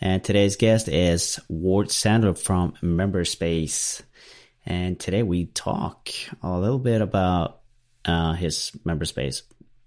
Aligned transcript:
And 0.00 0.22
today's 0.22 0.54
guest 0.54 0.86
is 0.88 1.40
Ward 1.48 1.88
Sandler 1.88 2.38
from 2.38 2.74
Memberspace. 2.82 4.02
And 4.64 4.98
today 4.98 5.24
we 5.24 5.46
talk 5.46 6.10
a 6.40 6.56
little 6.56 6.78
bit 6.78 7.00
about 7.00 7.62
uh, 8.04 8.34
his 8.34 8.70
Memberspace 8.84 9.42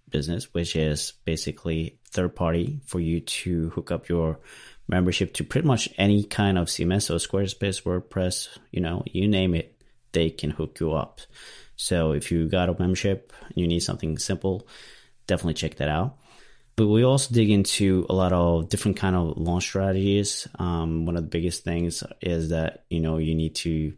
business, 0.09 0.53
which 0.53 0.75
is 0.75 1.13
basically 1.23 1.99
third 2.09 2.35
party 2.35 2.81
for 2.85 2.99
you 2.99 3.21
to 3.21 3.69
hook 3.69 3.89
up 3.89 4.09
your 4.09 4.41
membership 4.89 5.33
to 5.35 5.45
pretty 5.45 5.65
much 5.65 5.87
any 5.97 6.25
kind 6.25 6.57
of 6.57 6.67
CMS, 6.67 7.03
so 7.03 7.15
Squarespace, 7.15 7.83
WordPress, 7.83 8.49
you 8.71 8.81
know, 8.81 9.03
you 9.05 9.29
name 9.29 9.55
it, 9.55 9.81
they 10.11 10.29
can 10.29 10.49
hook 10.49 10.81
you 10.81 10.91
up. 10.91 11.21
So 11.77 12.11
if 12.11 12.31
you 12.33 12.49
got 12.49 12.67
a 12.67 12.75
membership 12.77 13.31
and 13.47 13.55
you 13.55 13.65
need 13.65 13.79
something 13.79 14.17
simple, 14.17 14.67
definitely 15.25 15.53
check 15.53 15.75
that 15.75 15.87
out. 15.87 16.17
But 16.81 16.87
we 16.87 17.03
also 17.03 17.31
dig 17.31 17.51
into 17.51 18.07
a 18.09 18.15
lot 18.15 18.33
of 18.33 18.67
different 18.67 18.97
kind 18.97 19.15
of 19.15 19.37
launch 19.37 19.65
strategies. 19.65 20.47
Um, 20.57 21.05
one 21.05 21.15
of 21.15 21.21
the 21.21 21.29
biggest 21.29 21.63
things 21.63 22.03
is 22.21 22.49
that 22.49 22.85
you 22.89 22.99
know 22.99 23.17
you 23.19 23.35
need 23.35 23.53
to 23.57 23.93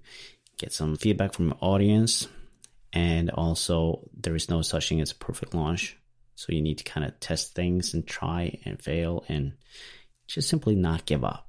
get 0.58 0.74
some 0.74 0.98
feedback 0.98 1.32
from 1.32 1.48
your 1.48 1.58
audience, 1.62 2.28
and 2.92 3.30
also 3.30 4.10
there 4.20 4.36
is 4.36 4.50
no 4.50 4.62
such 4.64 4.90
thing 4.90 5.00
as 5.00 5.12
a 5.12 5.16
perfect 5.16 5.56
launch. 5.56 5.96
So 6.36 6.52
you 6.52 6.62
need 6.62 6.80
to 6.80 6.84
kind 6.84 7.06
of 7.06 7.18
test 7.22 7.56
things 7.56 7.94
and 7.94 8.06
try 8.06 8.60
and 8.66 8.82
fail 8.82 9.24
and 9.30 9.54
just 10.28 10.50
simply 10.50 10.76
not 10.76 11.06
give 11.06 11.24
up. 11.24 11.48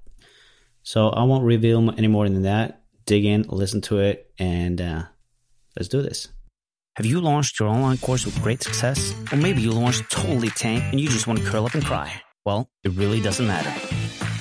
So 0.85 1.09
I 1.09 1.25
won't 1.25 1.43
reveal 1.43 1.91
any 1.99 2.07
more 2.07 2.29
than 2.29 2.43
that. 2.43 2.83
Dig 3.07 3.25
in, 3.25 3.43
listen 3.49 3.81
to 3.81 3.99
it, 3.99 4.31
and 4.39 4.81
uh, 4.81 5.03
let's 5.75 5.89
do 5.89 6.01
this. 6.01 6.29
Have 6.97 7.07
you 7.07 7.21
launched 7.21 7.59
your 7.59 7.69
online 7.71 7.99
course 7.99 8.25
with 8.25 8.41
great 8.41 8.63
success? 8.63 9.13
Or 9.33 9.37
maybe 9.37 9.61
you 9.61 9.73
launched 9.73 10.09
totally 10.13 10.51
tank 10.51 10.85
and 10.93 11.01
you 11.01 11.09
just 11.09 11.27
want 11.27 11.41
to 11.41 11.45
curl 11.45 11.67
up 11.67 11.75
and 11.75 11.85
cry? 11.85 12.23
Well, 12.47 12.69
it 12.85 12.93
really 12.93 13.21
doesn't 13.21 13.49
matter. 13.49 13.71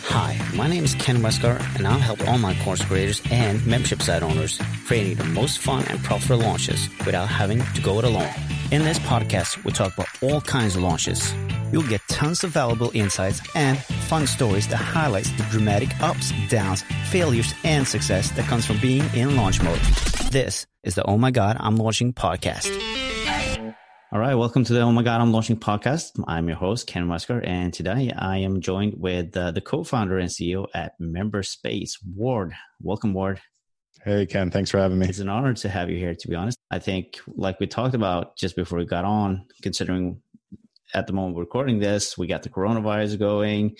Hi, 0.09 0.39
my 0.55 0.67
name 0.67 0.83
is 0.83 0.93
Ken 0.93 1.17
Westgar, 1.23 1.57
and 1.75 1.87
I'll 1.87 1.97
help 1.97 2.21
online 2.27 2.59
course 2.63 2.85
creators 2.85 3.23
and 3.31 3.65
membership 3.65 4.03
site 4.03 4.21
owners 4.21 4.61
creating 4.85 5.15
the 5.15 5.23
most 5.23 5.57
fun 5.57 5.83
and 5.85 6.03
profitable 6.03 6.45
launches 6.45 6.89
without 7.07 7.27
having 7.27 7.63
to 7.73 7.81
go 7.81 7.97
it 7.97 8.05
alone. 8.05 8.29
In 8.69 8.83
this 8.83 8.99
podcast, 8.99 9.63
we 9.63 9.71
talk 9.71 9.95
about 9.95 10.09
all 10.21 10.39
kinds 10.41 10.75
of 10.75 10.83
launches. 10.83 11.33
You'll 11.71 11.89
get 11.89 12.01
tons 12.07 12.43
of 12.43 12.51
valuable 12.51 12.91
insights 12.93 13.41
and 13.55 13.79
fun 13.79 14.27
stories 14.27 14.67
that 14.67 14.77
highlights 14.77 15.31
the 15.31 15.43
dramatic 15.49 15.99
ups, 16.01 16.31
downs, 16.49 16.83
failures, 17.09 17.51
and 17.63 17.87
success 17.87 18.29
that 18.33 18.45
comes 18.45 18.63
from 18.63 18.77
being 18.79 19.05
in 19.15 19.35
launch 19.35 19.59
mode. 19.63 19.81
This 20.29 20.67
is 20.83 20.95
the 20.95 21.05
Oh 21.05 21.17
My 21.17 21.31
God, 21.31 21.55
I'm 21.59 21.77
Launching 21.77 22.11
podcast. 22.11 22.67
All 24.11 24.19
right, 24.19 24.35
welcome 24.35 24.65
to 24.65 24.73
the 24.73 24.81
Oh 24.81 24.91
My 24.91 25.01
God, 25.01 25.21
I'm 25.21 25.31
Launching 25.31 25.55
podcast. 25.55 26.21
I'm 26.27 26.49
your 26.49 26.57
host, 26.57 26.87
Ken 26.87 27.07
Wesker, 27.07 27.41
and 27.47 27.73
today 27.73 28.11
I 28.13 28.39
am 28.39 28.59
joined 28.59 28.95
with 28.97 29.35
uh, 29.37 29.51
the 29.51 29.61
co-founder 29.61 30.17
and 30.17 30.29
CEO 30.29 30.67
at 30.73 30.99
Memberspace, 30.99 31.91
Ward. 32.13 32.53
Welcome, 32.81 33.13
Ward. 33.13 33.39
Hey, 34.03 34.25
Ken. 34.25 34.51
Thanks 34.51 34.71
for 34.71 34.77
having 34.77 34.99
me. 34.99 35.07
It's 35.07 35.19
an 35.19 35.29
honor 35.29 35.53
to 35.53 35.69
have 35.69 35.89
you 35.89 35.97
here, 35.97 36.15
to 36.15 36.27
be 36.27 36.35
honest. 36.35 36.57
I 36.69 36.79
think, 36.79 37.17
like 37.27 37.61
we 37.61 37.67
talked 37.67 37.95
about 37.95 38.35
just 38.35 38.57
before 38.57 38.77
we 38.77 38.85
got 38.85 39.05
on, 39.05 39.45
considering 39.61 40.21
at 40.93 41.07
the 41.07 41.13
moment 41.13 41.37
we're 41.37 41.43
recording 41.43 41.79
this, 41.79 42.17
we 42.17 42.27
got 42.27 42.43
the 42.43 42.49
coronavirus 42.49 43.19
going 43.19 43.77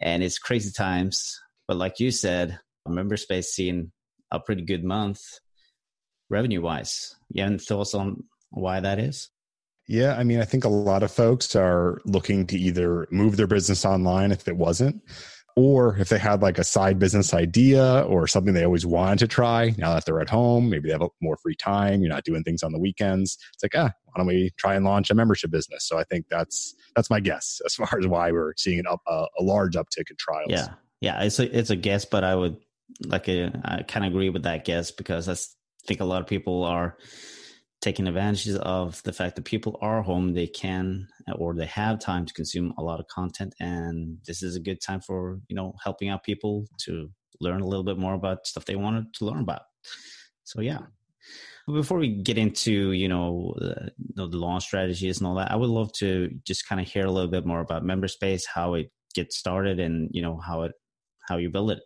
and 0.00 0.24
it's 0.24 0.40
crazy 0.40 0.72
times. 0.72 1.40
But 1.68 1.76
like 1.76 2.00
you 2.00 2.10
said, 2.10 2.58
Memberspace 2.88 3.44
seeing 3.44 3.92
a 4.32 4.40
pretty 4.40 4.62
good 4.62 4.82
month 4.82 5.20
revenue 6.32 6.62
wise. 6.62 7.14
You 7.30 7.42
have 7.42 7.52
any 7.52 7.58
thoughts 7.58 7.94
on 7.94 8.24
why 8.50 8.80
that 8.80 8.98
is? 8.98 9.28
Yeah, 9.86 10.16
I 10.16 10.24
mean, 10.24 10.40
I 10.40 10.44
think 10.44 10.64
a 10.64 10.68
lot 10.68 11.02
of 11.02 11.10
folks 11.10 11.54
are 11.54 12.00
looking 12.04 12.46
to 12.48 12.58
either 12.58 13.06
move 13.10 13.36
their 13.36 13.46
business 13.46 13.84
online 13.84 14.32
if 14.32 14.48
it 14.48 14.56
wasn't, 14.56 15.02
or 15.56 15.96
if 15.98 16.08
they 16.08 16.18
had 16.18 16.40
like 16.40 16.58
a 16.58 16.64
side 16.64 16.98
business 16.98 17.34
idea 17.34 18.02
or 18.08 18.26
something 18.26 18.54
they 18.54 18.64
always 18.64 18.86
wanted 18.86 19.18
to 19.18 19.28
try. 19.28 19.74
Now 19.76 19.94
that 19.94 20.06
they're 20.06 20.20
at 20.20 20.30
home, 20.30 20.70
maybe 20.70 20.88
they 20.88 20.92
have 20.92 21.08
more 21.20 21.36
free 21.36 21.56
time. 21.56 22.00
You're 22.00 22.12
not 22.12 22.24
doing 22.24 22.42
things 22.42 22.62
on 22.62 22.72
the 22.72 22.78
weekends. 22.78 23.36
It's 23.52 23.62
like, 23.62 23.74
ah, 23.76 23.92
why 24.04 24.12
don't 24.16 24.26
we 24.26 24.50
try 24.56 24.76
and 24.76 24.84
launch 24.84 25.10
a 25.10 25.14
membership 25.14 25.50
business? 25.50 25.86
So 25.86 25.98
I 25.98 26.04
think 26.04 26.26
that's 26.30 26.74
that's 26.96 27.10
my 27.10 27.20
guess 27.20 27.60
as 27.66 27.74
far 27.74 27.98
as 27.98 28.06
why 28.06 28.30
we're 28.30 28.54
seeing 28.56 28.78
an 28.78 28.86
up, 28.88 29.00
a, 29.06 29.26
a 29.38 29.42
large 29.42 29.74
uptick 29.74 30.10
in 30.10 30.16
trials. 30.18 30.48
Yeah, 30.48 30.68
yeah, 31.00 31.22
it's 31.22 31.38
a 31.38 31.58
it's 31.58 31.70
a 31.70 31.76
guess, 31.76 32.04
but 32.04 32.24
I 32.24 32.34
would 32.34 32.56
like 33.04 33.28
a, 33.28 33.50
I 33.64 33.82
can 33.82 34.04
agree 34.04 34.30
with 34.30 34.44
that 34.44 34.64
guess 34.64 34.90
because 34.90 35.28
I 35.28 35.34
think 35.86 36.00
a 36.00 36.04
lot 36.04 36.20
of 36.20 36.26
people 36.26 36.64
are 36.64 36.96
taking 37.80 38.06
advantage 38.06 38.48
of 38.48 39.02
the 39.02 39.12
fact 39.12 39.34
that 39.34 39.44
people 39.44 39.76
are 39.82 40.02
home 40.02 40.34
they 40.34 40.46
can 40.46 41.08
or 41.34 41.52
they 41.52 41.66
have 41.66 41.98
time 41.98 42.24
to 42.24 42.32
consume 42.32 42.72
a 42.78 42.82
lot 42.82 43.00
of 43.00 43.08
content 43.08 43.52
and 43.58 44.18
this 44.24 44.40
is 44.40 44.54
a 44.54 44.60
good 44.60 44.80
time 44.80 45.00
for 45.00 45.40
you 45.48 45.56
know 45.56 45.74
helping 45.82 46.08
out 46.08 46.22
people 46.22 46.64
to 46.78 47.10
learn 47.42 47.60
a 47.60 47.66
little 47.66 47.84
bit 47.84 47.98
more 47.98 48.14
about 48.14 48.46
stuff 48.46 48.64
they 48.64 48.76
wanted 48.76 49.12
to 49.14 49.24
learn 49.24 49.40
about. 49.40 49.62
So 50.44 50.60
yeah. 50.60 50.78
Before 51.66 51.98
we 51.98 52.08
get 52.08 52.38
into 52.38 52.92
you 52.92 53.08
know, 53.08 53.54
the 53.58 54.26
launch 54.26 54.64
strategies 54.64 55.18
and 55.18 55.26
all 55.26 55.36
that 55.36 55.50
i 55.50 55.56
would 55.56 55.70
love 55.70 55.92
to 55.92 56.28
just 56.44 56.68
kind 56.68 56.80
of 56.80 56.88
hear 56.88 57.06
a 57.06 57.10
little 57.10 57.30
bit 57.30 57.46
more 57.46 57.60
about 57.60 57.84
memberspace 57.84 58.42
how 58.52 58.74
it 58.74 58.90
gets 59.14 59.36
started 59.36 59.78
and 59.78 60.10
you 60.12 60.22
know 60.22 60.38
how 60.38 60.62
it 60.62 60.72
how 61.28 61.36
you 61.36 61.50
build 61.50 61.70
it 61.70 61.80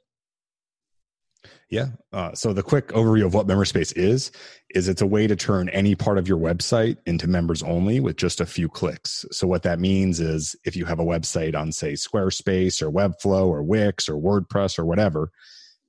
yeah. 1.71 1.89
Uh, 2.13 2.33
so 2.35 2.53
the 2.53 2.63
quick 2.63 2.89
overview 2.89 3.27
of 3.27 3.35
what 3.35 3.47
Memberspace 3.47 3.93
is 3.97 4.31
is 4.71 4.89
it's 4.89 5.03
a 5.03 5.07
way 5.07 5.27
to 5.27 5.35
turn 5.35 5.69
any 5.71 5.95
part 5.95 6.19
of 6.19 6.29
your 6.29 6.39
website 6.39 6.97
into 7.07 7.27
members 7.27 7.63
only 7.63 7.99
with 7.99 8.17
just 8.17 8.41
a 8.41 8.47
few 8.47 8.69
clicks. 8.69 9.25
So 9.33 9.47
what 9.47 9.63
that 9.65 9.81
means 9.81 10.21
is 10.21 10.55
if 10.65 10.77
you 10.77 10.85
have 10.85 11.01
a 11.01 11.05
website 11.05 11.57
on 11.57 11.73
say 11.73 11.95
Squarespace 11.95 12.83
or 12.83 12.91
Webflow 12.91 13.47
or 13.47 13.63
Wix 13.63 14.09
or 14.09 14.15
WordPress 14.15 14.79
or 14.79 14.85
whatever, 14.85 15.31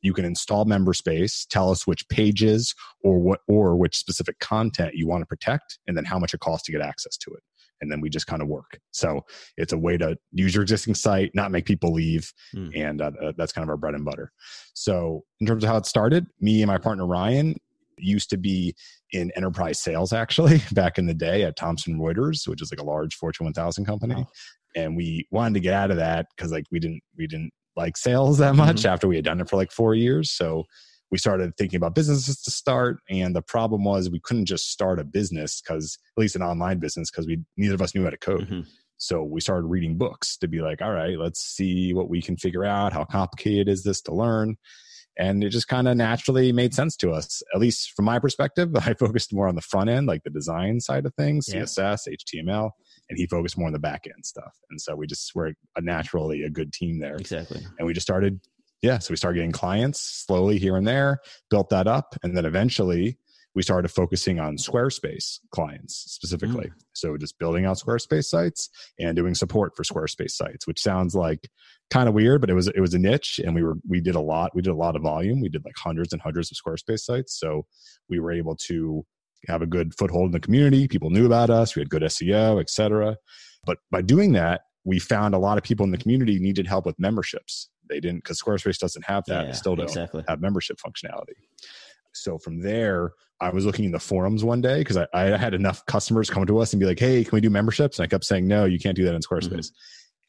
you 0.08 0.14
can 0.14 0.26
install 0.26 0.66
Memberspace, 0.66 1.46
tell 1.48 1.70
us 1.70 1.86
which 1.86 2.08
pages 2.08 2.74
or 3.04 3.20
what 3.20 3.42
or 3.48 3.76
which 3.76 3.98
specific 3.98 4.40
content 4.40 4.96
you 4.96 5.08
want 5.08 5.22
to 5.22 5.26
protect, 5.26 5.78
and 5.86 5.96
then 5.96 6.06
how 6.06 6.18
much 6.18 6.34
it 6.34 6.40
costs 6.40 6.66
to 6.66 6.72
get 6.72 6.82
access 6.82 7.18
to 7.18 7.32
it 7.32 7.44
and 7.82 7.92
then 7.92 8.02
we 8.02 8.10
just 8.10 8.28
kind 8.28 8.42
of 8.42 8.48
work. 8.48 8.80
So 8.92 9.22
it's 9.56 9.74
a 9.74 9.78
way 9.78 9.98
to 9.98 10.18
use 10.32 10.56
your 10.56 10.64
existing 10.64 10.96
site, 10.96 11.32
not 11.34 11.52
make 11.52 11.66
people 11.66 11.94
leave, 11.94 12.32
mm. 12.56 12.72
and 12.76 13.02
uh, 13.02 13.12
that's 13.38 13.52
kind 13.52 13.64
of 13.64 13.70
our 13.70 13.78
bread 13.78 13.94
and 13.94 14.06
butter. 14.06 14.32
So 14.74 15.24
in 15.40 15.48
terms 15.48 15.64
of 15.64 15.70
how 15.70 15.78
it 15.78 15.86
started, 15.86 16.28
me 16.40 16.62
and 16.62 16.68
my 16.68 16.78
partner 16.78 17.06
Ryan 17.06 17.56
used 17.98 18.30
to 18.30 18.38
be 18.38 18.76
in 19.12 19.32
enterprise 19.36 19.80
sales 19.80 20.14
actually 20.14 20.62
back 20.72 20.98
in 20.98 21.06
the 21.06 21.14
day 21.14 21.44
at 21.44 21.56
Thomson 21.56 22.00
Reuters, 22.00 22.48
which 22.48 22.62
is 22.62 22.72
like 22.72 22.82
a 22.82 22.86
large 22.86 23.16
Fortune 23.16 23.46
1000 23.46 23.86
company, 23.86 24.16
wow. 24.16 24.28
and 24.76 24.96
we 24.96 25.28
wanted 25.32 25.56
to 25.56 25.60
get 25.60 25.74
out 25.74 25.92
of 25.92 25.98
that 25.98 26.28
because 26.36 26.52
like 26.52 26.66
we 26.72 26.80
didn't 26.80 27.02
we 27.18 27.28
didn't 27.28 27.52
like 27.78 27.96
sales 27.96 28.40
that 28.40 28.56
much 28.56 28.78
mm-hmm. 28.78 28.90
after 28.90 29.08
we 29.08 29.16
had 29.16 29.26
done 29.26 29.40
it 29.40 29.50
for 29.50 29.56
like 29.56 29.72
four 29.72 29.96
years. 29.96 30.32
So 30.32 30.66
we 31.12 31.18
started 31.18 31.56
thinking 31.58 31.78
about 31.78 31.96
businesses 31.96 32.42
to 32.42 32.52
start 32.52 32.98
and 33.10 33.36
the 33.36 33.42
problem 33.42 33.84
was 33.84 34.10
we 34.10 34.20
couldn't 34.20 34.46
just 34.46 34.72
start 34.72 35.00
a 35.00 35.04
business 35.04 35.62
because 35.62 35.98
at 36.18 36.22
least 36.22 36.36
an 36.36 36.42
online 36.42 36.80
business 36.80 37.10
because 37.10 37.28
we 37.28 37.40
neither 37.56 37.76
of 37.76 37.82
us 37.82 37.96
knew 37.96 38.04
how 38.04 38.10
to 38.10 38.18
code 38.18 38.42
mm-hmm. 38.42 38.62
so 38.98 39.24
we 39.24 39.40
started 39.40 39.68
reading 39.68 39.98
books 39.98 40.38
to 40.38 40.48
be 40.48 40.60
like 40.60 40.82
all 40.82 40.92
right 40.92 41.18
let's 41.18 41.42
see 41.42 41.94
what 41.94 42.10
we 42.10 42.22
can 42.22 42.36
figure 42.36 42.66
out 42.66 42.94
how 42.94 43.04
complicated 43.04 43.70
is 43.70 43.84
this 43.84 44.02
to 44.02 44.14
learn 44.14 44.56
and 45.18 45.44
it 45.44 45.50
just 45.50 45.68
kind 45.68 45.88
of 45.88 45.98
naturally 45.98 46.52
made 46.52 46.74
sense 46.74 46.96
to 46.96 47.12
us 47.12 47.42
at 47.54 47.60
least 47.60 47.94
from 47.96 48.06
my 48.06 48.20
perspective 48.20 48.70
i 48.86 48.94
focused 48.94 49.34
more 49.34 49.48
on 49.48 49.56
the 49.56 49.62
front 49.62 49.90
end 49.90 50.08
like 50.08 50.24
the 50.24 50.30
design 50.30 50.80
side 50.80 51.06
of 51.06 51.14
things 51.16 51.48
yeah. 51.48 51.62
css 51.62 52.08
html 52.08 52.72
and 53.10 53.18
he 53.18 53.26
focused 53.26 53.58
more 53.58 53.68
on 53.68 53.74
the 53.74 53.80
back 53.80 54.06
end 54.06 54.26
stuff 54.26 54.56
and 54.70 54.80
so 54.82 54.96
we 54.96 55.08
just 55.08 55.34
were 55.36 55.54
a 55.76 55.82
naturally 55.82 56.44
a 56.44 56.50
good 56.50 56.72
team 56.74 57.00
there 57.00 57.16
exactly 57.16 57.62
and 57.78 57.86
we 57.86 57.94
just 57.94 58.06
started 58.06 58.40
yeah, 58.82 59.00
so 59.00 59.12
we 59.12 59.18
started 59.18 59.38
getting 59.38 59.52
clients 59.52 60.02
slowly 60.02 60.60
here 60.60 60.76
and 60.76 60.88
there, 60.88 61.20
built 61.50 61.70
that 61.70 61.88
up, 61.88 62.16
and 62.24 62.38
then 62.38 62.46
eventually 62.46 63.18
we 63.56 63.64
started 63.64 63.90
focusing 63.90 64.40
on 64.40 64.56
Squarespace 64.56 65.40
clients 65.50 65.96
specifically. 65.96 66.68
Mm. 66.68 66.74
So 66.94 67.18
just 67.18 67.40
building 67.40 67.66
out 67.66 67.78
Squarespace 67.78 68.26
sites 68.26 68.70
and 69.00 69.16
doing 69.16 69.34
support 69.34 69.76
for 69.76 69.84
Squarespace 69.84 70.32
sites, 70.32 70.68
which 70.68 70.80
sounds 70.80 71.16
like 71.16 71.50
kind 71.90 72.08
of 72.08 72.14
weird, 72.14 72.42
but 72.42 72.52
it 72.52 72.54
was 72.54 72.68
it 72.68 72.80
was 72.80 72.94
a 72.94 73.00
niche, 73.00 73.40
and 73.44 73.56
we 73.56 73.64
were 73.64 73.78
we 73.88 74.00
did 74.00 74.14
a 74.14 74.22
lot. 74.22 74.52
We 74.54 74.62
did 74.62 74.70
a 74.70 74.76
lot 74.76 74.96
of 74.96 75.02
volume. 75.02 75.42
We 75.42 75.50
did 75.50 75.66
like 75.66 75.76
hundreds 75.76 76.14
and 76.14 76.22
hundreds 76.22 76.52
of 76.52 76.58
Squarespace 76.58 77.00
sites, 77.00 77.40
so 77.40 77.66
we 78.10 78.20
were 78.20 78.32
able 78.32 78.56
to 78.68 79.04
have 79.48 79.62
a 79.62 79.66
good 79.66 79.94
foothold 79.98 80.28
in 80.28 80.32
the 80.32 80.40
community. 80.40 80.88
People 80.88 81.10
knew 81.10 81.26
about 81.26 81.50
us. 81.50 81.76
We 81.76 81.82
had 81.82 81.90
good 81.90 82.02
SEO, 82.04 82.60
etc. 82.60 83.18
But 83.66 83.78
by 83.92 84.02
doing 84.02 84.34
that, 84.34 84.62
we 84.86 85.00
found 85.00 85.36
a 85.36 85.38
lot 85.38 85.58
of 85.58 85.64
people 85.64 85.84
in 85.84 85.92
the 85.92 85.98
community 85.98 86.40
needed 86.40 86.66
help 86.66 86.86
with 86.86 86.98
memberships 86.98 87.70
They 87.90 88.00
didn't 88.00 88.24
because 88.24 88.42
Squarespace 88.42 88.80
doesn't 88.80 89.06
have 89.06 89.26
that. 89.28 89.42
Yeah, 89.42 89.52
they 89.52 89.58
still 89.58 89.76
don't 89.76 89.88
exactly. 89.88 90.24
have 90.28 90.40
membership 90.42 90.78
functionality. 90.78 91.36
So 92.14 92.38
from 92.38 92.62
there, 92.62 93.12
I 93.40 93.50
was 93.50 93.66
looking 93.66 93.86
in 93.86 93.92
the 93.92 94.00
forums 94.00 94.44
one 94.44 94.62
day 94.62 94.80
because 94.80 94.98
I, 94.98 95.08
I 95.14 95.38
had 95.38 95.54
enough 95.54 95.86
customers 95.86 96.30
come 96.30 96.46
to 96.46 96.58
us 96.60 96.74
and 96.74 96.80
be 96.80 96.86
like, 96.86 97.00
"Hey, 97.00 97.24
can 97.24 97.36
we 97.36 97.42
do 97.42 97.50
memberships?" 97.50 98.00
And 98.00 98.06
I 98.06 98.08
kept 98.08 98.24
saying, 98.24 98.48
"No, 98.48 98.66
you 98.66 98.80
can't 98.80 98.96
do 98.96 99.04
that 99.04 99.14
in 99.14 99.22
mm-hmm. 99.22 99.36
Squarespace." 99.36 99.72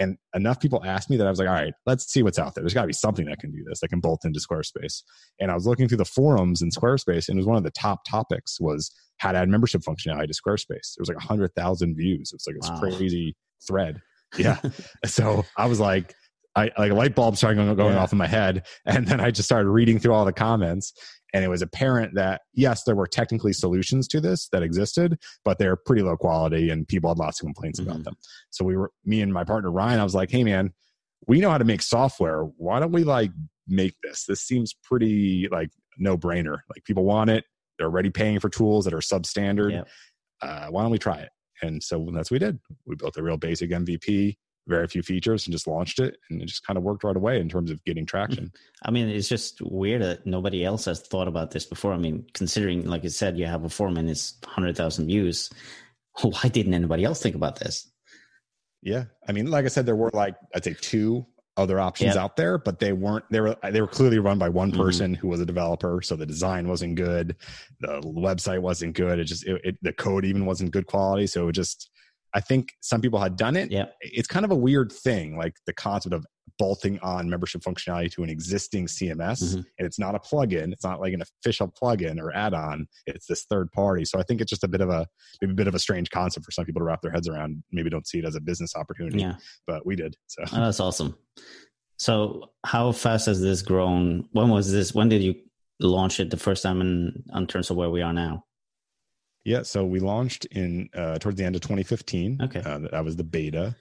And 0.00 0.16
enough 0.34 0.60
people 0.60 0.84
asked 0.84 1.10
me 1.10 1.16
that 1.16 1.26
I 1.26 1.30
was 1.30 1.38
like, 1.38 1.48
"All 1.48 1.54
right, 1.54 1.74
let's 1.86 2.06
see 2.12 2.22
what's 2.22 2.38
out 2.38 2.54
there. 2.54 2.62
There's 2.62 2.74
got 2.74 2.82
to 2.82 2.86
be 2.86 2.92
something 2.92 3.26
that 3.26 3.38
can 3.40 3.50
do 3.50 3.64
this 3.68 3.80
that 3.80 3.88
can 3.88 4.00
bolt 4.00 4.24
into 4.24 4.38
Squarespace." 4.40 5.02
And 5.40 5.50
I 5.50 5.54
was 5.54 5.66
looking 5.66 5.88
through 5.88 5.98
the 5.98 6.04
forums 6.04 6.62
in 6.62 6.70
Squarespace, 6.70 7.28
and 7.28 7.36
it 7.36 7.40
was 7.40 7.46
one 7.46 7.56
of 7.56 7.64
the 7.64 7.70
top 7.72 8.00
topics 8.08 8.60
was 8.60 8.90
how 9.18 9.32
to 9.32 9.38
add 9.38 9.48
membership 9.48 9.82
functionality 9.82 10.28
to 10.28 10.34
Squarespace. 10.34 10.94
There 10.96 11.00
was 11.00 11.08
like 11.08 11.16
a 11.18 11.26
hundred 11.26 11.52
thousand 11.56 11.96
views. 11.96 12.30
It 12.32 12.36
was 12.36 12.44
like 12.46 12.56
this 12.60 12.70
Wow. 12.70 12.80
crazy 12.80 13.36
thread. 13.66 14.00
Yeah. 14.38 14.58
so 15.06 15.44
I 15.56 15.66
was 15.66 15.80
like, 15.80 16.14
I 16.54 16.70
like 16.76 16.90
a 16.92 16.94
light 16.94 17.14
bulb 17.14 17.36
started 17.36 17.56
going, 17.56 17.74
going 17.76 17.94
Yeah. 17.94 18.00
off 18.02 18.12
in 18.12 18.18
my 18.18 18.26
head, 18.26 18.66
and 18.84 19.06
then 19.08 19.20
I 19.20 19.30
just 19.30 19.48
started 19.48 19.68
reading 19.70 19.98
through 19.98 20.12
all 20.12 20.24
the 20.26 20.32
comments, 20.34 20.92
and 21.34 21.44
it 21.44 21.48
was 21.48 21.62
apparent 21.62 22.14
that 22.14 22.42
yes, 22.54 22.84
there 22.84 22.94
were 22.96 23.06
technically 23.06 23.52
solutions 23.52 24.08
to 24.08 24.20
this 24.20 24.48
that 24.50 24.62
existed, 24.62 25.18
but 25.44 25.58
they're 25.58 25.76
pretty 25.76 26.02
low 26.02 26.16
quality, 26.16 26.70
and 26.70 26.86
people 26.88 27.10
had 27.10 27.18
lots 27.18 27.40
of 27.40 27.44
complaints 27.44 27.78
about 27.78 27.98
Mhm. 27.98 28.04
them. 28.04 28.16
So 28.50 28.64
we 28.64 28.76
were, 28.76 28.90
me 29.04 29.20
and 29.22 29.32
my 29.32 29.44
partner 29.44 29.70
Ryan, 29.70 30.00
I 30.00 30.04
was 30.04 30.14
like, 30.14 30.30
hey 30.30 30.44
man, 30.44 30.72
we 31.26 31.40
know 31.40 31.50
how 31.50 31.58
to 31.58 31.64
make 31.64 31.82
software. 31.82 32.42
Why 32.44 32.80
don't 32.80 32.92
we 32.92 33.04
like 33.04 33.30
make 33.66 33.94
this? 34.02 34.24
This 34.26 34.40
seems 34.40 34.74
pretty 34.82 35.48
like 35.50 35.70
no 35.98 36.16
brainer. 36.16 36.58
Like 36.74 36.84
people 36.84 37.04
want 37.04 37.28
it. 37.30 37.44
They're 37.76 37.88
already 37.88 38.10
paying 38.10 38.40
for 38.40 38.48
tools 38.48 38.84
that 38.86 38.94
are 38.94 38.98
substandard. 38.98 39.72
Yep. 39.72 39.88
Uh, 40.40 40.66
why 40.68 40.82
don't 40.82 40.90
we 40.90 40.98
try 40.98 41.18
it? 41.18 41.30
And 41.60 41.82
so 41.82 42.08
that's 42.14 42.30
what 42.30 42.36
we 42.36 42.46
did. 42.46 42.58
We 42.86 42.94
built 42.94 43.16
a 43.16 43.22
real 43.22 43.36
basic 43.36 43.70
MVP, 43.70 44.36
very 44.68 44.86
few 44.86 45.02
features, 45.02 45.46
and 45.46 45.52
just 45.52 45.66
launched 45.66 45.98
it. 45.98 46.16
And 46.30 46.40
it 46.40 46.46
just 46.46 46.64
kind 46.66 46.76
of 46.76 46.82
worked 46.84 47.02
right 47.04 47.16
away 47.16 47.40
in 47.40 47.48
terms 47.48 47.70
of 47.70 47.82
getting 47.84 48.06
traction. 48.06 48.52
I 48.84 48.90
mean, 48.90 49.08
it's 49.08 49.28
just 49.28 49.60
weird 49.62 50.02
that 50.02 50.26
nobody 50.26 50.64
else 50.64 50.84
has 50.84 51.00
thought 51.00 51.26
about 51.28 51.50
this 51.50 51.64
before. 51.64 51.92
I 51.92 51.98
mean, 51.98 52.24
considering, 52.34 52.84
like 52.86 53.02
you 53.02 53.10
said, 53.10 53.38
you 53.38 53.46
have 53.46 53.64
a 53.64 53.68
forum 53.68 53.96
and 53.96 54.08
it's 54.08 54.34
100,000 54.44 55.06
views. 55.06 55.50
Why 56.22 56.48
didn't 56.48 56.74
anybody 56.74 57.04
else 57.04 57.20
think 57.22 57.34
about 57.34 57.58
this? 57.58 57.90
Yeah. 58.82 59.04
I 59.26 59.32
mean, 59.32 59.50
like 59.50 59.64
I 59.64 59.68
said, 59.68 59.86
there 59.86 59.96
were 59.96 60.10
like, 60.12 60.36
I'd 60.54 60.64
say 60.64 60.76
two 60.80 61.26
other 61.56 61.80
options 61.80 62.14
Yep. 62.14 62.22
out 62.22 62.36
there, 62.36 62.56
but 62.58 62.78
they 62.78 62.92
weren't, 62.92 63.24
they 63.32 63.40
were, 63.40 63.56
they 63.72 63.80
were 63.80 63.88
clearly 63.88 64.20
run 64.20 64.38
by 64.38 64.48
one 64.48 64.70
Mhm. 64.70 64.76
person 64.76 65.14
who 65.14 65.26
was 65.26 65.40
a 65.40 65.46
developer. 65.46 66.00
So 66.02 66.14
the 66.14 66.24
design 66.26 66.68
wasn't 66.68 66.94
good. 66.94 67.34
The 67.80 68.00
website 68.02 68.60
wasn't 68.60 68.94
good. 68.94 69.18
It 69.18 69.24
just, 69.24 69.44
it, 69.44 69.60
it, 69.64 69.76
the 69.82 69.92
code 69.92 70.24
even 70.24 70.46
wasn't 70.46 70.70
good 70.70 70.86
quality. 70.86 71.26
So 71.26 71.48
it 71.48 71.52
just, 71.52 71.90
I 72.34 72.40
think 72.40 72.72
some 72.80 73.00
people 73.00 73.18
had 73.18 73.36
done 73.36 73.56
it. 73.56 73.70
Yeah. 73.70 73.86
It's 74.00 74.28
kind 74.28 74.44
of 74.44 74.50
a 74.50 74.56
weird 74.56 74.92
thing, 74.92 75.36
like 75.38 75.54
the 75.66 75.72
concept 75.72 76.14
of 76.14 76.26
bolting 76.58 76.98
on 77.00 77.30
membership 77.30 77.62
functionality 77.62 78.10
to 78.12 78.22
an 78.22 78.28
existing 78.30 78.86
CMS. 78.86 79.54
Mhm. 79.54 79.64
And 79.78 79.86
it's 79.86 79.98
not 79.98 80.14
a 80.14 80.18
plugin. 80.18 80.72
It's 80.72 80.82
not 80.84 81.00
like 81.00 81.12
an 81.14 81.22
official 81.22 81.68
plugin 81.80 82.20
or 82.20 82.34
add-on. 82.34 82.86
It's 83.06 83.26
this 83.26 83.44
third 83.44 83.70
party. 83.72 84.04
So 84.04 84.18
I 84.18 84.22
think 84.24 84.40
it's 84.40 84.50
just 84.50 84.64
a 84.64 84.68
bit 84.68 84.80
of 84.80 84.88
a 84.90 85.06
maybe 85.40 85.52
a 85.52 85.56
bit 85.56 85.68
of 85.68 85.74
a 85.74 85.78
strange 85.78 86.10
concept 86.10 86.44
for 86.44 86.50
some 86.50 86.64
people 86.64 86.80
to 86.80 86.84
wrap 86.84 87.00
their 87.00 87.12
heads 87.12 87.28
around. 87.28 87.62
Maybe 87.70 87.90
don't 87.90 88.06
see 88.06 88.18
it 88.18 88.24
as 88.24 88.34
a 88.34 88.40
business 88.40 88.74
opportunity, 88.76 89.20
Yeah. 89.20 89.36
but 89.66 89.86
we 89.86 89.94
did. 89.96 90.16
So 90.26 90.42
Oh, 90.52 90.60
that's 90.60 90.80
awesome. 90.80 91.16
So, 91.96 92.50
how 92.64 92.92
fast 92.92 93.26
has 93.26 93.40
this 93.40 93.62
grown? 93.62 94.28
When 94.32 94.50
was 94.50 94.70
this? 94.70 94.94
When 94.94 95.08
did 95.08 95.22
you 95.22 95.34
launch 95.80 96.20
it 96.20 96.30
the 96.30 96.36
first 96.36 96.62
time 96.62 96.80
in, 96.80 97.24
in 97.34 97.46
terms 97.46 97.70
of 97.70 97.76
where 97.76 97.90
we 97.90 98.02
are 98.02 98.12
now? 98.12 98.44
Yeah, 99.48 99.62
so 99.62 99.84
we 99.84 99.98
launched 100.00 100.44
in 100.46 100.88
uh, 100.94 101.18
towards 101.18 101.38
the 101.38 101.44
end 101.44 101.54
of 101.56 101.62
2015. 101.62 102.38
Okay. 102.42 102.60
uh, 102.60 102.78
that 102.92 103.04
was 103.04 103.16
the 103.16 103.24
beta. 103.24 103.74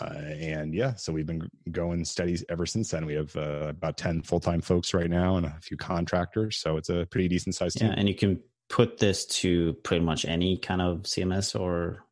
Uh, 0.00 0.06
and 0.06 0.74
yeah, 0.74 0.94
so 0.94 1.12
we've 1.12 1.26
been 1.26 1.48
going 1.70 2.04
steady 2.04 2.36
ever 2.48 2.66
since 2.66 2.90
then. 2.90 3.06
We 3.06 3.14
have 3.14 3.36
uh, 3.36 3.68
about 3.68 3.96
10 3.96 4.22
full 4.22 4.40
time 4.40 4.60
folks 4.60 4.92
right 4.94 5.08
now 5.10 5.36
and 5.36 5.46
a 5.46 5.56
few 5.62 5.76
contractors. 5.76 6.56
So 6.56 6.76
it's 6.78 6.88
a 6.88 7.06
pretty 7.10 7.28
decent 7.28 7.54
sized 7.54 7.78
team. 7.78 7.88
Yeah. 7.90 7.94
And 7.98 8.08
you 8.08 8.14
can 8.14 8.40
put 8.68 8.98
this 8.98 9.24
to 9.26 9.74
pretty 9.84 10.04
much 10.04 10.24
any 10.24 10.56
kind 10.58 10.82
of 10.82 11.02
CMS 11.02 11.58
or, 11.58 12.02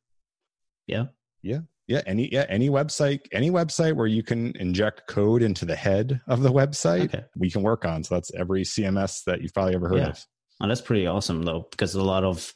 yeah. 0.87 1.07
Yeah, 1.89 2.01
any 2.07 2.33
yeah, 2.33 2.47
any 2.49 2.71
website, 2.71 3.21
any 3.33 3.51
website 3.51 3.97
where 3.97 4.07
you 4.07 4.23
can 4.23 4.57
inject 4.57 5.09
code 5.09 5.43
into 5.43 5.65
the 5.65 5.75
head 5.75 6.21
of 6.29 6.41
the 6.43 6.51
website, 6.53 7.07
Okay. 7.07 7.25
we 7.37 7.51
can 7.51 7.63
work 7.63 7.85
on. 7.85 8.05
So 8.05 8.15
that's 8.15 8.33
every 8.35 8.63
CMS 8.63 9.25
that 9.25 9.43
you've 9.43 9.53
probably 9.53 9.75
ever 9.75 9.89
heard 9.89 9.99
Yeah. 9.99 10.09
of. 10.11 10.27
Oh, 10.63 10.69
that's 10.69 10.81
pretty 10.81 11.07
awesome 11.07 11.43
though, 11.43 11.67
because 11.71 11.95
a 11.95 12.03
lot 12.03 12.25
of 12.25 12.55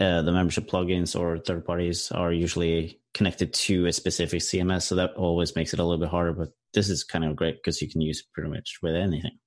uh, 0.00 0.22
the 0.22 0.32
membership 0.32 0.68
plugins 0.68 1.18
or 1.18 1.38
third 1.38 1.64
parties 1.64 2.10
are 2.12 2.32
usually 2.32 3.00
connected 3.14 3.52
to 3.52 3.86
a 3.86 3.92
specific 3.92 4.40
CMS, 4.40 4.82
so 4.82 4.94
that 4.94 5.12
always 5.14 5.54
makes 5.54 5.72
it 5.72 5.80
a 5.80 5.84
little 5.84 5.98
bit 5.98 6.08
harder. 6.08 6.32
But 6.32 6.48
this 6.72 6.88
is 6.88 7.04
kind 7.04 7.24
of 7.24 7.36
great 7.36 7.56
because 7.56 7.82
you 7.82 7.88
can 7.90 8.00
use 8.00 8.22
pretty 8.32 8.48
much 8.50 8.78
with 8.82 8.94
anything. 8.94 9.38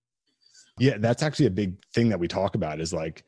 Yeah, 0.79 0.97
that's 0.99 1.23
actually 1.23 1.45
a 1.47 1.51
big 1.51 1.75
thing 1.93 2.09
that 2.09 2.19
we 2.19 2.27
talk 2.27 2.55
about 2.55 2.79
is 2.81 2.93
like 2.93 3.23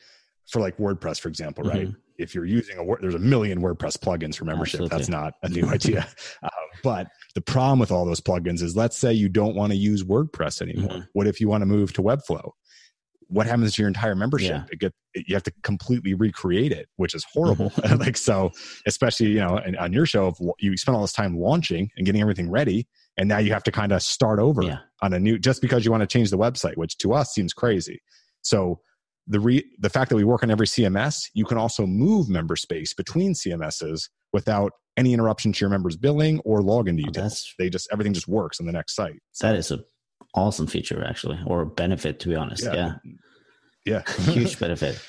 for 0.50 0.60
like 0.60 0.78
WordPress, 0.78 1.20
for 1.20 1.30
example, 1.30 1.64
right? 1.64 1.88
Mhm. 1.88 1.96
If 2.20 2.36
you're 2.36 2.46
using 2.46 2.78
a 2.78 2.84
Word, 2.84 3.00
there's 3.02 3.16
a 3.16 3.20
million 3.20 3.60
WordPress 3.62 3.98
plugins 3.98 4.36
for 4.36 4.46
membership. 4.46 4.82
That's 4.90 5.10
not 5.10 5.34
a 5.44 5.50
new 5.50 5.66
idea. 5.68 6.08
Uh, 6.44 6.50
but 6.84 7.08
the 7.36 7.42
problem 7.42 7.80
with 7.80 7.92
all 7.92 8.06
those 8.06 8.20
plugins 8.20 8.62
is 8.62 8.76
let's 8.76 8.98
say 8.98 9.14
you 9.14 9.30
don't 9.30 9.56
want 9.56 9.72
to 9.72 9.78
use 9.78 10.04
WordPress 10.04 10.62
anymore. 10.62 10.90
Mhm. 10.98 11.08
What 11.14 11.28
if 11.28 11.40
you 11.40 11.48
want 11.48 11.62
to 11.62 11.66
move 11.66 11.94
to 11.94 12.02
Webflow? 12.02 12.52
What 13.28 13.48
happens 13.48 13.76
to 13.76 13.82
your 13.82 13.88
entire 13.88 14.16
membership? 14.16 14.50
Yeah. 14.50 14.64
It 14.72 14.80
get 14.80 14.94
you 15.16 15.36
have 15.36 15.44
to 15.44 15.54
completely 15.64 16.14
recreate 16.14 16.72
it, 16.72 16.88
which 16.96 17.14
is 17.14 17.26
horrible. 17.32 17.70
Mm-hmm. 17.72 18.00
like 18.00 18.18
so, 18.18 18.52
especially 18.88 19.28
you 19.28 19.40
know, 19.40 19.58
and 19.58 19.78
on 19.78 19.94
your 19.94 20.06
show, 20.06 20.28
if 20.30 20.38
you 20.60 20.76
spend 20.78 20.96
all 20.96 21.02
this 21.02 21.14
time 21.14 21.38
launching 21.38 21.90
and 21.98 22.06
getting 22.06 22.22
everything 22.22 22.50
ready, 22.50 22.88
and 23.18 23.30
now 23.30 23.38
you 23.38 23.54
have 23.54 23.64
to 23.64 23.72
kind 23.72 23.92
of 23.92 24.02
start 24.02 24.40
over 24.40 24.64
Yeah. 24.64 24.78
on 25.02 25.14
a 25.14 25.20
new 25.20 25.38
just 25.38 25.62
because 25.62 25.86
you 25.86 25.92
want 25.92 26.02
to 26.02 26.08
change 26.08 26.30
the 26.32 26.38
website, 26.38 26.78
which 26.78 26.98
to 27.00 27.14
us 27.14 27.34
seems 27.34 27.54
crazy. 27.54 28.02
So 28.42 28.80
the 29.28 29.40
re, 29.40 29.64
the 29.80 29.90
fact 29.90 30.10
that 30.10 30.16
we 30.18 30.24
work 30.24 30.44
on 30.44 30.52
every 30.52 30.68
CMS, 30.68 31.30
you 31.34 31.46
can 31.46 31.58
also 31.58 31.86
move 31.86 32.28
Memberspace 32.28 32.96
between 32.96 33.34
CMSs 33.34 34.10
without 34.34 34.72
any 34.98 35.14
interruption 35.14 35.54
to 35.54 35.60
your 35.62 35.70
members' 35.70 35.96
billing 35.96 36.40
or 36.40 36.60
login 36.62 36.94
Oh, 36.94 37.06
details. 37.06 37.16
that's 37.16 37.56
they 37.58 37.70
just 37.70 37.88
everything 37.92 38.14
just 38.14 38.28
works 38.28 38.60
on 38.60 38.66
the 38.66 38.72
next 38.74 38.96
site. 38.96 39.20
So, 39.32 39.48
that 39.48 39.56
is 39.56 39.72
a 39.72 39.80
awesome 40.34 40.68
feature 40.68 41.04
actually, 41.06 41.40
or 41.46 41.66
benefit 41.66 42.20
to 42.22 42.30
be 42.30 42.36
honest. 42.36 42.64
Yeah, 42.64 42.96
yeah, 43.86 44.04
huge 44.22 44.60
benefit. 44.60 45.00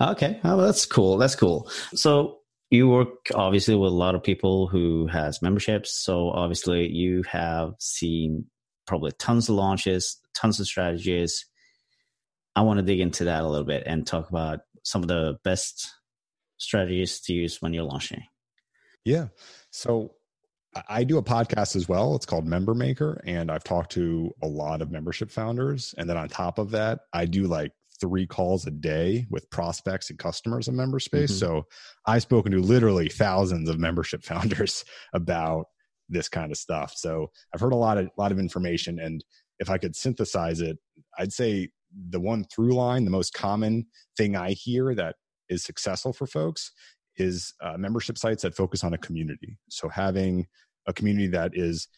Okay, 0.00 0.40
oh, 0.44 0.56
that's 0.56 0.86
cool. 0.86 1.18
That's 1.18 1.36
cool. 1.36 1.70
So 1.94 2.38
you 2.70 2.88
work 2.88 3.30
obviously 3.34 3.74
with 3.76 3.92
a 3.92 3.94
lot 3.94 4.14
of 4.14 4.22
people 4.22 4.66
who 4.66 5.06
has 5.06 5.40
memberships. 5.40 5.92
So 5.92 6.30
obviously 6.30 6.88
you 6.88 7.22
have 7.30 7.74
seen 7.78 8.46
probably 8.86 9.12
tons 9.12 9.48
of 9.48 9.54
launches, 9.54 10.20
tons 10.34 10.58
of 10.58 10.66
strategies. 10.66 11.46
I 12.56 12.62
want 12.62 12.78
to 12.78 12.84
dig 12.84 13.00
into 13.00 13.24
that 13.24 13.42
a 13.42 13.48
little 13.48 13.66
bit 13.66 13.84
and 13.86 14.06
talk 14.06 14.28
about 14.28 14.60
some 14.82 15.02
of 15.02 15.08
the 15.08 15.36
best 15.44 15.90
strategies 16.58 17.20
to 17.22 17.32
use 17.32 17.60
when 17.62 17.72
you're 17.72 17.84
launching. 17.84 18.22
Yeah. 19.04 19.28
So 19.70 20.14
I- 20.88 21.04
do 21.04 21.18
a 21.18 21.22
podcast 21.22 21.76
as 21.76 21.88
well. 21.88 22.14
It's 22.16 22.26
called 22.26 22.46
Member 22.46 22.74
Maker, 22.74 23.22
and 23.26 23.50
I've 23.50 23.64
talked 23.64 23.92
to 23.92 24.32
a 24.42 24.46
lot 24.46 24.82
of 24.82 24.90
membership 24.90 25.30
founders. 25.30 25.94
And 25.98 26.08
then 26.08 26.16
on 26.16 26.28
top 26.28 26.58
of 26.58 26.70
that, 26.72 27.00
I 27.12 27.26
do 27.26 27.44
like 27.44 27.72
three 28.00 28.26
calls 28.26 28.66
a 28.66 28.70
day 28.70 29.26
with 29.30 29.48
prospects 29.50 30.10
and 30.10 30.18
customers 30.18 30.66
in 30.68 30.74
Memberspace. 30.74 31.30
Mhm. 31.30 31.38
So 31.38 31.66
I've 32.06 32.22
spoken 32.22 32.52
to 32.52 32.58
literally 32.60 33.08
thousands 33.08 33.68
of 33.68 33.78
membership 33.78 34.24
founders 34.24 34.84
about 35.12 35.66
this 36.08 36.28
kind 36.28 36.50
of 36.50 36.58
stuff. 36.58 36.92
So 36.96 37.30
I've 37.54 37.60
heard 37.60 37.72
a 37.72 37.76
lot 37.76 37.96
of 37.98 38.08
lot 38.18 38.32
of 38.32 38.38
information. 38.38 38.98
And 38.98 39.24
if 39.58 39.70
I 39.70 39.78
could 39.78 39.94
synthesize 39.96 40.60
it, 40.60 40.78
I'd 41.18 41.32
say 41.32 41.70
the 42.10 42.20
one 42.20 42.44
through 42.44 42.72
line, 42.74 43.04
the 43.04 43.10
most 43.10 43.32
common 43.32 43.86
thing 44.16 44.34
I 44.36 44.50
hear 44.52 44.94
that 44.96 45.14
is 45.48 45.62
successful 45.62 46.12
for 46.12 46.26
folks 46.26 46.72
is 47.16 47.54
uh, 47.62 47.76
membership 47.76 48.18
sites 48.18 48.42
that 48.42 48.54
focus 48.54 48.84
on 48.84 48.94
a 48.94 48.98
community. 48.98 49.56
So 49.68 49.88
having 49.88 50.46
a 50.86 50.92
community 50.92 51.28
that 51.28 51.52
is 51.54 51.88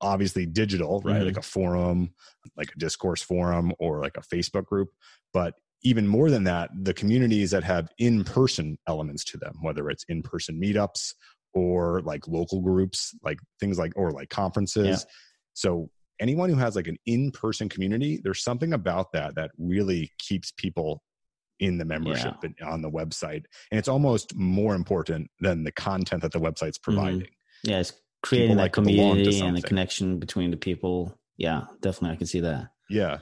obviously 0.00 0.46
digital, 0.46 1.00
right? 1.04 1.20
Mhm. 1.20 1.26
Like 1.26 1.36
a 1.36 1.42
forum, 1.42 2.14
like 2.56 2.72
a 2.74 2.78
discourse 2.78 3.22
forum, 3.22 3.72
or 3.78 4.00
like 4.00 4.16
a 4.16 4.22
Facebook 4.34 4.64
group. 4.64 4.88
But 5.32 5.54
even 5.82 6.06
more 6.06 6.30
than 6.30 6.44
that, 6.44 6.70
the 6.82 6.94
communities 6.94 7.50
that 7.50 7.64
have 7.64 7.90
in 7.98 8.24
person 8.24 8.78
elements 8.86 9.24
to 9.24 9.38
them, 9.38 9.56
whether 9.62 9.90
it's 9.90 10.04
in 10.08 10.22
person 10.22 10.60
meetups 10.60 11.14
or 11.54 12.00
like 12.02 12.28
local 12.28 12.60
groups, 12.60 13.14
like 13.22 13.38
things 13.58 13.78
like, 13.78 13.92
or 13.96 14.10
like 14.10 14.28
conferences. 14.28 14.86
Yeah. 14.86 15.12
So 15.54 15.90
anyone 16.20 16.48
who 16.50 16.56
has 16.56 16.76
like 16.76 16.86
an 16.86 16.98
in 17.06 17.30
person 17.30 17.68
community, 17.68 18.20
there's 18.22 18.44
something 18.44 18.72
about 18.72 19.12
that 19.12 19.34
that 19.34 19.50
really 19.58 20.12
keeps 20.18 20.52
people 20.52 21.02
in 21.60 21.78
the 21.78 21.84
membership 21.84 22.34
and 22.42 22.54
on 22.62 22.82
the 22.82 22.90
website. 22.90 23.44
And 23.70 23.78
it's 23.78 23.88
almost 23.88 24.34
more 24.34 24.74
important 24.74 25.30
than 25.40 25.64
the 25.64 25.72
content 25.72 26.22
that 26.22 26.32
the 26.32 26.40
website's 26.40 26.78
providing. 26.78 27.28
Yeah, 27.62 27.80
it's 27.80 27.92
creating 28.22 28.56
that 28.56 28.62
like 28.62 28.72
to 28.72 28.82
belong 28.82 29.16
to 29.16 29.22
community 29.22 29.40
and 29.40 29.56
the 29.56 29.62
connection 29.62 30.18
between 30.18 30.50
the 30.50 30.56
people. 30.56 31.18
Yeah, 31.36 31.64
definitely, 31.80 32.14
I 32.14 32.16
can 32.16 32.26
see 32.26 32.40
that. 32.40 32.70
Yeah. 32.88 33.18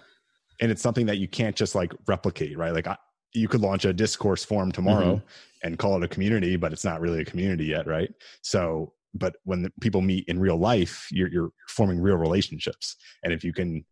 And 0.60 0.72
it's 0.72 0.82
something 0.82 1.06
that 1.06 1.18
you 1.18 1.28
can't 1.28 1.54
just 1.54 1.74
like 1.74 1.92
replicate, 2.06 2.56
right? 2.58 2.72
Like 2.72 2.86
I, 2.86 2.96
you 3.34 3.46
could 3.46 3.60
launch 3.60 3.84
a 3.84 3.92
discourse 3.92 4.44
forum 4.44 4.72
tomorrow 4.72 5.16
Mm-hmm. 5.16 5.66
and 5.66 5.78
call 5.78 5.96
it 5.96 6.04
a 6.04 6.08
community, 6.08 6.56
but 6.56 6.72
it's 6.72 6.84
not 6.84 7.00
really 7.00 7.20
a 7.20 7.24
community 7.24 7.66
yet, 7.66 7.86
right? 7.86 8.10
So 8.42 8.94
but 9.14 9.36
when 9.44 9.62
the 9.62 9.72
people 9.80 10.00
meet 10.00 10.24
in 10.28 10.38
real 10.38 10.58
life, 10.58 11.08
you're, 11.10 11.28
you're 11.28 11.50
forming 11.68 12.00
real 12.00 12.16
relationships. 12.16 12.96
And 13.22 13.32
if 13.32 13.42
you 13.42 13.52
can 13.52 13.84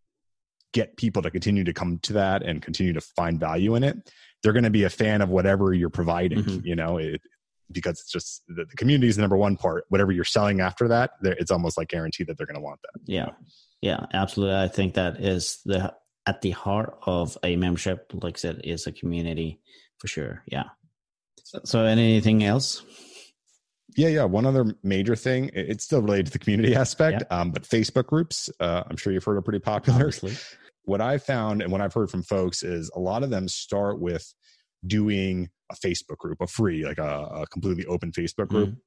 get 0.72 0.96
people 0.96 1.22
to 1.22 1.30
continue 1.30 1.64
to 1.64 1.72
come 1.72 1.98
to 2.02 2.12
that 2.12 2.42
and 2.42 2.60
continue 2.60 2.92
to 2.92 3.00
find 3.00 3.40
value 3.40 3.74
in 3.76 3.82
it, 3.82 4.12
they're 4.42 4.52
going 4.52 4.64
to 4.64 4.70
be 4.70 4.84
a 4.84 4.90
fan 4.90 5.22
of 5.22 5.28
whatever 5.28 5.72
you're 5.72 5.90
providing. 5.90 6.42
Mm-hmm. 6.42 6.66
You 6.66 6.76
know, 6.76 6.98
it, 6.98 7.20
because 7.70 8.00
it's 8.00 8.10
just 8.10 8.42
the, 8.48 8.64
the, 8.64 8.76
community 8.76 9.08
is 9.08 9.16
the 9.16 9.22
number 9.22 9.36
one 9.36 9.56
part. 9.56 9.84
Whatever 9.88 10.12
you're 10.12 10.24
selling 10.24 10.60
after 10.60 10.88
that, 10.88 11.12
it's 11.22 11.50
almost 11.50 11.76
like 11.76 11.88
guaranteed 11.88 12.28
that 12.28 12.38
they're 12.38 12.46
going 12.46 12.56
to 12.56 12.62
want 12.62 12.80
that. 12.82 13.00
Yeah, 13.04 13.30
yeah, 13.80 14.06
absolutely. 14.12 14.56
I 14.56 14.68
think 14.68 14.94
that 14.94 15.20
is 15.20 15.60
the 15.64 15.94
at 16.26 16.42
the 16.42 16.50
heart 16.50 16.98
of 17.02 17.36
a 17.42 17.56
membership. 17.56 18.12
Like 18.12 18.36
I 18.36 18.38
said, 18.38 18.60
is 18.64 18.86
a 18.86 18.92
community 18.92 19.60
for 19.98 20.08
sure. 20.08 20.42
Yeah. 20.46 20.64
So, 21.44 21.60
so 21.64 21.84
anything 21.84 22.44
else? 22.44 22.82
Yeah, 23.96 24.08
yeah. 24.08 24.24
One 24.24 24.44
other 24.44 24.74
major 24.82 25.16
thing, 25.16 25.50
it's 25.54 25.84
still 25.84 26.02
related 26.02 26.26
to 26.26 26.32
the 26.32 26.38
community 26.38 26.74
aspect, 26.76 27.24
yeah. 27.30 27.40
um, 27.40 27.50
but 27.50 27.62
Facebook 27.62 28.06
groups, 28.06 28.50
uh, 28.60 28.82
I'm 28.88 28.96
sure 28.96 29.12
you've 29.12 29.24
heard 29.24 29.38
are 29.38 29.42
pretty 29.42 29.60
popular. 29.60 30.06
Obviously. 30.06 30.36
What 30.86 31.00
I've 31.00 31.22
found 31.22 31.62
and 31.62 31.70
what 31.70 31.80
I've 31.80 31.92
heard 31.92 32.10
from 32.10 32.22
folks 32.22 32.62
is 32.62 32.90
a 32.94 33.00
lot 33.00 33.22
of 33.22 33.30
them 33.30 33.48
start 33.48 34.00
with 34.00 34.32
doing 34.86 35.50
a 35.70 35.74
Facebook 35.74 36.16
group, 36.18 36.40
a 36.40 36.46
free, 36.46 36.84
like 36.84 36.98
a, 36.98 37.28
a 37.42 37.46
completely 37.48 37.84
open 37.86 38.12
Facebook 38.12 38.48
group, 38.48 38.70
mm-hmm. 38.70 38.78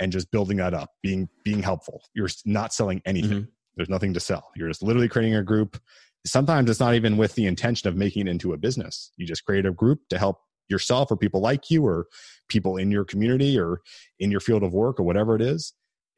and 0.00 0.12
just 0.12 0.30
building 0.30 0.58
that 0.58 0.72
up, 0.72 0.90
being 1.02 1.28
being 1.44 1.62
helpful. 1.62 2.02
You're 2.14 2.28
not 2.44 2.72
selling 2.72 3.02
anything. 3.04 3.30
Mm-hmm. 3.30 3.50
There's 3.76 3.88
nothing 3.88 4.14
to 4.14 4.20
sell. 4.20 4.50
You're 4.56 4.68
just 4.68 4.82
literally 4.82 5.08
creating 5.08 5.34
a 5.34 5.42
group. 5.42 5.80
Sometimes 6.26 6.70
it's 6.70 6.80
not 6.80 6.94
even 6.94 7.16
with 7.16 7.34
the 7.34 7.46
intention 7.46 7.88
of 7.88 7.96
making 7.96 8.26
it 8.26 8.30
into 8.30 8.52
a 8.52 8.56
business. 8.56 9.12
You 9.16 9.26
just 9.26 9.44
create 9.44 9.66
a 9.66 9.72
group 9.72 10.00
to 10.10 10.18
help 10.18 10.38
yourself 10.68 11.10
or 11.10 11.16
people 11.16 11.40
like 11.40 11.70
you 11.70 11.86
or 11.86 12.06
people 12.48 12.76
in 12.76 12.90
your 12.90 13.04
community 13.04 13.58
or 13.58 13.80
in 14.18 14.30
your 14.30 14.40
field 14.40 14.62
of 14.62 14.72
work 14.72 15.00
or 15.00 15.02
whatever 15.02 15.34
it 15.34 15.42
is 15.42 15.72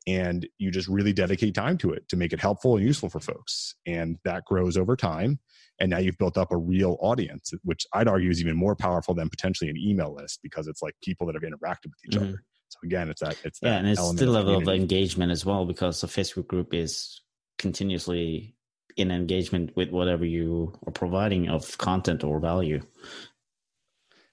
and 0.07 0.47
you 0.59 0.71
just 0.71 0.88
really 0.88 1.12
dedicate 1.12 1.54
time 1.54 1.76
to 1.78 1.92
it 1.92 2.09
to 2.09 2.16
make 2.16 2.33
it 2.33 2.40
helpful 2.40 2.76
and 2.76 2.85
useful 2.85 3.09
for 3.09 3.21
folks 3.21 3.75
and 3.87 4.16
that 4.25 4.45
grows 4.45 4.76
over 4.76 4.97
time 4.97 5.38
and 5.78 5.90
now 5.90 5.99
you've 5.99 6.19
built 6.19 6.38
up 6.38 6.50
a 6.52 6.57
real 6.57 6.97
audience 7.00 7.52
which 7.62 7.87
i'd 7.95 8.09
argue 8.09 8.30
is 8.30 8.40
even 8.40 8.57
more 8.57 8.75
powerful 8.75 9.14
than 9.14 9.28
potentially 9.28 9.69
an 9.69 9.76
email 9.76 10.14
list 10.14 10.40
because 10.42 10.66
it's 10.66 10.83
like 10.83 10.95
people 11.02 11.26
that 11.26 11.35
have 11.35 11.42
interacted 11.42 11.87
with 11.87 12.04
each 12.07 12.12
mm-hmm. 12.12 12.28
other 12.28 12.42
so 12.69 12.78
again 12.85 13.09
it's 13.11 13.21
that 13.21 13.37
it's 13.45 13.61
that 13.61 13.69
yeah 13.69 13.76
and 13.76 13.88
it's 13.88 14.09
still 14.11 14.30
a 14.30 14.33
level 14.33 14.57
of 14.57 14.69
engagement 14.69 15.30
as 15.30 15.45
well 15.45 15.66
because 15.66 16.00
the 16.00 16.07
facebook 16.07 16.47
group 16.47 16.73
is 16.73 17.21
continuously 17.59 18.54
in 18.97 19.11
engagement 19.11 19.71
with 19.76 19.90
whatever 19.90 20.25
you 20.25 20.73
are 20.87 20.92
providing 20.92 21.49
of 21.49 21.76
content 21.78 22.25
or 22.25 22.40
value 22.40 22.80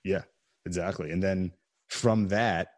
yeah, 0.07 0.21
exactly. 0.65 1.11
And 1.11 1.21
then 1.21 1.51
from 1.89 2.29
that, 2.29 2.69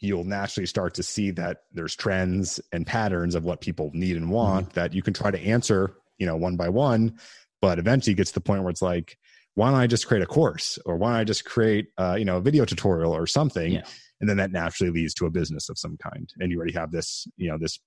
you'll 0.00 0.24
naturally 0.24 0.66
start 0.66 0.94
to 0.94 1.02
see 1.02 1.30
that 1.30 1.58
there's 1.72 1.94
trends 1.94 2.60
and 2.72 2.86
patterns 2.86 3.34
of 3.34 3.44
what 3.44 3.60
people 3.60 3.90
need 3.92 4.16
and 4.16 4.30
want 4.30 4.66
mm-hmm. 4.66 4.74
that 4.74 4.94
you 4.94 5.02
can 5.02 5.14
try 5.14 5.30
to 5.30 5.40
answer, 5.40 5.94
you 6.18 6.26
know, 6.26 6.36
one 6.36 6.56
by 6.56 6.68
one. 6.68 7.18
But 7.60 7.78
eventually, 7.78 8.12
it 8.12 8.16
gets 8.16 8.30
to 8.30 8.34
the 8.34 8.40
point 8.40 8.62
where 8.62 8.70
it's 8.70 8.82
like, 8.82 9.18
why 9.54 9.70
don't 9.70 9.78
I 9.78 9.86
just 9.86 10.06
create 10.06 10.22
a 10.22 10.26
course, 10.26 10.78
or 10.86 10.96
why 10.96 11.10
don't 11.10 11.20
I 11.20 11.24
just 11.24 11.44
create, 11.44 11.88
uh, 11.98 12.16
you 12.18 12.24
know, 12.24 12.38
a 12.38 12.40
video 12.40 12.64
tutorial 12.64 13.14
or 13.14 13.26
something, 13.26 13.72
yeah. 13.72 13.84
and 14.20 14.28
then 14.28 14.38
that 14.38 14.50
naturally 14.50 14.90
leads 14.90 15.12
to 15.14 15.26
a 15.26 15.30
business 15.30 15.68
of 15.68 15.78
some 15.78 15.98
kind, 15.98 16.32
and 16.38 16.50
you 16.50 16.56
already 16.56 16.72
have 16.72 16.90
this, 16.90 17.26
you 17.36 17.50
know, 17.50 17.58
this 17.58 17.78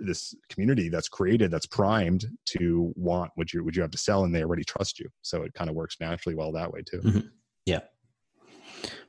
this 0.00 0.34
community 0.48 0.88
that's 0.88 1.08
created 1.08 1.50
that's 1.50 1.66
primed 1.66 2.24
to 2.46 2.92
want 2.96 3.30
what 3.34 3.52
you 3.52 3.62
what 3.62 3.76
you 3.76 3.82
have 3.82 3.90
to 3.90 3.98
sell 3.98 4.24
and 4.24 4.34
they 4.34 4.42
already 4.42 4.64
trust 4.64 4.98
you 4.98 5.06
so 5.20 5.42
it 5.42 5.52
kind 5.52 5.68
of 5.68 5.76
works 5.76 5.96
naturally 6.00 6.34
well 6.34 6.50
that 6.50 6.72
way 6.72 6.80
too 6.80 6.96
mm-hmm. 7.00 7.20
yeah 7.66 7.80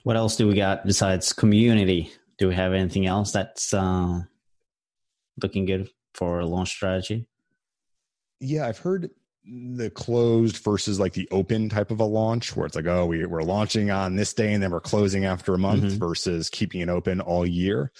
what 0.04 0.16
else 0.16 0.36
do 0.36 0.48
we 0.48 0.56
got 0.56 0.86
besides 0.86 1.34
community? 1.34 2.12
Do 2.42 2.48
we 2.48 2.56
have 2.56 2.74
anything 2.74 3.06
else 3.06 3.32
that's 3.32 3.72
uh, 3.72 4.22
looking 5.44 5.66
good 5.66 5.90
for 6.16 6.40
a 6.40 6.46
launch 6.48 6.72
strategy? 6.72 7.28
Yeah, 8.40 8.68
I've 8.68 8.80
heard 8.80 9.12
the 9.46 9.92
closed 9.92 10.58
versus 10.58 11.00
like 11.00 11.14
the 11.14 11.28
open 11.30 11.70
type 11.70 11.92
of 11.92 12.00
a 12.00 12.04
launch 12.04 12.56
where 12.56 12.66
it's 12.66 12.76
like, 12.76 12.88
oh, 12.88 13.06
we, 13.06 13.28
we're 13.28 13.44
launching 13.44 13.92
on 13.92 14.16
this 14.16 14.34
day 14.34 14.54
and 14.54 14.64
then 14.64 14.72
we're 14.72 14.80
closing 14.80 15.26
after 15.26 15.54
a 15.54 15.60
month 15.60 15.84
mm-hmm. 15.84 16.00
versus 16.00 16.50
keeping 16.50 16.82
it 16.82 16.90
open 16.90 17.22
all 17.22 17.46
year. 17.46 17.92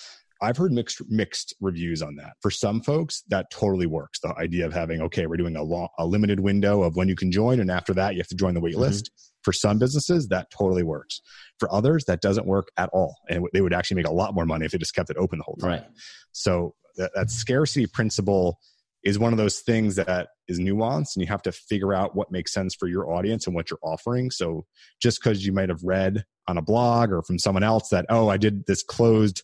I've 0.42 0.58
heard 0.58 0.72
mixed 0.72 1.04
mixed 1.08 1.54
reviews 1.62 2.02
on 2.02 2.16
that. 2.16 2.34
For 2.40 2.50
some 2.50 2.82
folks, 2.82 3.22
that 3.28 3.52
totally 3.52 3.86
works. 3.86 4.22
The 4.22 4.34
idea 4.40 4.66
of 4.66 4.74
having 4.74 5.04
okay, 5.04 5.28
we're 5.28 5.38
doing 5.38 5.56
a, 5.56 5.62
long, 5.62 5.90
a 6.00 6.06
limited 6.08 6.40
window 6.40 6.82
of 6.82 6.96
when 6.96 7.08
you 7.08 7.16
can 7.16 7.32
join, 7.32 7.60
and 7.60 7.70
after 7.70 7.94
that, 7.94 8.16
you 8.16 8.22
have 8.22 8.28
to 8.30 8.36
join 8.36 8.56
the 8.56 8.60
wait 8.60 8.74
mm-hmm. 8.74 8.82
For 9.44 9.54
some 9.54 9.80
businesses, 9.80 10.28
that 10.28 10.52
totally 10.52 10.84
works. 10.84 11.22
For 11.60 11.72
others, 11.74 12.06
that 12.06 12.22
doesn't 12.22 12.46
work 12.46 12.70
at 12.78 12.90
all, 12.94 13.16
and 13.30 13.48
they 13.54 13.62
would 13.62 13.74
actually 13.74 13.96
make 13.96 14.08
a 14.08 14.14
lot 14.14 14.34
more 14.34 14.46
money 14.46 14.66
if 14.66 14.72
they 14.72 14.78
just 14.78 14.96
kept 14.96 15.10
it 15.10 15.18
open 15.18 15.40
the 15.40 15.44
whole 15.44 15.58
time. 15.58 15.70
Right. 15.70 15.84
So 16.32 16.76
that, 16.98 17.12
that 17.16 17.32
scarcity 17.32 17.88
principle 17.88 18.60
is 19.04 19.18
one 19.18 19.34
of 19.34 19.38
those 19.38 19.60
things 19.62 19.96
that 19.96 20.28
is 20.48 20.60
nuanced 20.60 21.16
and 21.16 21.24
you 21.24 21.28
have 21.28 21.42
to 21.42 21.52
figure 21.52 21.94
out 21.94 22.16
what 22.16 22.32
makes 22.32 22.54
sense 22.54 22.76
for 22.76 22.88
your 22.88 23.12
audience 23.12 23.48
and 23.48 23.56
what 23.56 23.72
you're 23.72 23.80
offering 23.82 24.30
so 24.30 24.64
just 25.02 25.20
because 25.20 25.44
you 25.44 25.52
might 25.52 25.70
have 25.70 25.82
read 25.84 26.24
on 26.48 26.60
a 26.60 26.62
blog 26.62 27.12
or 27.12 27.24
from 27.24 27.40
someone 27.40 27.64
else 27.64 27.90
that 27.90 28.06
oh 28.10 28.30
i 28.30 28.38
did 28.38 28.64
this 28.68 28.84
closed 28.84 29.42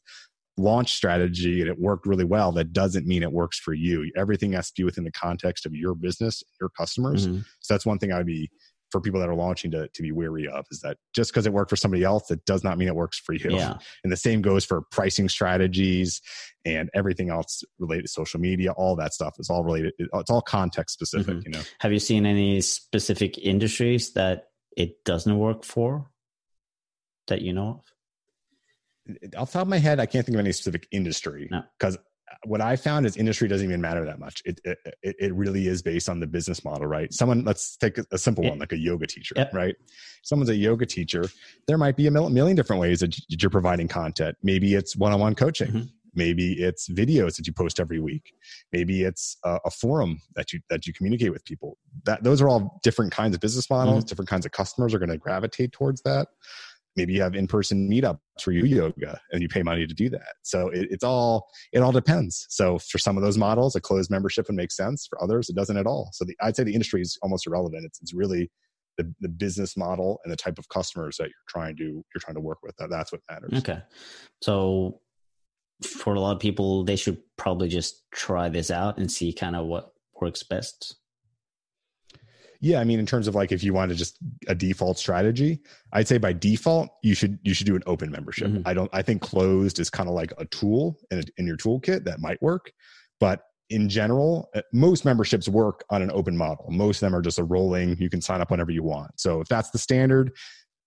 launch 0.58 0.94
strategy 0.94 1.62
and 1.62 1.70
it 1.70 1.80
worked 1.80 2.06
really 2.06 2.24
well, 2.24 2.52
that 2.52 2.74
doesn't 2.74 3.06
mean 3.06 3.24
it 3.24 3.32
works 3.32 3.60
for 3.60 3.74
you. 3.74 4.12
Everything 4.16 4.54
has 4.54 4.72
to 4.72 4.82
be 4.82 4.84
within 4.84 5.04
the 5.04 5.12
context 5.12 5.66
of 5.66 5.76
your 5.76 5.94
business, 5.94 6.44
your 6.60 6.70
customers. 6.70 7.28
Mm-hmm. 7.28 7.42
So 7.60 7.74
that's 7.74 7.86
one 7.86 8.00
thing 8.00 8.12
I'd 8.12 8.26
be 8.26 8.50
for 8.92 9.02
people 9.02 9.20
that 9.20 9.30
are 9.30 9.36
launching 9.36 9.72
to, 9.72 9.88
to 9.90 10.02
be 10.02 10.12
wary 10.12 10.48
of 10.48 10.66
is 10.72 10.80
that 10.82 10.98
just 11.14 11.32
because 11.32 11.46
it 11.46 11.54
worked 11.54 11.70
for 11.70 11.76
somebody 11.76 12.04
else, 12.04 12.32
it 12.32 12.44
does 12.46 12.64
not 12.64 12.78
mean 12.78 12.88
it 12.88 12.96
works 12.96 13.20
for 13.20 13.34
you. 13.34 13.50
Yeah. 13.50 13.78
And 14.04 14.12
the 14.12 14.18
same 14.18 14.42
goes 14.42 14.64
for 14.64 14.84
pricing 14.92 15.28
strategies 15.28 16.22
and 16.66 16.90
everything 16.94 17.30
else 17.30 17.64
related 17.80 18.04
to 18.04 18.08
social 18.08 18.40
media. 18.40 18.72
All 18.72 18.96
that 18.96 19.14
stuff 19.14 19.36
is 19.40 19.50
all 19.50 19.64
related. 19.64 19.94
It's 19.98 20.30
all 20.30 20.42
context 20.42 20.94
specific, 20.94 21.38
mm-hmm. 21.38 21.42
you 21.46 21.52
know? 21.52 21.62
Have 21.80 21.92
you 21.92 22.00
seen 22.00 22.26
any 22.26 22.62
specific 22.62 23.38
industries 23.38 24.14
that 24.14 24.50
it 24.78 25.04
doesn't 25.04 25.38
work 25.38 25.66
for 25.66 26.10
that 27.28 27.42
you 27.42 27.54
know 27.54 27.70
of? 27.80 27.94
off 29.38 29.52
the 29.52 29.54
top 29.54 29.62
of 29.64 29.68
my 29.68 29.78
head, 29.78 30.00
I 30.00 30.06
can't 30.06 30.26
think 30.26 30.36
of 30.36 30.40
any 30.40 30.52
specific 30.52 30.88
industry 30.92 31.50
because 31.80 31.96
no. 31.96 32.02
What 32.46 32.62
I 32.62 32.76
found 32.76 33.06
is 33.06 33.18
industry 33.18 33.48
doesn't 33.48 33.68
even 33.68 33.82
matter 33.82 34.06
that 34.06 34.20
much. 34.20 34.42
It, 34.46 34.60
it, 34.64 34.78
it 35.02 35.34
really 35.34 35.68
is 35.68 35.82
based 35.82 36.10
on 36.10 36.20
the 36.20 36.28
business 36.28 36.64
model, 36.64 36.88
right? 36.88 37.14
Someone, 37.14 37.44
let's 37.44 37.78
take 37.78 37.98
a, 38.12 38.18
simple 38.18 38.44
one, 38.44 38.60
like 38.60 38.74
a 38.74 38.78
yoga 38.78 39.08
teacher, 39.08 39.36
yeah. 39.38 39.50
right? 39.54 39.76
Someone's 40.24 40.50
a 40.50 40.56
yoga 40.56 40.86
teacher. 40.86 41.26
There 41.68 41.78
might 41.78 41.96
be 41.96 42.08
a 42.08 42.12
million 42.12 42.56
different 42.56 42.82
ways 42.82 43.00
that 43.00 43.18
you're 43.30 43.50
providing 43.50 43.88
content. 43.88 44.38
Maybe 44.44 44.76
it's 44.76 44.96
one-on-one 44.96 45.36
coaching. 45.36 45.68
Mm-hmm. 45.68 45.86
Maybe 46.16 46.54
it's 46.54 46.90
videos 46.90 47.38
that 47.38 47.46
you 47.46 47.54
post 47.54 47.80
every 47.80 48.00
week. 48.00 48.34
Maybe 48.74 49.04
it's 49.04 49.38
a, 49.46 49.60
a, 49.66 49.70
forum 49.70 50.20
that 50.36 50.52
you 50.52 50.60
that 50.68 50.88
you 50.88 50.94
communicate 50.94 51.32
with 51.32 51.46
people. 51.46 51.78
That 52.06 52.24
those 52.24 52.42
are 52.42 52.50
all 52.50 52.80
different 52.82 53.12
kinds 53.12 53.36
of 53.36 53.42
business 53.42 53.70
models. 53.70 54.00
Mm-hmm. 54.00 54.08
Different 54.08 54.30
kinds 54.30 54.46
of 54.48 54.52
customers 54.52 54.96
are 54.96 55.00
going 55.00 55.12
to 55.12 55.18
gravitate 55.18 55.74
towards 55.74 56.02
that 56.02 56.30
maybe 56.98 57.14
you 57.14 57.22
have 57.22 57.36
in-person 57.36 57.90
meetups 57.90 58.20
for 58.42 58.52
you 58.52 58.66
yoga 58.66 59.20
and 59.32 59.42
you 59.42 59.48
pay 59.48 59.64
money 59.64 59.88
to 59.88 59.94
do 59.94 60.10
that. 60.10 60.34
So 60.42 60.70
it, 60.70 60.88
it's 60.92 61.04
all 61.04 61.48
it 61.72 61.80
all 61.80 61.92
depends. 61.92 62.46
So 62.50 62.80
for 62.80 62.98
some 62.98 63.16
of 63.16 63.24
those 63.24 63.38
models 63.38 63.76
a 63.76 63.82
closed 63.82 64.12
membership 64.12 64.48
would 64.48 64.56
make 64.56 64.72
sense. 64.72 65.08
For 65.08 65.22
others 65.24 65.50
it 65.50 65.56
doesn't 65.56 65.78
at 65.78 65.86
all. 65.86 66.10
So 66.14 66.26
the, 66.26 66.36
i'd 66.42 66.56
say 66.56 66.64
the 66.64 66.74
industry 66.74 67.02
is 67.02 67.18
almost 67.22 67.48
irrelevant. 67.48 67.86
It's, 67.86 68.02
it's 68.02 68.14
really 68.14 68.52
the, 68.98 69.14
the 69.22 69.30
business 69.30 69.78
model 69.78 70.20
and 70.24 70.32
the 70.32 70.38
type 70.38 70.58
of 70.58 70.68
customers 70.70 71.18
that 71.18 71.26
you're 71.26 71.48
trying 71.48 71.78
to 71.78 71.84
you're 71.84 72.20
trying 72.20 72.36
to 72.36 72.42
work 72.42 72.60
with. 72.64 72.76
That, 72.78 72.90
that's 72.90 73.12
what 73.12 73.22
matters. 73.30 73.60
Okay. 73.60 73.82
So 74.42 75.00
for 75.84 76.16
a 76.16 76.20
lot 76.20 76.36
of 76.36 76.40
people 76.40 76.84
they 76.84 76.96
should 76.96 77.20
probably 77.38 77.70
just 77.70 78.04
try 78.12 78.50
this 78.50 78.72
out 78.72 78.98
and 78.98 79.12
see 79.12 79.32
kind 79.32 79.56
of 79.56 79.68
what 79.68 79.92
works 80.20 80.42
best 80.42 80.96
yeah, 82.60 82.80
I 82.80 82.84
mean, 82.84 83.00
in 83.00 83.06
terms 83.06 83.28
of 83.28 83.36
like 83.36 83.52
if 83.52 83.64
you 83.64 83.74
want 83.74 83.90
to 83.90 83.96
just 83.96 84.18
a 84.48 84.56
default 84.56 84.98
strategy, 84.98 85.60
I'd 85.94 86.08
say 86.08 86.18
by 86.18 86.34
default 86.34 86.90
you 87.04 87.14
should 87.14 87.40
you 87.44 87.54
should 87.54 87.68
do 87.68 87.76
an 87.76 87.84
open 87.86 88.12
membership. 88.12 88.50
Mm-hmm. 88.50 88.68
I 88.68 88.74
don't. 88.74 88.90
I 88.94 89.02
think 89.02 89.22
closed 89.22 89.80
is 89.80 89.90
kind 89.90 90.10
of 90.10 90.16
like 90.16 90.34
a 90.38 90.46
tool 90.46 90.98
in, 91.12 91.20
a, 91.20 91.24
in 91.38 91.48
your 91.48 91.58
toolkit 91.58 92.04
that 92.06 92.20
might 92.20 92.42
work, 92.42 92.72
but 93.20 93.42
in 93.70 93.90
general, 93.90 94.50
uh, 94.56 94.62
most 94.74 95.04
memberships 95.06 95.50
work 95.50 95.84
on 95.90 96.02
an 96.02 96.10
open 96.14 96.38
model. 96.38 96.66
Most 96.70 96.98
of 96.98 97.02
them 97.02 97.16
are 97.16 97.22
just 97.22 97.38
a 97.38 97.44
rolling. 97.44 97.98
You 98.00 98.10
can 98.10 98.22
sign 98.22 98.42
up 98.42 98.50
whenever 98.50 98.72
you 98.72 98.84
want. 98.84 99.20
So 99.20 99.42
if 99.42 99.48
that's 99.48 99.72
the 99.72 99.78
standard, 99.78 100.32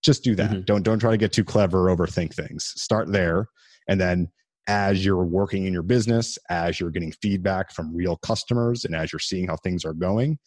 just 0.03 0.23
do 0.23 0.35
that. 0.35 0.49
Mm-hmm. 0.49 0.61
Don't 0.61 0.83
don't 0.83 0.99
try 0.99 1.11
to 1.11 1.17
get 1.17 1.31
too 1.31 1.43
clever 1.43 1.89
or 1.89 1.95
overthink 1.95 2.33
things. 2.33 2.73
Start 2.75 3.11
there, 3.11 3.47
and 3.87 3.99
then 3.99 4.29
as 4.67 5.03
you're 5.03 5.25
working 5.25 5.65
in 5.65 5.73
your 5.73 5.83
business, 5.83 6.37
as 6.49 6.79
you're 6.79 6.91
getting 6.91 7.11
feedback 7.11 7.71
from 7.73 7.95
real 7.95 8.17
customers, 8.17 8.85
and 8.85 8.95
as 8.95 9.11
you're 9.11 9.19
seeing 9.19 9.47
how 9.47 9.57
things 9.57 9.83
are 9.83 9.93
going, 9.93 10.37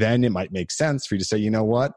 then 0.00 0.24
it 0.24 0.32
might 0.32 0.52
make 0.52 0.70
sense 0.70 1.06
for 1.06 1.14
you 1.14 1.18
to 1.18 1.24
say, 1.24 1.38
you 1.38 1.50
know 1.50 1.64
what? 1.64 1.92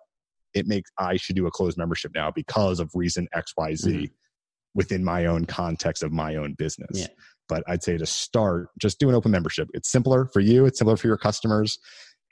It 0.53 0.67
makes 0.67 0.89
I 0.97 1.17
should 1.17 1.35
do 1.35 1.47
a 1.47 1.51
closed 1.51 1.77
membership 1.77 2.11
now 2.15 2.31
because 2.31 2.79
of 2.79 2.89
reason 2.95 3.27
XYZ 3.35 3.85
mm-hmm. 3.85 4.05
within 4.73 5.03
my 5.03 5.25
own 5.25 5.45
context 5.45 6.01
of 6.03 6.11
my 6.11 6.35
own 6.35 6.53
business. 6.53 6.89
Yeah. 6.93 7.07
But 7.47 7.63
I'd 7.67 7.83
say 7.83 7.97
to 7.97 8.05
start, 8.05 8.69
just 8.79 8.99
do 8.99 9.09
an 9.09 9.15
open 9.15 9.31
membership. 9.31 9.69
It's 9.73 9.91
simpler 9.91 10.25
for 10.25 10.39
you, 10.39 10.65
it's 10.65 10.79
simpler 10.79 10.97
for 10.97 11.07
your 11.07 11.17
customers, 11.17 11.79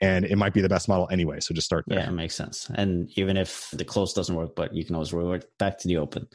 and 0.00 0.24
it 0.24 0.36
might 0.36 0.54
be 0.54 0.60
the 0.60 0.68
best 0.68 0.88
model 0.88 1.08
anyway. 1.10 1.40
So 1.40 1.54
just 1.54 1.66
start 1.66 1.84
there. 1.86 1.98
Yeah, 1.98 2.08
it 2.08 2.12
makes 2.12 2.36
sense. 2.36 2.70
And 2.72 3.10
even 3.16 3.36
if 3.36 3.68
the 3.72 3.84
close 3.84 4.12
doesn't 4.12 4.34
work, 4.34 4.54
but 4.54 4.74
you 4.74 4.84
can 4.84 4.94
always 4.94 5.12
revert 5.12 5.46
back 5.58 5.78
to 5.78 5.88
the 5.88 5.98
open. 5.98 6.28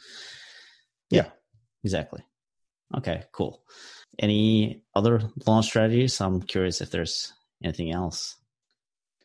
Yeah, 1.10 1.24
yeah. 1.24 1.30
exactly. 1.84 2.24
Okay, 2.96 3.24
cool. 3.32 3.64
Any 4.20 4.84
other 4.94 5.22
launch 5.48 5.66
strategies? 5.66 6.20
I'm 6.22 6.42
curious 6.42 6.82
if 6.82 6.92
there's 6.92 7.34
anything 7.64 7.92
else. 7.92 8.36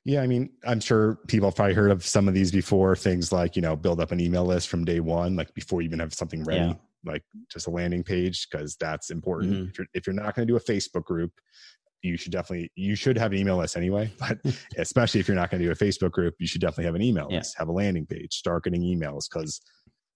Yeah, 0.09 0.23
I 0.23 0.27
mean, 0.27 0.49
I'm 0.65 0.81
sure 0.81 1.19
people 1.27 1.49
have 1.49 1.57
probably 1.57 1.75
heard 1.75 1.91
of 1.91 2.03
some 2.03 2.29
of 2.29 2.35
these 2.35 2.51
before. 2.51 2.97
Things 2.97 3.31
like, 3.31 3.57
you 3.57 3.61
know, 3.61 3.77
build 3.77 4.01
up 4.01 4.11
an 4.11 4.21
email 4.21 4.43
list 4.43 4.69
from 4.69 4.87
day 4.87 5.01
one, 5.01 5.37
like 5.37 5.53
before 5.53 5.83
you 5.83 5.87
even 5.87 5.99
have 5.99 6.15
something 6.15 6.45
ready, 6.45 6.65
yeah. 6.65 6.75
like 7.05 7.23
just 7.53 7.67
a 7.67 7.71
landing 7.71 8.03
page, 8.03 8.49
because 8.51 8.75
that's 8.77 9.11
important. 9.11 9.53
Mm-hmm. 9.53 9.69
If, 9.69 9.79
you're, 9.79 9.87
if 9.93 10.07
you're 10.07 10.15
not 10.15 10.35
going 10.35 10.49
to 10.49 10.51
do 10.51 10.57
a 10.57 10.61
Facebook 10.61 11.05
group, 11.05 11.33
you 12.01 12.17
should 12.17 12.33
definitely 12.33 12.73
you 12.75 12.95
should 12.95 13.19
have 13.19 13.33
an 13.33 13.39
email 13.39 13.59
list 13.59 13.77
anyway 13.77 14.09
but 14.19 14.39
especially 14.79 15.19
if 15.19 15.27
you're 15.27 15.35
not 15.35 15.51
going 15.51 15.61
to 15.61 15.67
do 15.67 15.73
a 15.73 15.75
facebook 15.75 16.13
group 16.13 16.33
you 16.39 16.47
should 16.47 16.61
definitely 16.61 16.85
have 16.85 16.95
an 16.95 17.03
email 17.03 17.27
yeah. 17.29 17.39
list 17.39 17.59
have 17.59 17.67
a 17.67 17.73
landing 17.73 18.07
page 18.07 18.33
start 18.33 18.63
getting 18.63 18.83
emails 18.83 19.25
because 19.29 19.61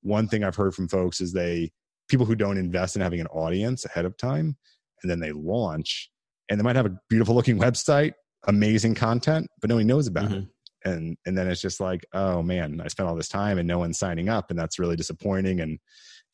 one 0.03 0.29
thing 0.29 0.45
i've 0.45 0.55
heard 0.55 0.73
from 0.73 0.87
folks 0.87 1.21
is 1.21 1.33
they 1.33 1.69
people 2.09 2.25
who 2.25 2.37
don't 2.37 2.57
invest 2.57 2.95
in 2.95 3.03
having 3.03 3.21
an 3.21 3.27
audience 3.27 3.85
ahead 3.85 4.05
of 4.05 4.17
time 4.17 4.57
and 5.03 5.11
then 5.11 5.19
they 5.19 5.33
launch 5.33 6.09
and 6.49 6.61
they 6.61 6.63
might 6.63 6.77
have 6.77 6.87
a 6.87 6.97
beautiful 7.09 7.35
looking 7.35 7.59
website 7.67 8.13
amazing 8.49 8.95
content 8.95 9.47
but 9.61 9.71
nobody 9.71 9.85
knows 9.85 10.07
about 10.07 10.25
mm-hmm. 10.25 10.41
it 10.41 10.49
and 10.85 11.17
and 11.27 11.37
then 11.39 11.49
it's 11.49 11.61
just 11.61 11.81
like 11.81 12.05
oh 12.13 12.43
man 12.43 12.81
i 12.85 12.89
spent 12.89 13.09
all 13.09 13.15
this 13.15 13.29
time 13.29 13.59
and 13.59 13.69
no 13.69 13.79
one's 13.79 13.99
signing 13.99 14.29
up 14.29 14.51
and 14.51 14.59
that's 14.59 14.79
really 14.79 14.97
disappointing 14.97 15.61
and 15.61 15.79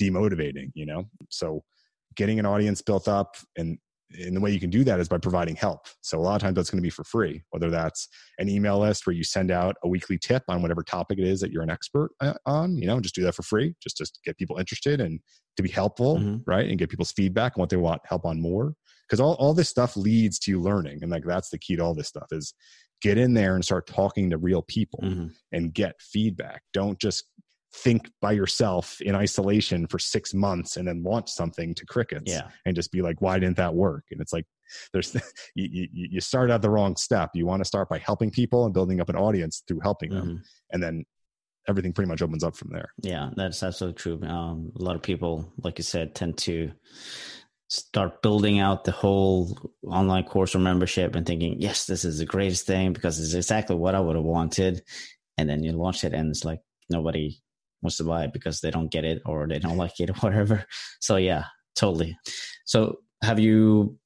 demotivating 0.01 0.71
you 0.75 0.87
know 0.87 1.05
so 1.29 1.63
getting 2.17 2.39
an 2.39 2.47
audience 2.47 2.81
built 2.81 3.09
up 3.09 3.37
and 3.57 3.79
and 4.13 4.35
the 4.35 4.41
way 4.41 4.51
you 4.51 4.61
can 4.61 4.71
do 4.71 4.85
that 4.85 5.01
is 5.01 5.09
by 5.09 5.19
providing 5.19 5.55
help. 5.55 5.87
So 6.01 6.19
a 6.19 6.21
lot 6.21 6.37
of 6.37 6.41
times 6.41 6.57
that's 6.57 6.71
going 6.71 6.79
to 6.79 6.87
be 6.87 6.91
for 6.91 7.05
free, 7.05 7.43
whether 7.51 7.71
that's 7.71 8.09
an 8.39 8.49
email 8.49 8.79
list 8.79 9.07
where 9.07 9.15
you 9.15 9.25
send 9.25 9.51
out 9.51 9.77
a 9.85 9.89
weekly 9.89 10.19
tip 10.19 10.43
on 10.49 10.63
whatever 10.63 10.83
topic 10.83 11.19
it 11.19 11.27
is 11.27 11.41
that 11.41 11.51
you're 11.51 11.63
an 11.63 11.71
expert 11.71 12.11
uh, 12.21 12.35
on, 12.47 12.77
you 12.79 12.87
know, 12.87 13.01
just 13.01 13.15
do 13.15 13.23
that 13.23 13.35
for 13.35 13.43
free, 13.43 13.75
just 13.83 13.99
to 13.99 14.11
get 14.25 14.39
people 14.39 14.57
interested 14.57 15.01
and 15.01 15.21
to 15.57 15.63
be 15.63 15.69
helpful, 15.69 16.17
mm-hmm. 16.17 16.39
right? 16.47 16.69
And 16.69 16.79
get 16.79 16.89
people's 16.89 17.13
feedback 17.13 17.57
on 17.57 17.61
what 17.61 17.71
they 17.71 17.77
want 17.77 18.01
help 18.05 18.25
on 18.25 18.41
more. 18.41 18.75
Because 19.09 19.21
all, 19.21 19.35
all 19.35 19.55
this 19.55 19.69
stuff 19.69 19.97
leads 19.97 20.39
to 20.41 20.51
you 20.51 20.61
learning. 20.61 20.99
And 21.03 21.11
like 21.11 21.25
that's 21.25 21.51
the 21.51 21.59
key 21.59 21.77
to 21.77 21.83
all 21.83 21.95
this 21.95 22.09
stuff 22.09 22.27
is 22.31 22.53
get 23.01 23.17
in 23.17 23.35
there 23.35 23.55
and 23.55 23.65
start 23.65 23.87
talking 23.87 24.31
to 24.31 24.39
real 24.39 24.63
people 24.63 25.01
mm-hmm. 25.03 25.29
and 25.53 25.73
get 25.73 26.01
feedback. 26.01 26.63
Don't 26.73 26.99
just 26.99 27.25
think 27.75 28.11
by 28.21 28.33
yourself 28.33 29.01
in 29.03 29.15
isolation 29.15 29.87
for 29.87 29.99
six 29.99 30.33
months 30.33 30.77
and 30.77 30.89
then 30.89 31.03
launch 31.03 31.29
something 31.29 31.75
to 31.75 31.85
crickets 31.85 32.33
yeah. 32.33 32.49
and 32.65 32.75
just 32.75 32.91
be 32.91 33.03
like 33.03 33.21
why 33.21 33.39
didn't 33.39 33.57
that 33.59 33.75
work 33.75 34.05
and 34.11 34.21
it's 34.21 34.33
like 34.33 34.47
there's 34.93 35.15
you, 35.55 35.87
you, 35.93 36.21
start 36.21 36.51
at 36.51 36.63
the 36.63 36.71
wrong 36.71 36.97
step 36.97 37.31
you 37.35 37.45
want 37.45 37.61
to 37.61 37.67
start 37.67 37.89
by 37.89 37.99
helping 37.99 38.31
people 38.31 38.65
and 38.65 38.73
building 38.73 39.01
up 39.01 39.11
an 39.11 39.17
audience 39.17 39.63
through 39.69 39.81
helping 39.81 40.11
them 40.11 40.27
mm-hmm. 40.27 40.37
and 40.73 40.83
then 40.83 41.05
everything 41.69 41.93
pretty 41.93 42.09
much 42.09 42.23
opens 42.23 42.43
up 42.43 42.57
from 42.57 42.71
there 42.73 42.89
yeah 43.03 43.29
that's 43.37 43.63
absolutely 43.63 43.99
true 43.99 44.21
um, 44.27 44.73
a 44.79 44.83
lot 44.83 44.97
of 44.97 45.03
people 45.03 45.53
like 45.63 45.77
you 45.77 45.85
said 45.85 46.15
tend 46.15 46.39
to 46.39 46.71
start 47.69 48.23
building 48.23 48.59
out 48.59 48.85
the 48.85 48.93
whole 48.93 49.57
online 49.87 50.25
course 50.25 50.55
or 50.55 50.59
membership 50.59 51.15
and 51.15 51.27
thinking 51.27 51.61
yes 51.61 51.87
this 51.87 52.05
is 52.05 52.19
the 52.19 52.25
greatest 52.25 52.67
thing 52.67 52.93
because 52.95 53.21
it's 53.21 53.35
exactly 53.35 53.77
what 53.77 53.95
i 53.95 54.01
would 54.01 54.17
have 54.17 54.25
wanted 54.25 54.83
and 55.37 55.49
then 55.49 55.63
you 55.63 55.73
launch 55.73 56.03
it 56.03 56.15
and 56.15 56.31
it's 56.31 56.45
like 56.45 56.61
nobody 56.91 57.39
wants 57.83 57.97
to 57.99 58.05
buy 58.05 58.25
it 58.25 58.33
because 58.33 58.61
they 58.61 58.71
don't 58.71 58.91
get 58.91 59.05
it 59.05 59.23
or 59.25 59.47
they 59.47 59.59
don't 59.59 59.77
like 59.77 60.01
it 60.01 60.11
or 60.11 60.15
whatever. 60.15 60.65
So 61.01 61.17
yeah, 61.17 61.45
totally. 61.77 62.19
So 62.65 62.99
have 63.23 63.39
you 63.39 63.99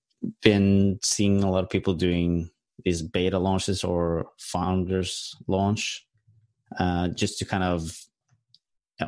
been 0.42 0.98
seeing 1.02 1.42
a 1.42 1.50
lot 1.50 1.64
of 1.64 1.70
people 1.70 1.94
doing 1.94 2.50
these 2.84 3.02
beta 3.02 3.38
launches 3.38 3.82
or 3.82 4.26
founders 4.38 5.34
launch 5.48 6.06
uh, 6.78 7.08
just 7.08 7.38
to 7.38 7.44
kind 7.44 7.64
of 7.64 7.96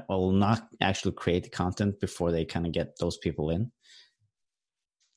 well 0.09 0.31
not 0.31 0.67
actually 0.81 1.13
create 1.13 1.45
the 1.45 1.51
content 1.51 2.01
before 2.01 2.33
they 2.33 2.45
kind 2.45 2.67
of 2.67 2.73
get 2.73 2.99
those 2.99 3.17
people 3.19 3.51
in 3.51 3.71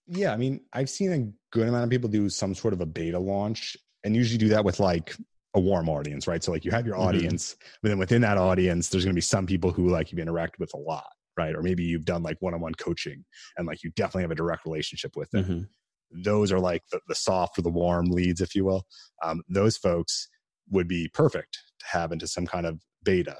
yeah 0.07 0.31
i 0.33 0.37
mean 0.37 0.61
i've 0.73 0.89
seen 0.89 1.11
a 1.11 1.55
good 1.55 1.67
amount 1.67 1.83
of 1.83 1.89
people 1.89 2.09
do 2.09 2.29
some 2.29 2.55
sort 2.55 2.73
of 2.73 2.81
a 2.81 2.85
beta 2.85 3.19
launch 3.19 3.77
and 4.03 4.15
usually 4.15 4.37
do 4.37 4.49
that 4.49 4.63
with 4.63 4.79
like 4.79 5.15
a 5.57 5.59
warm 5.59 5.89
audience, 5.89 6.27
right? 6.27 6.43
So 6.43 6.51
like 6.51 6.63
you 6.63 6.71
have 6.71 6.85
your 6.85 6.95
mm-hmm. 6.95 7.07
audience, 7.07 7.55
but 7.81 7.89
then 7.89 7.97
within 7.97 8.21
that 8.21 8.37
audience, 8.37 8.89
there's 8.89 9.03
going 9.03 9.13
to 9.13 9.17
be 9.17 9.21
some 9.21 9.45
people 9.45 9.71
who 9.71 9.89
like 9.89 10.11
you've 10.11 10.25
interacted 10.25 10.59
with 10.59 10.73
a 10.73 10.77
lot, 10.77 11.07
right? 11.35 11.55
Or 11.55 11.61
maybe 11.61 11.83
you've 11.83 12.05
done 12.05 12.23
like 12.23 12.37
one-on-one 12.39 12.75
coaching 12.75 13.25
and 13.57 13.67
like 13.67 13.83
you 13.83 13.91
definitely 13.95 14.21
have 14.21 14.31
a 14.31 14.35
direct 14.35 14.65
relationship 14.65 15.15
with 15.15 15.29
them. 15.31 15.43
Mm-hmm. 15.43 16.21
Those 16.23 16.51
are 16.51 16.59
like 16.59 16.83
the, 16.91 17.01
the, 17.07 17.15
soft 17.15 17.57
or 17.59 17.63
the 17.63 17.69
warm 17.69 18.05
leads, 18.05 18.39
if 18.39 18.55
you 18.55 18.63
will. 18.63 18.85
Um, 19.23 19.41
those 19.49 19.75
folks 19.75 20.29
would 20.69 20.87
be 20.87 21.09
perfect 21.13 21.57
to 21.79 21.85
have 21.87 22.11
into 22.11 22.27
some 22.27 22.45
kind 22.45 22.65
of 22.65 22.79
beta. 23.03 23.35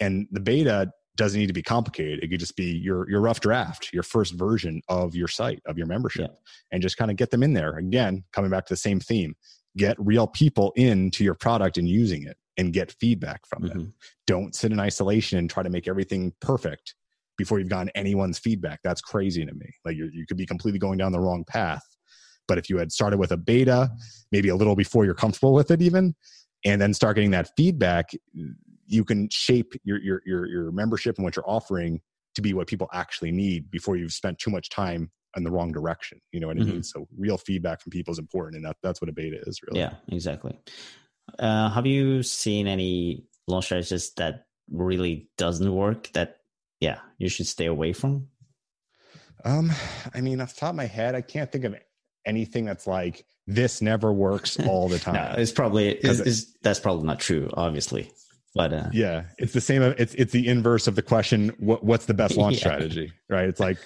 And 0.00 0.26
the 0.30 0.40
beta 0.40 0.92
doesn't 1.16 1.38
need 1.38 1.46
to 1.46 1.52
be 1.52 1.62
complicated. 1.62 2.22
It 2.22 2.28
could 2.28 2.40
just 2.40 2.56
be 2.56 2.76
your 2.76 3.08
your 3.10 3.20
rough 3.20 3.40
draft, 3.40 3.90
your 3.92 4.02
first 4.02 4.34
version 4.34 4.82
of 4.88 5.14
your 5.14 5.28
site, 5.28 5.60
of 5.66 5.78
your 5.78 5.86
membership, 5.86 6.30
yeah. 6.30 6.38
and 6.72 6.82
just 6.82 6.96
kind 6.96 7.10
of 7.10 7.16
get 7.16 7.30
them 7.30 7.42
in 7.42 7.52
there. 7.52 7.76
Again, 7.76 8.24
coming 8.32 8.50
back 8.50 8.66
to 8.66 8.72
the 8.72 8.78
same 8.78 9.00
theme 9.00 9.34
get 9.76 9.96
real 9.98 10.26
people 10.26 10.72
into 10.76 11.22
your 11.22 11.34
product 11.34 11.78
and 11.78 11.88
using 11.88 12.24
it 12.24 12.36
and 12.56 12.72
get 12.72 12.94
feedback 12.98 13.46
from 13.46 13.62
mm-hmm. 13.62 13.78
them. 13.78 13.94
Don't 14.26 14.54
sit 14.54 14.72
in 14.72 14.80
isolation 14.80 15.38
and 15.38 15.50
try 15.50 15.62
to 15.62 15.70
make 15.70 15.86
everything 15.86 16.32
perfect 16.40 16.94
before 17.36 17.58
you've 17.58 17.68
gotten 17.68 17.90
anyone's 17.94 18.38
feedback. 18.38 18.80
That's 18.82 19.02
crazy 19.02 19.44
to 19.44 19.52
me. 19.52 19.70
Like 19.84 19.96
you 19.96 20.24
could 20.26 20.38
be 20.38 20.46
completely 20.46 20.78
going 20.78 20.98
down 20.98 21.12
the 21.12 21.20
wrong 21.20 21.44
path. 21.46 21.82
But 22.48 22.58
if 22.58 22.70
you 22.70 22.78
had 22.78 22.92
started 22.92 23.18
with 23.18 23.32
a 23.32 23.36
beta, 23.36 23.90
maybe 24.32 24.48
a 24.48 24.56
little 24.56 24.76
before 24.76 25.04
you're 25.04 25.14
comfortable 25.14 25.52
with 25.52 25.70
it, 25.70 25.82
even, 25.82 26.14
and 26.64 26.80
then 26.80 26.94
start 26.94 27.16
getting 27.16 27.32
that 27.32 27.50
feedback, 27.56 28.10
you 28.86 29.04
can 29.04 29.28
shape 29.30 29.74
your 29.84 29.98
your 30.00 30.22
your, 30.24 30.46
your 30.46 30.72
membership 30.72 31.16
and 31.16 31.24
what 31.24 31.36
you're 31.36 31.48
offering 31.48 32.00
to 32.34 32.42
be 32.42 32.52
what 32.54 32.66
people 32.66 32.88
actually 32.92 33.32
need 33.32 33.70
before 33.70 33.96
you've 33.96 34.12
spent 34.12 34.38
too 34.38 34.50
much 34.50 34.68
time 34.68 35.10
in 35.36 35.44
the 35.44 35.50
wrong 35.50 35.72
direction. 35.72 36.20
You 36.32 36.40
know 36.40 36.46
what 36.48 36.56
mm-hmm. 36.56 36.68
I 36.68 36.72
mean? 36.74 36.82
So 36.82 37.06
real 37.16 37.38
feedback 37.38 37.80
from 37.80 37.90
people 37.90 38.12
is 38.12 38.18
important, 38.18 38.56
and 38.56 38.64
that, 38.66 38.76
that's 38.82 39.00
what 39.00 39.08
a 39.08 39.12
beta 39.12 39.38
is 39.46 39.60
really. 39.62 39.80
Yeah, 39.80 39.94
exactly. 40.08 40.58
Uh, 41.38 41.70
have 41.70 41.86
you 41.86 42.22
seen 42.22 42.66
any 42.66 43.24
launch 43.46 43.66
strategies 43.66 44.12
that 44.14 44.46
really 44.70 45.28
doesn't 45.36 45.72
work 45.72 46.10
that 46.12 46.38
yeah 46.80 46.98
you 47.18 47.28
should 47.28 47.46
stay 47.46 47.66
away 47.66 47.92
from? 47.92 48.28
Um, 49.44 49.70
I 50.14 50.20
mean, 50.20 50.40
off 50.40 50.54
the 50.54 50.60
top 50.60 50.70
of 50.70 50.76
my 50.76 50.86
head, 50.86 51.14
I 51.14 51.20
can't 51.20 51.50
think 51.50 51.64
of 51.64 51.76
anything 52.24 52.64
that's 52.64 52.86
like 52.86 53.24
this 53.46 53.80
never 53.80 54.12
works 54.12 54.58
all 54.66 54.88
the 54.88 54.98
time. 54.98 55.14
no, 55.14 55.34
it's 55.38 55.52
probably 55.52 55.88
it's, 55.88 56.20
it's, 56.20 56.58
that's 56.62 56.80
probably 56.80 57.06
not 57.06 57.20
true, 57.20 57.50
obviously. 57.54 58.10
But 58.56 58.72
uh, 58.72 58.88
yeah, 58.90 59.24
it's 59.36 59.52
the 59.52 59.60
same. 59.60 59.82
It's 59.82 60.14
it's 60.14 60.32
the 60.32 60.48
inverse 60.48 60.86
of 60.86 60.94
the 60.94 61.02
question. 61.02 61.52
What, 61.58 61.84
what's 61.84 62.06
the 62.06 62.14
best 62.14 62.38
launch 62.38 62.54
yeah. 62.56 62.60
strategy? 62.60 63.12
Right? 63.28 63.46
It's 63.50 63.60
like 63.60 63.76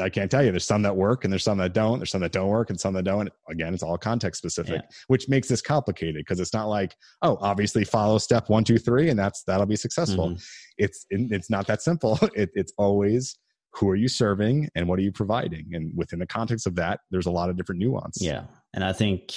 I 0.00 0.08
can't 0.08 0.30
tell 0.30 0.42
you. 0.42 0.50
There's 0.50 0.64
some 0.64 0.80
that 0.82 0.96
work 0.96 1.24
and 1.24 1.32
there's 1.32 1.44
some 1.44 1.58
that 1.58 1.74
don't. 1.74 1.98
There's 1.98 2.12
some 2.12 2.22
that 2.22 2.32
don't 2.32 2.48
work 2.48 2.70
and 2.70 2.80
some 2.80 2.94
that 2.94 3.02
don't. 3.02 3.28
Again, 3.50 3.74
it's 3.74 3.82
all 3.82 3.98
context 3.98 4.38
specific, 4.38 4.80
yeah. 4.82 4.96
which 5.08 5.28
makes 5.28 5.48
this 5.48 5.60
complicated 5.60 6.14
because 6.16 6.40
it's 6.40 6.54
not 6.54 6.64
like 6.64 6.96
oh, 7.20 7.36
obviously 7.42 7.84
follow 7.84 8.16
step 8.16 8.48
one, 8.48 8.64
two, 8.64 8.78
three, 8.78 9.10
and 9.10 9.18
that's 9.18 9.42
that'll 9.42 9.66
be 9.66 9.76
successful. 9.76 10.30
Mm-hmm. 10.30 10.38
It's 10.78 11.04
it's 11.10 11.50
not 11.50 11.66
that 11.66 11.82
simple. 11.82 12.18
It, 12.34 12.50
it's 12.54 12.72
always 12.78 13.36
who 13.74 13.88
are 13.90 13.96
you 13.96 14.08
serving 14.08 14.68
and 14.74 14.88
what 14.88 14.98
are 14.98 15.02
you 15.02 15.12
providing, 15.12 15.66
and 15.74 15.92
within 15.94 16.18
the 16.18 16.26
context 16.26 16.66
of 16.66 16.74
that, 16.76 17.00
there's 17.10 17.26
a 17.26 17.30
lot 17.30 17.50
of 17.50 17.56
different 17.58 17.80
nuance. 17.80 18.18
Yeah, 18.20 18.44
and 18.72 18.82
I 18.82 18.94
think 18.94 19.34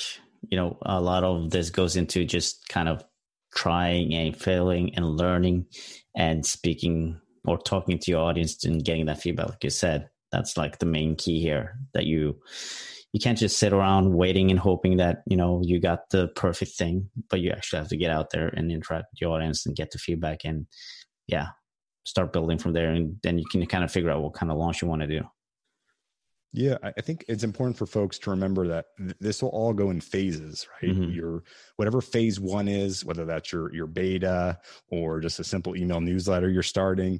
you 0.50 0.58
know 0.58 0.78
a 0.84 1.02
lot 1.02 1.26
of 1.26 1.50
this 1.50 1.70
goes 1.70 1.98
into 1.98 2.24
just 2.24 2.68
kind 2.70 2.88
of 2.88 3.04
trying 3.54 4.14
and 4.14 4.36
failing 4.36 4.94
and 4.96 5.18
learning 5.18 5.66
and 6.16 6.46
speaking 6.46 7.20
or 7.46 7.58
talking 7.58 7.98
to 7.98 8.12
your 8.12 8.22
audience 8.22 8.64
and 8.66 8.86
getting 8.86 9.06
that 9.06 9.22
feedback 9.22 9.50
like 9.50 9.64
you 9.64 9.70
said 9.70 10.10
that's 10.32 10.58
like 10.58 10.80
the 10.80 10.86
main 10.86 11.16
key 11.16 11.40
here 11.42 11.78
that 11.94 12.06
you 12.06 12.38
you 13.12 13.20
can't 13.20 13.40
just 13.40 13.58
sit 13.58 13.74
around 13.74 14.14
waiting 14.14 14.52
and 14.52 14.60
hoping 14.60 14.98
that 14.98 15.24
you 15.26 15.38
know 15.38 15.62
you 15.64 15.80
got 15.80 16.10
the 16.12 16.28
perfect 16.36 16.72
thing 16.72 17.10
but 17.30 17.40
you 17.40 17.50
actually 17.50 17.80
have 17.80 17.90
to 17.90 17.98
get 17.98 18.12
out 18.12 18.30
there 18.32 18.50
and 18.50 18.72
interact 18.72 19.08
with 19.12 19.22
your 19.22 19.32
audience 19.32 19.66
and 19.66 19.76
get 19.76 19.90
the 19.92 19.98
feedback 19.98 20.46
and 20.46 20.68
yeah 21.28 21.48
start 22.10 22.34
building 22.34 22.58
from 22.58 22.74
there. 22.74 22.92
And 22.92 23.18
then 23.24 23.38
you 23.38 23.46
can 23.50 23.66
kind 23.68 23.84
of 23.84 23.92
figure 23.92 24.10
out 24.10 24.22
what 24.22 24.34
kind 24.34 24.52
of 24.52 24.58
launch 24.58 24.82
you 24.82 24.88
want 24.88 25.02
to 25.02 25.08
do 25.08 25.22
yeah, 26.52 26.78
I 26.84 27.02
think 27.02 27.26
it's 27.28 27.44
important 27.44 27.78
for 27.78 27.86
folks 27.86 28.18
to 28.20 28.32
remember 28.32 28.68
that 28.70 28.86
th- 28.98 29.16
this 29.20 29.44
will 29.44 29.50
all 29.50 29.72
go 29.74 29.92
in 29.92 30.02
phases, 30.02 30.68
right? 30.82 30.92
Mm-hmm. 30.92 31.12
Your 31.12 31.44
whatever 31.76 32.02
phase 32.02 32.40
one 32.40 32.68
is, 32.68 33.06
whether 33.06 33.26
that's 33.26 33.52
your 33.52 33.74
your 33.74 33.88
beta 33.88 34.58
or 34.90 35.20
just 35.20 35.40
a 35.40 35.44
simple 35.44 35.76
email 35.76 36.02
newsletter 36.02 36.50
you're 36.50 36.64
starting, 36.64 37.20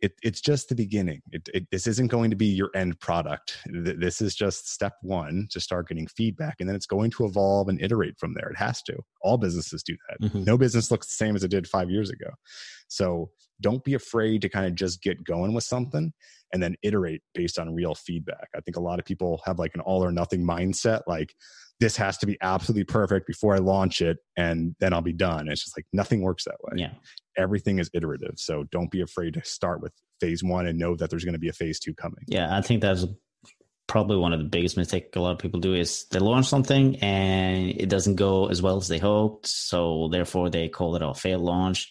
it, 0.00 0.12
it's 0.22 0.40
just 0.40 0.68
the 0.68 0.76
beginning. 0.76 1.20
It, 1.32 1.48
it, 1.52 1.66
this 1.72 1.86
isn't 1.88 2.06
going 2.06 2.30
to 2.30 2.36
be 2.36 2.46
your 2.46 2.70
end 2.74 3.00
product. 3.00 3.58
This 3.66 4.20
is 4.20 4.36
just 4.36 4.70
step 4.70 4.94
one 5.02 5.48
to 5.50 5.60
start 5.60 5.88
getting 5.88 6.06
feedback, 6.06 6.56
and 6.60 6.68
then 6.68 6.76
it's 6.76 6.86
going 6.86 7.10
to 7.12 7.24
evolve 7.24 7.68
and 7.68 7.82
iterate 7.82 8.16
from 8.18 8.34
there. 8.34 8.48
It 8.48 8.58
has 8.58 8.80
to. 8.82 8.96
All 9.22 9.38
businesses 9.38 9.82
do 9.82 9.96
that. 10.08 10.28
Mm-hmm. 10.28 10.44
No 10.44 10.56
business 10.56 10.90
looks 10.90 11.08
the 11.08 11.14
same 11.14 11.34
as 11.34 11.42
it 11.42 11.50
did 11.50 11.66
five 11.66 11.90
years 11.90 12.10
ago. 12.10 12.30
So 12.86 13.30
don't 13.60 13.82
be 13.82 13.94
afraid 13.94 14.40
to 14.42 14.48
kind 14.48 14.66
of 14.66 14.76
just 14.76 15.02
get 15.02 15.24
going 15.24 15.52
with 15.52 15.64
something 15.64 16.12
and 16.52 16.62
then 16.62 16.76
iterate 16.82 17.22
based 17.34 17.58
on 17.58 17.74
real 17.74 17.94
feedback. 17.94 18.48
I 18.56 18.60
think 18.60 18.76
a 18.76 18.80
lot 18.80 18.98
of 18.98 19.04
people 19.04 19.40
have 19.44 19.58
like 19.58 19.74
an 19.74 19.80
all 19.80 20.04
or 20.04 20.12
nothing 20.12 20.46
mindset, 20.46 21.02
like 21.06 21.34
this 21.80 21.96
has 21.96 22.18
to 22.18 22.26
be 22.26 22.36
absolutely 22.40 22.84
perfect 22.84 23.26
before 23.26 23.54
I 23.54 23.58
launch 23.58 24.02
it 24.02 24.18
and 24.36 24.74
then 24.80 24.92
I'll 24.92 25.02
be 25.02 25.12
done. 25.12 25.48
It's 25.48 25.62
just 25.62 25.76
like 25.76 25.86
nothing 25.92 26.22
works 26.22 26.44
that 26.44 26.56
way. 26.62 26.72
Yeah. 26.76 26.92
Everything 27.36 27.78
is 27.78 27.90
iterative. 27.94 28.34
So 28.36 28.64
don't 28.64 28.90
be 28.90 29.00
afraid 29.00 29.34
to 29.34 29.44
start 29.44 29.80
with 29.80 29.92
phase 30.20 30.42
one 30.42 30.66
and 30.66 30.78
know 30.78 30.96
that 30.96 31.10
there's 31.10 31.24
going 31.24 31.34
to 31.34 31.38
be 31.38 31.48
a 31.48 31.52
phase 31.52 31.78
two 31.78 31.94
coming. 31.94 32.24
Yeah. 32.26 32.56
I 32.56 32.62
think 32.62 32.82
that's 32.82 33.06
probably 33.86 34.16
one 34.16 34.32
of 34.32 34.40
the 34.40 34.48
biggest 34.48 34.76
mistakes 34.76 35.16
a 35.16 35.20
lot 35.20 35.32
of 35.32 35.38
people 35.38 35.60
do 35.60 35.74
is 35.74 36.06
they 36.10 36.18
launch 36.18 36.46
something 36.46 36.96
and 36.96 37.70
it 37.70 37.88
doesn't 37.88 38.16
go 38.16 38.48
as 38.48 38.60
well 38.60 38.76
as 38.76 38.88
they 38.88 38.98
hoped. 38.98 39.46
So 39.46 40.08
therefore 40.10 40.50
they 40.50 40.68
call 40.68 40.96
it 40.96 41.02
a 41.02 41.14
failed 41.14 41.42
launch 41.42 41.90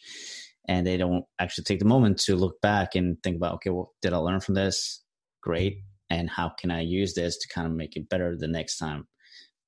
and 0.67 0.85
they 0.85 0.97
don't 0.97 1.23
actually 1.39 1.63
take 1.63 1.79
the 1.79 1.85
moment 1.85 2.19
to 2.19 2.35
look 2.35 2.59
back 2.61 2.95
and 2.95 3.21
think 3.23 3.37
about, 3.37 3.55
okay, 3.55 3.69
well, 3.69 3.93
did 4.01 4.13
I 4.13 4.17
learn 4.17 4.39
from 4.39 4.55
this? 4.55 5.03
Great. 5.41 5.79
And 6.09 6.29
how 6.29 6.49
can 6.49 6.71
I 6.71 6.81
use 6.81 7.13
this 7.13 7.37
to 7.37 7.47
kind 7.47 7.67
of 7.67 7.73
make 7.73 7.95
it 7.95 8.09
better 8.09 8.35
the 8.35 8.47
next 8.47 8.77
time? 8.77 9.07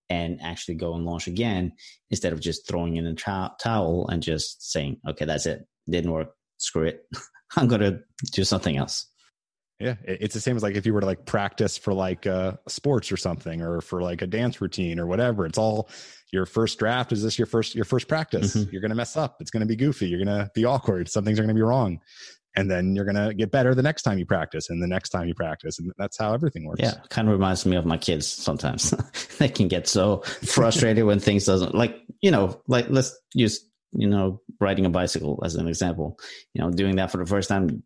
And 0.10 0.40
actually 0.42 0.76
go 0.76 0.96
and 0.96 1.06
launch 1.06 1.28
again 1.28 1.74
instead 2.10 2.34
of 2.34 2.40
just 2.40 2.68
throwing 2.68 2.98
in 2.98 3.06
a 3.06 3.14
towel 3.14 4.08
and 4.08 4.24
just 4.24 4.72
saying, 4.72 4.98
okay, 5.08 5.26
that's 5.26 5.46
it. 5.46 5.66
Didn't 5.88 6.12
work. 6.12 6.30
Screw 6.58 6.88
it. 6.88 7.04
I'm 7.56 7.68
going 7.68 7.82
to 7.82 8.00
do 8.32 8.44
something 8.44 8.76
else. 8.76 9.08
Yeah, 9.80 9.96
it's 10.04 10.34
the 10.34 10.42
same 10.42 10.58
as 10.58 10.64
like 10.64 10.76
if 10.76 10.86
you 10.86 10.94
were 10.94 11.00
to 11.00 11.06
like 11.06 11.26
practice 11.26 11.78
for 11.78 11.94
like 11.94 12.28
uh, 12.28 12.54
sports 12.68 13.14
or 13.14 13.18
something, 13.18 13.62
or 13.62 13.80
for 13.80 14.02
like 14.02 14.22
a 14.22 14.28
dance 14.28 14.60
routine 14.60 15.00
or 15.00 15.08
whatever. 15.08 15.46
It's 15.46 15.58
all 15.58 15.90
your 16.32 16.46
first 16.46 16.80
draft. 16.80 17.12
Is 17.12 17.24
this 17.24 17.38
your 17.38 17.46
first 17.46 17.76
your 17.76 17.86
first 17.86 18.08
practice? 18.08 18.56
Mm-hmm. 18.56 18.72
You're 18.72 18.82
gonna 18.82 18.96
mess 18.96 19.18
up. 19.18 19.38
It's 19.40 19.52
gonna 19.52 19.66
be 19.66 19.76
goofy. 19.76 20.08
You're 20.08 20.24
gonna 20.24 20.50
be 20.54 20.66
awkward. 20.66 21.10
Some 21.10 21.26
things 21.26 21.40
are 21.40 21.44
gonna 21.44 21.54
be 21.54 21.62
wrong, 21.62 22.00
and 22.56 22.70
then 22.70 22.96
you're 22.96 23.06
gonna 23.06 23.34
get 23.34 23.52
better 23.52 23.74
the 23.74 23.84
next 23.84 24.04
time 24.04 24.20
you 24.20 24.26
practice, 24.26 24.70
and 24.70 24.82
the 24.82 24.88
next 24.88 25.10
time 25.10 25.28
you 25.28 25.36
practice, 25.36 25.80
and 25.80 25.92
that's 25.98 26.18
how 26.18 26.34
everything 26.34 26.66
works. 26.66 26.82
Yeah, 26.82 26.96
kind 27.10 27.28
of 27.28 27.34
reminds 27.34 27.66
me 27.66 27.76
of 27.76 27.86
my 27.86 27.98
kids. 27.98 28.28
Sometimes 28.28 28.92
they 29.40 29.50
can 29.50 29.68
get 29.68 29.88
so 29.88 30.22
frustrated 30.46 31.06
when 31.06 31.20
things 31.20 31.46
doesn't 31.46 31.76
like 31.76 32.00
you 32.22 32.32
know 32.32 32.62
like 32.68 32.88
let's 32.90 33.18
use 33.34 33.66
you 33.94 34.08
know 34.08 34.42
riding 34.60 34.86
a 34.86 34.90
bicycle 34.90 35.42
as 35.44 35.56
an 35.56 35.68
example. 35.68 36.20
You 36.54 36.62
know, 36.62 36.72
doing 36.72 36.96
that 36.98 37.12
for 37.12 37.18
the 37.18 37.26
first 37.26 37.50
time 37.50 37.84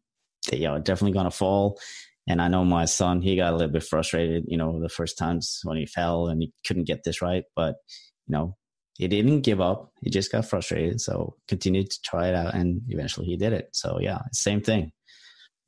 they 0.49 0.65
are 0.65 0.79
definitely 0.79 1.13
going 1.13 1.25
to 1.25 1.31
fall. 1.31 1.79
And 2.27 2.41
I 2.41 2.47
know 2.47 2.63
my 2.63 2.85
son, 2.85 3.21
he 3.21 3.35
got 3.35 3.53
a 3.53 3.55
little 3.55 3.71
bit 3.71 3.83
frustrated, 3.83 4.45
you 4.47 4.57
know, 4.57 4.79
the 4.79 4.89
first 4.89 5.17
times 5.17 5.59
when 5.63 5.77
he 5.77 5.85
fell 5.85 6.27
and 6.27 6.41
he 6.41 6.53
couldn't 6.65 6.87
get 6.87 7.03
this 7.03 7.21
right. 7.21 7.43
But, 7.55 7.75
you 8.27 8.33
know, 8.33 8.57
he 8.97 9.07
didn't 9.07 9.41
give 9.41 9.59
up. 9.59 9.91
He 10.01 10.09
just 10.09 10.31
got 10.31 10.45
frustrated. 10.45 11.01
So 11.01 11.35
continued 11.47 11.89
to 11.91 12.01
try 12.01 12.27
it 12.27 12.35
out 12.35 12.53
and 12.53 12.81
eventually 12.89 13.25
he 13.25 13.37
did 13.37 13.53
it. 13.53 13.69
So 13.73 13.99
yeah, 13.99 14.19
same 14.31 14.61
thing. 14.61 14.91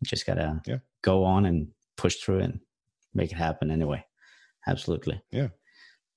You 0.01 0.05
just 0.05 0.25
got 0.25 0.35
to 0.35 0.61
yeah. 0.65 0.77
go 1.01 1.23
on 1.23 1.45
and 1.45 1.69
push 1.97 2.15
through 2.17 2.39
and 2.39 2.59
make 3.13 3.31
it 3.31 3.37
happen 3.37 3.71
anyway. 3.71 4.05
Absolutely. 4.67 5.21
Yeah. 5.31 5.49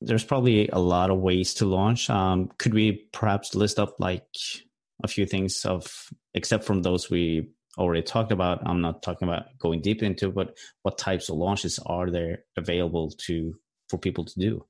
There's 0.01 0.25
probably 0.25 0.69
a 0.69 0.79
lot 0.79 1.11
of 1.11 1.19
ways 1.19 1.55
to 1.55 1.67
launch. 1.67 2.09
Um, 2.09 2.51
could 2.59 2.75
we 2.75 3.09
perhaps 3.13 3.55
list 3.55 3.79
up 3.79 3.99
like 3.99 4.27
a 5.03 5.09
few 5.09 5.27
things 5.27 5.65
of, 5.65 6.11
except 6.35 6.65
from 6.65 6.83
those 6.83 7.11
we 7.11 7.49
already 7.79 8.03
talked 8.03 8.33
about. 8.33 8.61
I'm 8.67 8.81
not 8.81 9.03
talking 9.03 9.29
about 9.29 9.47
going 9.59 9.81
deep 9.81 10.03
into, 10.03 10.31
but 10.31 10.57
what 10.83 10.99
types 10.99 11.29
of 11.29 11.37
launches 11.37 11.79
are 11.87 12.11
there 12.11 12.45
available 12.57 13.13
to 13.27 13.55
for 13.89 13.99
people 13.99 14.25
to 14.25 14.39
do? 14.39 14.67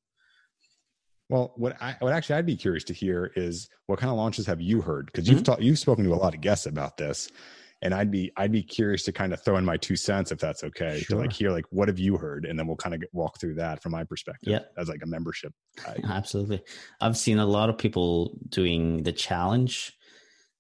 Well, 1.29 1.53
what 1.57 1.77
I 1.81 1.97
what 2.01 2.12
actually 2.12 2.37
I'd 2.37 2.47
be 2.47 2.57
curious 2.57 2.85
to 2.85 2.95
hear 2.95 3.33
is 3.37 3.69
what 3.87 3.99
kind 3.99 4.11
of 4.11 4.17
launches 4.17 4.47
have 4.47 4.61
you 4.61 4.81
heard? 4.81 5.07
Because 5.07 5.29
you've 5.29 5.38
mm-hmm. 5.38 5.45
talked 5.45 5.62
you've 5.62 5.79
spoken 5.79 6.05
to 6.05 6.14
a 6.14 6.17
lot 6.17 6.35
of 6.35 6.41
guests 6.41 6.67
about 6.67 6.97
this, 6.97 7.29
and 7.83 7.93
I'd 7.93 8.11
be 8.11 8.33
I'd 8.37 8.53
be 8.53 8.62
curious 8.62 9.03
to 9.05 9.12
kind 9.12 9.33
of 9.33 9.43
throw 9.43 9.57
in 9.59 9.64
my 9.64 9.77
two 9.77 9.97
cents 9.97 10.33
if 10.33 10.38
that's 10.38 10.64
okay 10.64 11.01
sure. 11.01 11.17
to 11.17 11.23
like 11.23 11.33
hear 11.33 11.51
like 11.51 11.67
what 11.71 11.88
have 11.88 11.99
you 11.99 12.17
heard, 12.17 12.47
and 12.47 12.59
then 12.59 12.67
we'll 12.67 12.77
kind 12.77 12.95
of 12.95 13.03
walk 13.12 13.38
through 13.38 13.57
that 13.57 13.83
from 13.83 13.93
my 13.93 14.05
perspective 14.05 14.53
yeah. 14.53 14.61
as 14.79 14.88
like 14.88 15.03
a 15.03 15.07
membership. 15.07 15.53
Guy. 15.85 16.01
Absolutely, 16.09 16.62
I've 17.01 17.17
seen 17.17 17.38
a 17.38 17.47
lot 17.47 17.69
of 17.69 17.77
people 17.77 18.38
doing 18.49 19.03
the 19.03 19.12
challenge, 19.12 19.93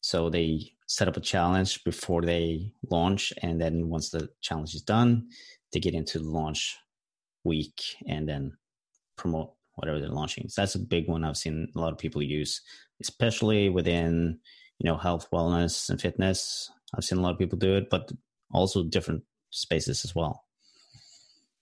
so 0.02 0.28
they 0.28 0.72
set 0.86 1.08
up 1.08 1.16
a 1.16 1.20
challenge 1.20 1.84
before 1.84 2.22
they 2.22 2.72
launch 2.90 3.32
and 3.42 3.60
then 3.60 3.88
once 3.90 4.08
the 4.08 4.26
challenge 4.40 4.74
is 4.74 4.80
done 4.80 5.28
they 5.72 5.80
get 5.80 5.92
into 5.92 6.18
the 6.18 6.28
launch 6.28 6.78
week 7.44 7.78
and 8.08 8.26
then 8.26 8.50
promote 9.16 9.52
whatever 9.78 9.98
they're 9.98 10.08
launching. 10.08 10.48
So 10.48 10.62
that's 10.62 10.74
a 10.74 10.80
big 10.80 11.08
one 11.08 11.24
i've 11.24 11.36
seen 11.36 11.68
a 11.74 11.80
lot 11.80 11.92
of 11.92 11.98
people 11.98 12.22
use 12.22 12.60
especially 13.00 13.68
within 13.68 14.38
you 14.78 14.88
know 14.88 14.96
health 14.96 15.28
wellness 15.32 15.88
and 15.90 16.00
fitness. 16.00 16.70
I've 16.94 17.04
seen 17.04 17.18
a 17.18 17.22
lot 17.22 17.32
of 17.32 17.38
people 17.38 17.58
do 17.58 17.76
it 17.76 17.90
but 17.90 18.10
also 18.52 18.84
different 18.84 19.22
spaces 19.50 20.04
as 20.04 20.14
well. 20.14 20.44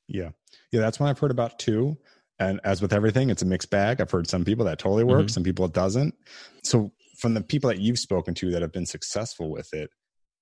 Yeah. 0.09 0.31
Yeah 0.73 0.81
that's 0.81 1.01
one 1.01 1.09
i've 1.09 1.19
heard 1.19 1.31
about 1.31 1.59
too. 1.59 1.97
And 2.39 2.61
as 2.65 2.83
with 2.83 2.93
everything 2.93 3.31
it's 3.31 3.43
a 3.43 3.47
mixed 3.47 3.71
bag. 3.71 4.01
I've 4.01 4.11
heard 4.11 4.29
some 4.29 4.45
people 4.45 4.65
that 4.67 4.79
totally 4.79 5.05
work 5.05 5.21
mm-hmm. 5.21 5.29
some 5.29 5.43
people 5.43 5.65
it 5.65 5.73
doesn't. 5.73 6.15
So 6.63 6.93
from 7.19 7.35
the 7.35 7.43
people 7.43 7.69
that 7.69 7.81
you've 7.81 7.99
spoken 7.99 8.35
to 8.35 8.51
that 8.51 8.63
have 8.63 8.73
been 8.73 8.87
successful 8.87 9.51
with 9.51 9.73
it, 9.73 9.91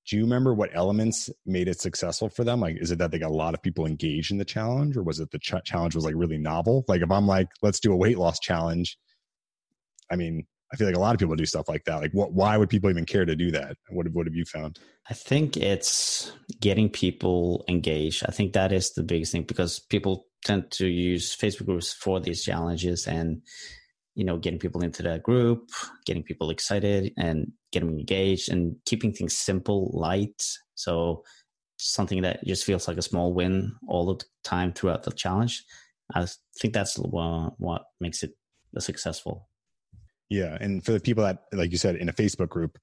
do 0.06 0.16
you 0.16 0.22
remember 0.22 0.52
what 0.52 0.70
elements 0.74 1.30
made 1.46 1.68
it 1.68 1.80
successful 1.80 2.28
for 2.28 2.44
them? 2.44 2.60
Like, 2.60 2.76
is 2.78 2.90
it 2.90 2.98
that 2.98 3.10
they 3.10 3.18
got 3.18 3.30
a 3.30 3.34
lot 3.34 3.54
of 3.54 3.62
people 3.62 3.86
engaged 3.86 4.30
in 4.30 4.38
the 4.38 4.44
challenge, 4.44 4.96
or 4.96 5.02
was 5.02 5.20
it 5.20 5.30
the 5.30 5.38
ch- 5.38 5.64
challenge 5.64 5.94
was 5.94 6.04
like 6.04 6.14
really 6.16 6.38
novel? 6.38 6.84
Like, 6.88 7.02
if 7.02 7.10
I'm 7.10 7.26
like, 7.26 7.48
let's 7.62 7.80
do 7.80 7.92
a 7.92 7.96
weight 7.96 8.18
loss 8.18 8.38
challenge, 8.38 8.98
I 10.10 10.16
mean, 10.16 10.46
I 10.72 10.76
feel 10.76 10.86
like 10.86 10.96
a 10.96 11.00
lot 11.00 11.14
of 11.14 11.20
people 11.20 11.36
do 11.36 11.46
stuff 11.46 11.68
like 11.68 11.84
that. 11.84 12.00
Like, 12.00 12.12
what? 12.12 12.32
Why 12.32 12.56
would 12.56 12.68
people 12.68 12.90
even 12.90 13.06
care 13.06 13.24
to 13.24 13.36
do 13.36 13.50
that? 13.52 13.76
What 13.90 14.08
What 14.08 14.26
have 14.26 14.34
you 14.34 14.44
found? 14.44 14.78
I 15.08 15.14
think 15.14 15.56
it's 15.56 16.32
getting 16.60 16.90
people 16.90 17.64
engaged. 17.68 18.24
I 18.26 18.32
think 18.32 18.52
that 18.52 18.72
is 18.72 18.92
the 18.92 19.02
biggest 19.02 19.32
thing 19.32 19.44
because 19.44 19.78
people 19.78 20.26
tend 20.44 20.70
to 20.72 20.86
use 20.86 21.34
Facebook 21.34 21.66
groups 21.66 21.92
for 21.92 22.20
these 22.20 22.42
challenges, 22.42 23.06
and 23.06 23.42
you 24.14 24.24
know 24.24 24.38
getting 24.38 24.58
people 24.58 24.82
into 24.82 25.02
that 25.02 25.22
group 25.22 25.70
getting 26.06 26.22
people 26.22 26.50
excited 26.50 27.12
and 27.18 27.52
getting 27.74 27.90
engaged 27.90 28.50
and 28.50 28.76
keeping 28.86 29.12
things 29.12 29.36
simple 29.36 29.90
light. 29.92 30.42
So 30.76 31.24
something 31.76 32.22
that 32.22 32.42
just 32.46 32.64
feels 32.64 32.86
like 32.88 32.96
a 32.96 33.02
small 33.02 33.34
win 33.34 33.74
all 33.88 34.06
the 34.06 34.24
time 34.44 34.72
throughout 34.72 35.02
the 35.02 35.10
challenge. 35.10 35.64
I 36.14 36.26
think 36.60 36.72
that's 36.72 36.96
what 36.96 37.82
makes 38.00 38.22
it 38.22 38.30
successful. 38.78 39.48
Yeah 40.30 40.56
and 40.60 40.84
for 40.84 40.92
the 40.92 41.00
people 41.00 41.24
that 41.24 41.44
like 41.52 41.70
you 41.70 41.76
said 41.76 41.96
in 41.96 42.08
a 42.08 42.12
facebook 42.12 42.48
group 42.48 42.78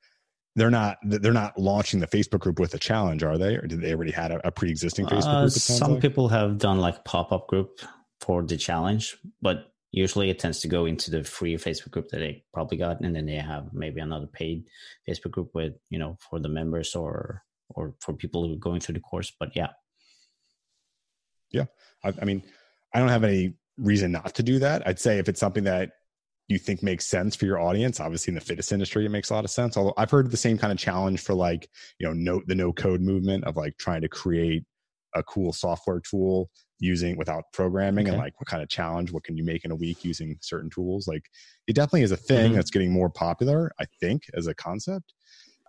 they're 0.56 0.70
not 0.70 0.98
they're 1.04 1.34
not 1.34 1.58
launching 1.58 2.00
the 2.00 2.08
facebook 2.08 2.39
group 2.39 2.60
with 2.60 2.74
a 2.74 2.78
challenge 2.78 3.24
are 3.24 3.38
they? 3.38 3.56
Or 3.56 3.65
did 3.65 3.82
they 3.82 3.94
already 3.94 4.12
had 4.12 4.32
a, 4.32 4.48
a 4.48 4.52
pre-existing 4.52 5.08
facebook 5.08 5.26
uh, 5.26 5.41
group 5.41 5.52
some 5.52 5.94
like? 5.94 6.02
people 6.02 6.30
have 6.30 6.60
done 6.60 6.80
like 6.80 7.04
pop-up 7.04 7.48
group 7.48 7.80
for 8.20 8.44
the 8.44 8.58
challenge 8.58 9.17
but 9.41 9.70
usually 9.91 10.30
it 10.30 10.39
tends 10.39 10.60
to 10.60 10.67
go 10.67 10.86
into 10.86 11.12
the 11.12 11.23
free 11.23 11.56
facebook 11.56 11.91
group 11.91 12.08
that 12.10 12.19
they 12.19 12.43
probably 12.54 12.77
got 12.77 13.01
and 13.01 13.15
then 13.15 13.25
they 13.25 13.36
have 13.36 13.73
maybe 13.73 13.99
another 13.99 14.27
paid 14.27 14.63
facebook 15.08 15.32
group 15.32 15.49
with 15.54 15.73
you 15.89 15.99
know 15.99 16.17
for 16.19 16.39
the 16.39 16.49
members 16.49 16.95
or 16.95 17.43
or 17.69 17.93
for 17.99 18.13
people 18.13 18.45
who 18.45 18.54
are 18.54 18.58
going 18.58 18.80
through 18.80 18.93
the 18.93 18.99
course 18.99 19.32
but 19.39 19.49
yeah. 19.56 19.69
Yeah. 21.51 21.65
I, 22.04 22.13
I 22.21 22.25
mean 22.25 22.43
i 22.93 22.99
don't 22.99 23.10
have 23.10 23.23
any 23.23 23.54
reason 23.77 24.12
not 24.12 24.36
to 24.36 24.43
do 24.43 24.60
that. 24.60 24.86
I'd 24.88 24.99
say 24.99 25.17
if 25.17 25.27
it's 25.27 25.39
something 25.39 25.63
that 25.63 25.91
you 26.47 26.60
think 26.60 26.84
makes 26.84 27.08
sense 27.08 27.36
for 27.36 27.45
your 27.45 27.60
audience 27.60 27.99
obviously 27.99 28.32
in 28.32 28.36
the 28.36 28.41
fitness 28.41 28.71
industry 28.71 29.06
it 29.06 29.10
makes 29.10 29.30
a 29.30 29.34
lot 29.34 29.45
of 29.45 29.51
sense. 29.51 29.77
Although 29.77 29.93
i've 29.97 30.12
heard 30.12 30.30
the 30.30 30.38
same 30.38 30.58
kind 30.58 30.71
of 30.71 30.77
challenge 30.77 31.21
for 31.21 31.34
like 31.34 31.69
you 31.99 32.08
know 32.08 32.13
note 32.13 32.43
the 32.47 32.56
no 32.56 32.71
code 32.71 33.01
movement 33.01 33.43
of 33.45 33.58
like 33.58 33.77
trying 33.77 34.01
to 34.01 34.10
create 34.10 34.63
a 35.15 35.24
cool 35.24 35.54
software 35.54 36.00
tool 36.00 36.50
using 36.82 37.15
without 37.15 37.43
programming 37.54 38.08
okay. 38.08 38.13
and 38.13 38.21
like 38.21 38.34
what 38.39 38.47
kind 38.47 38.62
of 38.62 38.67
challenge 38.67 39.12
what 39.12 39.24
can 39.24 39.38
you 39.38 39.43
make 39.43 39.63
in 39.63 39.71
a 39.71 39.76
week 39.76 40.04
using 40.04 40.36
certain 40.41 40.69
tools 40.69 41.08
like 41.08 41.24
it 41.67 41.76
definitely 41.76 42.02
is 42.02 42.12
a 42.12 42.17
thing 42.17 42.47
mm-hmm. 42.47 42.56
that's 42.56 42.71
getting 42.71 42.91
more 42.91 43.10
popular 43.10 43.71
i 43.80 43.86
think 44.00 44.24
as 44.34 44.47
a 44.47 44.54
concept 44.54 45.13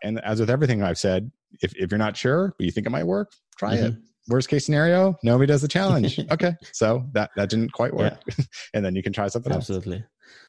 and 0.03 0.19
as 0.25 0.41
with 0.41 0.51
everything 0.51 0.83
i've 0.83 0.99
said 0.99 1.31
if, 1.61 1.75
if 1.77 1.91
you're 1.91 1.99
not 1.99 2.17
sure 2.17 2.55
but 2.59 2.65
you 2.65 2.73
think 2.73 2.87
it 2.87 2.91
might 2.91 3.07
work 3.07 3.33
try 3.57 3.77
mm-hmm. 3.77 3.87
it 3.87 3.95
worst 4.29 4.49
case 4.49 4.65
scenario 4.65 5.15
nobody 5.23 5.47
does 5.47 5.63
the 5.63 5.69
challenge 5.69 6.19
okay 6.31 6.55
so 6.73 7.05
that 7.13 7.31
that 7.37 7.51
didn't 7.51 7.73
quite 7.73 7.95
work 7.95 8.19
yeah. 8.27 8.45
and 8.75 8.85
then 8.85 8.97
you 8.97 9.03
can 9.03 9.13
try 9.13 9.29
something 9.29 9.53
absolutely 9.53 9.99
else. 9.99 10.07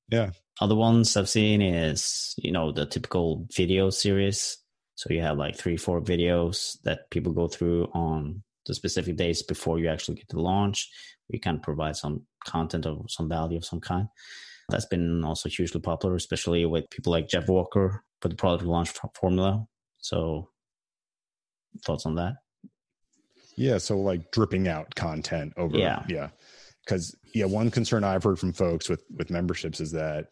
yeah 0.10 0.30
other 0.62 0.76
ones 0.76 1.18
i've 1.18 1.30
seen 1.30 1.62
is 1.62 2.34
you 2.38 2.52
know 2.52 2.72
the 2.72 2.86
typical 2.86 3.46
video 3.52 3.90
series 3.90 4.58
so 4.96 5.12
you 5.12 5.22
have 5.22 5.38
like 5.38 5.58
three 5.58 5.76
four 5.76 6.00
videos 6.00 6.78
that 6.84 7.10
people 7.10 7.34
go 7.34 7.48
through 7.48 7.90
on 7.94 8.44
the 8.66 8.74
specific 8.74 9.16
days 9.16 9.44
before 9.44 9.80
you 9.80 9.90
actually 9.90 10.16
get 10.16 10.30
to 10.30 10.40
launch. 10.40 10.90
We 11.30 11.40
can 11.40 11.60
provide 11.60 11.96
some 11.96 12.26
content 12.46 12.86
of 12.86 13.06
some 13.10 13.30
value 13.30 13.58
of 13.58 13.66
some 13.66 13.80
kind. 13.80 14.08
That's 14.70 14.86
been 14.86 15.24
also 15.24 15.50
hugely 15.50 15.82
popular, 15.82 16.16
especially 16.16 16.66
with 16.66 16.90
people 16.90 17.12
like 17.12 17.28
Jeff 17.28 17.48
Walker 17.48 18.04
for 18.22 18.30
the 18.30 18.36
product 18.36 18.64
launch 18.64 18.92
formula. 19.20 19.66
So, 19.98 20.50
thoughts 21.86 22.06
on 22.06 22.16
that? 22.16 22.36
Yeah, 23.56 23.78
so 23.78 23.98
like 23.98 24.32
dripping 24.32 24.68
out 24.68 24.96
content 24.96 25.54
over. 25.58 25.78
Yeah, 25.78 26.04
yeah. 26.08 26.30
Because 26.86 27.16
yeah, 27.34 27.46
one 27.46 27.72
concern 27.72 28.04
I've 28.04 28.24
heard 28.24 28.40
from 28.40 28.54
folks 28.54 28.90
with 28.90 29.04
with 29.16 29.30
memberships 29.30 29.80
is 29.80 29.92
that 29.92 30.28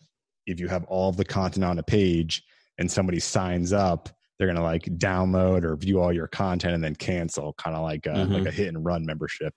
if 0.45 0.59
you 0.59 0.67
have 0.67 0.83
all 0.85 1.11
the 1.11 1.25
content 1.25 1.63
on 1.63 1.79
a 1.79 1.83
page 1.83 2.43
and 2.77 2.89
somebody 2.89 3.19
signs 3.19 3.73
up 3.73 4.09
they're 4.41 4.51
gonna 4.51 4.63
like 4.63 4.85
download 4.97 5.63
or 5.63 5.75
view 5.75 6.01
all 6.01 6.11
your 6.11 6.27
content 6.27 6.73
and 6.73 6.83
then 6.83 6.95
cancel, 6.95 7.53
kind 7.59 7.75
of 7.75 7.83
like 7.83 8.07
a, 8.07 8.09
mm-hmm. 8.09 8.33
like 8.33 8.47
a 8.47 8.51
hit 8.51 8.69
and 8.69 8.83
run 8.83 9.05
membership. 9.05 9.53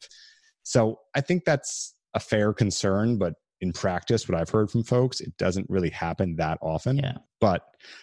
So 0.62 1.00
I 1.14 1.22
think 1.22 1.46
that's 1.46 1.94
a 2.12 2.20
fair 2.20 2.52
concern, 2.52 3.16
but 3.16 3.32
in 3.62 3.72
practice, 3.72 4.28
what 4.28 4.38
I've 4.38 4.50
heard 4.50 4.70
from 4.70 4.82
folks, 4.82 5.22
it 5.22 5.34
doesn't 5.38 5.70
really 5.70 5.88
happen 5.88 6.36
that 6.36 6.58
often. 6.60 6.98
Yeah. 6.98 7.16
But 7.40 7.62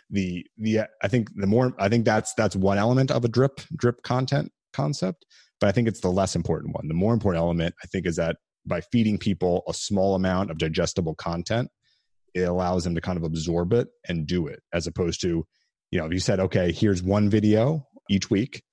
the 0.10 0.44
the 0.58 0.82
I 1.04 1.08
think 1.08 1.30
the 1.36 1.46
more 1.46 1.76
I 1.78 1.88
think 1.88 2.04
that's 2.04 2.34
that's 2.34 2.56
one 2.56 2.80
element 2.80 3.12
of 3.12 3.24
a 3.26 3.28
drip 3.28 3.62
drip 3.78 4.02
content 4.02 4.52
concept. 4.74 5.24
but 5.60 5.70
I 5.70 5.72
think 5.72 5.88
it's 5.88 6.02
the 6.02 6.12
less 6.12 6.36
important 6.36 6.74
one. 6.74 6.88
The 6.88 6.96
more 6.96 7.14
important 7.14 7.42
element, 7.42 7.76
I 7.84 7.88
think, 7.88 8.08
is 8.08 8.16
that 8.16 8.38
by 8.66 8.82
feeding 8.82 9.18
people 9.20 9.64
a 9.68 9.74
small 9.74 10.16
amount 10.16 10.50
of 10.50 10.58
digestible 10.58 11.16
content, 11.16 11.70
it 12.34 12.42
allows 12.42 12.84
them 12.84 12.96
to 12.96 13.02
kind 13.02 13.18
of 13.18 13.24
absorb 13.24 13.72
it 13.74 13.88
and 14.08 14.26
do 14.26 14.48
it, 14.48 14.60
as 14.74 14.88
opposed 14.88 15.22
to, 15.22 15.46
you 15.92 16.00
know, 16.00 16.06
if 16.06 16.14
you 16.14 16.20
said, 16.20 16.40
okay, 16.40 16.72
here's 16.72 17.04
one 17.04 17.30
video 17.30 17.86
each 18.10 18.30
week, 18.30 18.64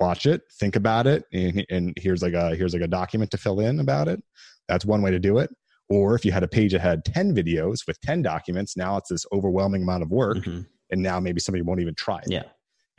watch 0.00 0.26
it, 0.26 0.42
think 0.58 0.76
about 0.76 1.06
it, 1.06 1.24
and, 1.32 1.64
and 1.70 1.94
here's 1.96 2.22
like 2.22 2.34
a 2.34 2.54
here's 2.56 2.72
like 2.72 2.82
a 2.82 2.88
document 2.88 3.30
to 3.32 3.38
fill 3.38 3.60
in 3.60 3.80
about 3.80 4.08
it. 4.08 4.22
That's 4.68 4.84
one 4.84 5.02
way 5.02 5.10
to 5.10 5.18
do 5.18 5.38
it. 5.38 5.50
Or 5.90 6.14
if 6.14 6.24
you 6.24 6.32
had 6.32 6.42
a 6.42 6.48
page 6.48 6.72
that 6.72 6.80
had 6.80 7.04
10 7.04 7.34
videos 7.34 7.86
with 7.86 8.00
10 8.00 8.22
documents, 8.22 8.76
now 8.76 8.96
it's 8.96 9.10
this 9.10 9.26
overwhelming 9.32 9.82
amount 9.82 10.02
of 10.02 10.10
work. 10.10 10.38
Mm-hmm. 10.38 10.62
And 10.90 11.02
now 11.02 11.20
maybe 11.20 11.40
somebody 11.40 11.60
won't 11.60 11.80
even 11.80 11.94
try 11.94 12.18
it. 12.18 12.30
Yeah 12.30 12.44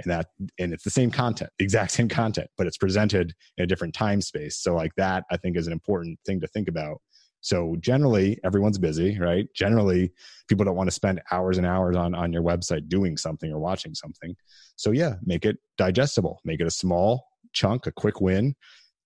and 0.04 0.12
that 0.12 0.28
and 0.60 0.74
it's 0.74 0.84
the 0.84 0.90
same 0.90 1.12
content 1.12 1.50
the 1.58 1.64
exact 1.64 1.92
same 1.92 2.10
content 2.10 2.50
but 2.58 2.68
it's 2.68 2.78
presented 2.78 3.34
in 3.58 3.64
a 3.64 3.68
different 3.68 3.94
time 3.94 4.22
space 4.22 4.58
so 4.58 4.76
like 4.76 4.94
that 4.96 5.24
i 5.32 5.38
think 5.38 5.58
is 5.58 5.68
an 5.68 5.74
important 5.74 6.20
thing 6.26 6.40
to 6.40 6.48
think 6.48 6.68
about 6.68 6.98
so 7.46 7.76
generally 7.80 8.40
everyone's 8.44 8.80
busy 8.80 9.20
right 9.20 9.48
generally 9.54 10.12
people 10.48 10.66
don't 10.66 10.76
want 10.76 10.88
to 10.88 10.92
spend 10.92 11.22
hours 11.32 11.60
and 11.60 11.68
hours 11.68 11.96
on 11.96 12.16
on 12.16 12.34
your 12.34 12.42
website 12.42 12.90
doing 12.90 13.16
something 13.16 13.52
or 13.52 13.60
watching 13.60 13.94
something 13.94 14.36
so 14.76 14.90
yeah 14.90 15.14
make 15.24 15.46
it 15.46 15.58
digestible 15.78 16.40
make 16.44 16.60
it 16.60 16.66
a 16.66 16.72
small 16.72 17.24
chunk 17.54 17.86
a 17.86 17.92
quick 17.92 18.20
win 18.20 18.56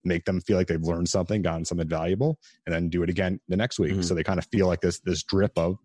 make 0.06 0.24
them 0.24 0.40
feel 0.40 0.56
like 0.56 0.68
they've 0.68 0.84
learned 0.84 1.10
something 1.10 1.42
gotten 1.42 1.66
something 1.66 1.90
valuable 1.90 2.40
and 2.66 2.74
then 2.74 2.88
do 2.88 3.04
it 3.04 3.10
again 3.10 3.38
the 3.50 3.58
next 3.58 3.78
week 3.78 3.92
mm-hmm. 3.92 4.02
so 4.02 4.16
they 4.16 4.24
kind 4.24 4.40
of 4.40 4.48
feel 4.52 4.68
like 4.68 4.80
this 4.80 5.02
this 5.02 5.22
drip 5.24 5.52
of 5.58 5.78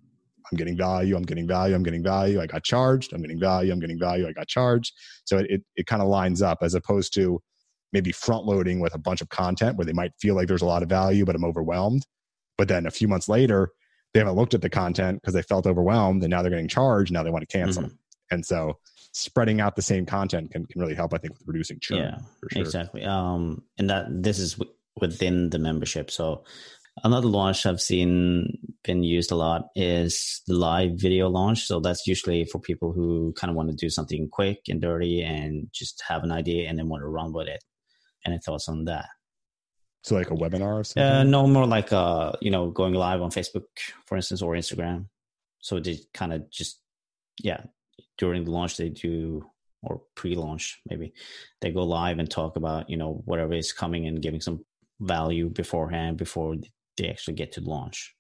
I'm 0.52 0.58
getting 0.58 0.76
value, 0.76 1.16
I'm 1.16 1.22
getting 1.22 1.48
value, 1.48 1.74
I'm 1.74 1.82
getting 1.82 2.02
value, 2.02 2.38
I 2.38 2.46
got 2.46 2.62
charged, 2.62 3.14
I'm 3.14 3.22
getting 3.22 3.40
value, 3.40 3.72
I'm 3.72 3.80
getting 3.80 3.98
value, 3.98 4.28
I 4.28 4.32
got 4.32 4.46
charged. 4.46 4.92
So 5.24 5.38
it, 5.38 5.46
it, 5.48 5.62
it 5.74 5.86
kind 5.86 6.02
of 6.02 6.08
lines 6.08 6.42
up 6.42 6.58
as 6.60 6.74
opposed 6.74 7.14
to 7.14 7.40
maybe 7.94 8.12
front 8.12 8.44
loading 8.44 8.78
with 8.78 8.94
a 8.94 8.98
bunch 8.98 9.22
of 9.22 9.30
content 9.30 9.78
where 9.78 9.86
they 9.86 9.94
might 9.94 10.12
feel 10.20 10.34
like 10.34 10.46
there's 10.46 10.60
a 10.60 10.66
lot 10.66 10.82
of 10.82 10.88
value, 10.90 11.24
but 11.24 11.34
I'm 11.34 11.46
overwhelmed. 11.46 12.04
But 12.56 12.68
then 12.68 12.86
a 12.86 12.90
few 12.90 13.08
months 13.08 13.28
later, 13.28 13.70
they 14.12 14.20
haven't 14.20 14.36
looked 14.36 14.54
at 14.54 14.62
the 14.62 14.70
content 14.70 15.20
because 15.20 15.34
they 15.34 15.42
felt 15.42 15.66
overwhelmed 15.66 16.22
and 16.22 16.30
now 16.30 16.42
they're 16.42 16.50
getting 16.50 16.68
charged. 16.68 17.12
Now 17.12 17.22
they 17.22 17.30
want 17.30 17.48
to 17.48 17.58
cancel. 17.58 17.84
Mm-hmm. 17.84 17.94
And 18.30 18.46
so 18.46 18.78
spreading 19.12 19.60
out 19.60 19.76
the 19.76 19.82
same 19.82 20.06
content 20.06 20.52
can, 20.52 20.66
can 20.66 20.80
really 20.80 20.94
help, 20.94 21.14
I 21.14 21.18
think, 21.18 21.34
with 21.34 21.42
reducing 21.46 21.80
churn. 21.80 21.98
Yeah, 21.98 22.18
sure. 22.52 22.62
exactly. 22.62 23.04
Um, 23.04 23.62
and 23.78 23.90
that 23.90 24.06
this 24.10 24.38
is 24.38 24.54
w- 24.54 24.72
within 25.00 25.50
the 25.50 25.58
membership. 25.58 26.10
So 26.10 26.44
Another 27.02 27.26
launch 27.26 27.66
I've 27.66 27.80
seen 27.80 28.56
been 28.84 29.02
used 29.02 29.32
a 29.32 29.34
lot 29.34 29.68
is 29.74 30.42
the 30.46 30.54
live 30.54 30.92
video 30.94 31.28
launch. 31.28 31.66
So 31.66 31.80
that's 31.80 32.06
usually 32.06 32.44
for 32.44 32.60
people 32.60 32.92
who 32.92 33.32
kind 33.36 33.50
of 33.50 33.56
want 33.56 33.70
to 33.70 33.74
do 33.76 33.90
something 33.90 34.28
quick 34.30 34.60
and 34.68 34.80
dirty 34.80 35.20
and 35.20 35.68
just 35.72 36.02
have 36.08 36.22
an 36.22 36.30
idea 36.30 36.68
and 36.68 36.78
then 36.78 36.88
want 36.88 37.02
to 37.02 37.08
run 37.08 37.32
with 37.32 37.48
it. 37.48 37.64
Any 38.24 38.38
thoughts 38.38 38.68
on 38.68 38.84
that? 38.84 39.06
So 40.04 40.14
like 40.14 40.30
a 40.30 40.34
webinar 40.34 40.80
or 40.80 40.84
something? 40.84 41.02
Uh, 41.02 41.22
no, 41.22 41.46
more 41.46 41.66
like 41.66 41.90
uh, 41.92 42.32
you 42.42 42.50
know, 42.50 42.70
going 42.70 42.92
live 42.92 43.22
on 43.22 43.30
Facebook, 43.30 43.64
for 44.06 44.16
instance, 44.16 44.42
or 44.42 44.52
Instagram. 44.52 45.06
So 45.60 45.80
they 45.80 45.98
kind 46.12 46.32
of 46.32 46.50
just 46.50 46.80
yeah, 47.42 47.62
during 48.18 48.44
the 48.44 48.50
launch 48.50 48.76
they 48.76 48.90
do 48.90 49.46
or 49.82 50.02
pre-launch 50.14 50.80
maybe 50.88 51.12
they 51.60 51.70
go 51.70 51.84
live 51.84 52.18
and 52.18 52.30
talk 52.30 52.56
about 52.56 52.88
you 52.88 52.96
know 52.96 53.22
whatever 53.26 53.52
is 53.52 53.70
coming 53.70 54.06
and 54.06 54.22
giving 54.22 54.40
some 54.40 54.64
value 55.00 55.50
beforehand 55.50 56.16
before 56.16 56.56
they 56.96 57.08
actually 57.08 57.34
get 57.34 57.52
to 57.52 57.60
launch. 57.60 58.14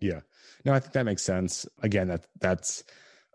Yeah. 0.00 0.20
No, 0.64 0.72
I 0.72 0.80
think 0.80 0.92
that 0.92 1.04
makes 1.04 1.22
sense. 1.22 1.66
Again, 1.82 2.08
that 2.08 2.26
that's 2.40 2.84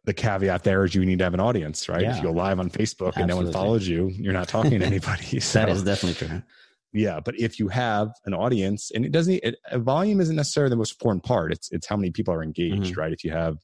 the 0.05 0.13
caveat 0.13 0.63
there 0.63 0.85
is 0.85 0.95
you 0.95 1.05
need 1.05 1.19
to 1.19 1.25
have 1.25 1.33
an 1.33 1.39
audience, 1.39 1.89
right? 1.89 2.01
Yeah. 2.01 2.11
If 2.11 2.17
you 2.17 2.23
go 2.23 2.31
live 2.31 2.59
on 2.59 2.69
Facebook 2.69 3.09
Absolutely. 3.09 3.21
and 3.21 3.29
no 3.29 3.35
one 3.37 3.51
follows 3.51 3.87
you, 3.87 4.09
you're 4.09 4.33
not 4.33 4.47
talking 4.47 4.79
to 4.79 4.85
anybody. 4.93 5.39
So, 5.39 5.59
that 5.59 5.69
is 5.69 5.83
definitely 5.83 6.27
true. 6.27 6.41
Yeah, 6.97 7.19
but 7.19 7.39
if 7.39 7.59
you 7.59 7.67
have 7.67 8.09
an 8.25 8.33
audience, 8.33 8.91
and 8.93 9.05
it 9.05 9.11
doesn't, 9.11 9.39
it, 9.43 9.55
volume 9.75 10.19
isn't 10.19 10.35
necessarily 10.35 10.71
the 10.71 10.77
most 10.77 10.93
important 10.93 11.23
part. 11.23 11.51
It's 11.51 11.71
it's 11.71 11.85
how 11.85 11.95
many 11.95 12.09
people 12.09 12.33
are 12.33 12.43
engaged, 12.43 12.91
mm-hmm. 12.93 12.99
right? 12.99 13.13
If 13.13 13.23
you 13.23 13.31
have 13.31 13.57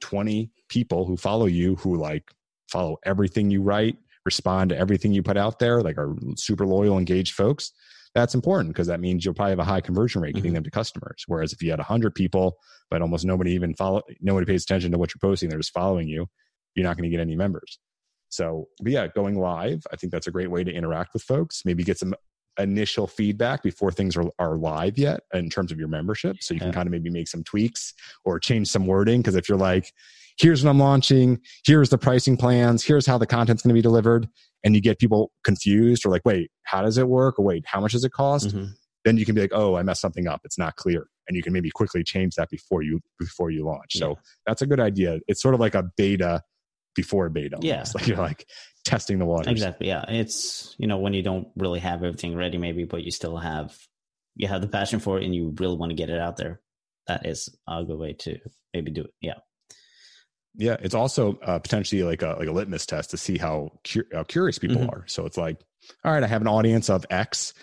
20 0.00 0.50
people 0.68 1.06
who 1.06 1.16
follow 1.16 1.46
you, 1.46 1.76
who 1.76 1.96
like 1.96 2.32
follow 2.68 2.96
everything 3.04 3.50
you 3.50 3.62
write, 3.62 3.96
respond 4.24 4.70
to 4.70 4.76
everything 4.76 5.12
you 5.12 5.22
put 5.22 5.36
out 5.36 5.60
there, 5.60 5.82
like 5.82 5.96
are 5.98 6.16
super 6.36 6.66
loyal, 6.66 6.98
engaged 6.98 7.34
folks, 7.34 7.70
that's 8.14 8.34
important 8.34 8.74
because 8.74 8.88
that 8.88 8.98
means 8.98 9.24
you'll 9.24 9.34
probably 9.34 9.52
have 9.52 9.58
a 9.60 9.64
high 9.64 9.80
conversion 9.80 10.20
rate 10.20 10.34
getting 10.34 10.50
mm-hmm. 10.50 10.56
them 10.56 10.64
to 10.64 10.70
customers. 10.70 11.22
Whereas 11.28 11.52
if 11.52 11.62
you 11.62 11.70
had 11.70 11.78
100 11.78 12.14
people, 12.14 12.56
but 12.90 13.02
almost 13.02 13.24
nobody 13.24 13.52
even 13.52 13.74
follow, 13.74 14.02
nobody 14.20 14.46
pays 14.46 14.64
attention 14.64 14.90
to 14.90 14.98
what 14.98 15.14
you're 15.14 15.20
posting, 15.30 15.48
they're 15.48 15.58
just 15.58 15.72
following 15.72 16.08
you, 16.08 16.26
you're 16.74 16.84
not 16.84 16.96
going 16.96 17.08
to 17.08 17.16
get 17.16 17.20
any 17.20 17.36
members. 17.36 17.78
So, 18.28 18.68
but 18.82 18.92
yeah, 18.92 19.06
going 19.08 19.38
live, 19.38 19.86
I 19.92 19.96
think 19.96 20.10
that's 20.10 20.26
a 20.26 20.30
great 20.30 20.50
way 20.50 20.64
to 20.64 20.72
interact 20.72 21.12
with 21.12 21.22
folks. 21.22 21.62
Maybe 21.64 21.84
get 21.84 21.98
some 21.98 22.14
initial 22.58 23.06
feedback 23.06 23.62
before 23.62 23.90
things 23.90 24.16
are, 24.16 24.24
are 24.38 24.56
live 24.56 24.98
yet 24.98 25.20
in 25.32 25.48
terms 25.48 25.72
of 25.72 25.78
your 25.78 25.88
membership. 25.88 26.36
So 26.40 26.54
you 26.54 26.60
can 26.60 26.68
yeah. 26.68 26.74
kind 26.74 26.86
of 26.86 26.92
maybe 26.92 27.10
make 27.10 27.28
some 27.28 27.42
tweaks 27.44 27.94
or 28.24 28.38
change 28.38 28.68
some 28.68 28.86
wording. 28.86 29.20
Because 29.20 29.36
if 29.36 29.48
you're 29.48 29.58
like, 29.58 29.92
here's 30.38 30.64
what 30.64 30.70
I'm 30.70 30.78
launching, 30.78 31.40
here's 31.64 31.90
the 31.90 31.98
pricing 31.98 32.36
plans, 32.36 32.84
here's 32.84 33.06
how 33.06 33.18
the 33.18 33.26
content's 33.26 33.62
going 33.62 33.70
to 33.70 33.74
be 33.74 33.82
delivered, 33.82 34.28
and 34.64 34.74
you 34.74 34.80
get 34.80 34.98
people 34.98 35.32
confused 35.44 36.06
or 36.06 36.10
like, 36.10 36.22
wait, 36.24 36.50
how 36.64 36.82
does 36.82 36.98
it 36.98 37.08
work? 37.08 37.38
Or 37.38 37.44
wait, 37.44 37.64
how 37.66 37.80
much 37.80 37.92
does 37.92 38.04
it 38.04 38.12
cost? 38.12 38.48
Mm-hmm. 38.48 38.66
Then 39.04 39.16
you 39.16 39.24
can 39.24 39.34
be 39.34 39.40
like, 39.40 39.52
oh, 39.52 39.76
I 39.76 39.82
messed 39.82 40.00
something 40.00 40.28
up. 40.28 40.40
It's 40.44 40.58
not 40.58 40.76
clear. 40.76 41.08
And 41.26 41.36
you 41.36 41.42
can 41.42 41.52
maybe 41.52 41.70
quickly 41.70 42.04
change 42.04 42.34
that 42.36 42.50
before 42.50 42.82
you 42.82 43.00
before 43.18 43.50
you 43.50 43.64
launch. 43.64 43.94
Yeah. 43.94 44.00
So 44.00 44.18
that's 44.46 44.62
a 44.62 44.66
good 44.66 44.80
idea. 44.80 45.18
It's 45.26 45.42
sort 45.42 45.54
of 45.54 45.60
like 45.60 45.74
a 45.74 45.84
beta 45.96 46.42
before 46.94 47.28
beta. 47.28 47.58
Yeah. 47.60 47.74
Almost. 47.74 47.94
Like 47.98 48.06
you're 48.06 48.16
like 48.16 48.46
testing 48.84 49.18
the 49.18 49.24
waters. 49.24 49.52
Exactly. 49.52 49.88
Yeah. 49.88 50.04
It's 50.08 50.74
you 50.78 50.86
know, 50.86 50.98
when 50.98 51.14
you 51.14 51.22
don't 51.22 51.48
really 51.56 51.80
have 51.80 52.02
everything 52.02 52.36
ready, 52.36 52.58
maybe, 52.58 52.84
but 52.84 53.02
you 53.02 53.10
still 53.10 53.36
have 53.36 53.76
you 54.34 54.48
have 54.48 54.62
the 54.62 54.68
passion 54.68 55.00
for 55.00 55.18
it 55.18 55.24
and 55.24 55.34
you 55.34 55.54
really 55.58 55.76
want 55.76 55.90
to 55.90 55.96
get 55.96 56.10
it 56.10 56.20
out 56.20 56.36
there. 56.36 56.60
That 57.06 57.26
is 57.26 57.54
a 57.68 57.84
good 57.84 57.98
way 57.98 58.14
to 58.20 58.38
maybe 58.72 58.90
do 58.90 59.02
it. 59.02 59.10
Yeah. 59.20 59.38
Yeah, 60.54 60.76
it's 60.80 60.94
also 60.94 61.38
uh, 61.38 61.58
potentially 61.58 62.02
like 62.02 62.22
a 62.22 62.36
like 62.38 62.48
a 62.48 62.52
litmus 62.52 62.84
test 62.84 63.10
to 63.10 63.16
see 63.16 63.38
how, 63.38 63.72
cu- 63.84 64.04
how 64.12 64.24
curious 64.24 64.58
people 64.58 64.76
mm-hmm. 64.76 64.90
are. 64.90 65.04
So 65.06 65.24
it's 65.24 65.38
like, 65.38 65.58
all 66.04 66.12
right, 66.12 66.22
I 66.22 66.26
have 66.26 66.42
an 66.42 66.48
audience 66.48 66.90
of 66.90 67.06
X. 67.08 67.54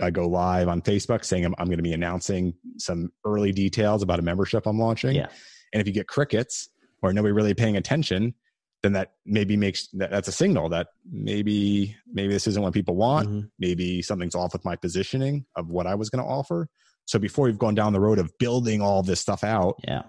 I 0.00 0.10
go 0.10 0.26
live 0.26 0.68
on 0.68 0.82
Facebook 0.82 1.24
saying 1.24 1.44
I'm, 1.44 1.54
I'm 1.58 1.66
going 1.66 1.78
to 1.78 1.84
be 1.84 1.92
announcing 1.92 2.54
some 2.78 3.12
early 3.24 3.52
details 3.52 4.02
about 4.02 4.18
a 4.18 4.22
membership 4.22 4.66
I'm 4.66 4.78
launching. 4.78 5.14
Yeah. 5.14 5.28
And 5.72 5.80
if 5.80 5.86
you 5.86 5.92
get 5.92 6.08
crickets 6.08 6.68
or 7.00 7.12
nobody 7.12 7.32
really 7.32 7.54
paying 7.54 7.76
attention, 7.76 8.34
then 8.82 8.92
that 8.94 9.12
maybe 9.24 9.56
makes 9.56 9.88
that, 9.92 10.10
that's 10.10 10.28
a 10.28 10.32
signal 10.32 10.68
that 10.70 10.88
maybe 11.10 11.96
maybe 12.12 12.32
this 12.32 12.46
isn't 12.46 12.62
what 12.62 12.74
people 12.74 12.96
want. 12.96 13.28
Mm-hmm. 13.28 13.46
Maybe 13.58 14.02
something's 14.02 14.34
off 14.34 14.52
with 14.52 14.64
my 14.64 14.76
positioning 14.76 15.46
of 15.56 15.70
what 15.70 15.86
I 15.86 15.94
was 15.94 16.10
going 16.10 16.24
to 16.24 16.28
offer. 16.28 16.68
So 17.04 17.18
before 17.18 17.48
you've 17.48 17.58
gone 17.58 17.74
down 17.74 17.92
the 17.92 18.00
road 18.00 18.18
of 18.18 18.30
building 18.38 18.80
all 18.80 19.02
this 19.02 19.20
stuff 19.20 19.44
out, 19.44 19.76
yeah, 19.86 20.02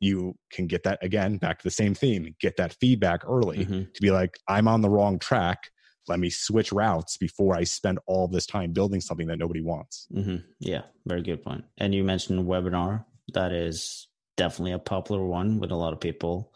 you 0.00 0.34
can 0.50 0.66
get 0.66 0.82
that 0.82 0.98
again 1.02 1.36
back 1.36 1.58
to 1.58 1.64
the 1.64 1.70
same 1.70 1.94
theme 1.94 2.34
get 2.40 2.56
that 2.56 2.74
feedback 2.80 3.20
early 3.26 3.58
mm-hmm. 3.58 3.82
to 3.94 4.02
be 4.02 4.10
like 4.10 4.38
i'm 4.48 4.66
on 4.66 4.80
the 4.80 4.88
wrong 4.88 5.18
track 5.18 5.70
let 6.08 6.18
me 6.18 6.30
switch 6.30 6.72
routes 6.72 7.16
before 7.18 7.54
i 7.54 7.62
spend 7.62 7.98
all 8.06 8.26
this 8.26 8.46
time 8.46 8.72
building 8.72 9.00
something 9.00 9.26
that 9.26 9.38
nobody 9.38 9.62
wants 9.62 10.08
mm-hmm. 10.12 10.36
yeah 10.58 10.82
very 11.06 11.22
good 11.22 11.42
point 11.44 11.64
and 11.78 11.94
you 11.94 12.02
mentioned 12.02 12.46
webinar 12.46 13.04
that 13.34 13.52
is 13.52 14.08
definitely 14.36 14.72
a 14.72 14.78
popular 14.78 15.24
one 15.24 15.60
with 15.60 15.70
a 15.70 15.76
lot 15.76 15.92
of 15.92 16.00
people 16.00 16.52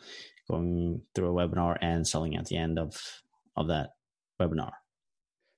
going 0.50 1.02
through 1.14 1.38
a 1.38 1.48
webinar 1.48 1.76
and 1.80 2.06
selling 2.06 2.36
at 2.36 2.46
the 2.46 2.56
end 2.56 2.78
of 2.78 3.00
of 3.56 3.68
that 3.68 3.90
webinar 4.40 4.72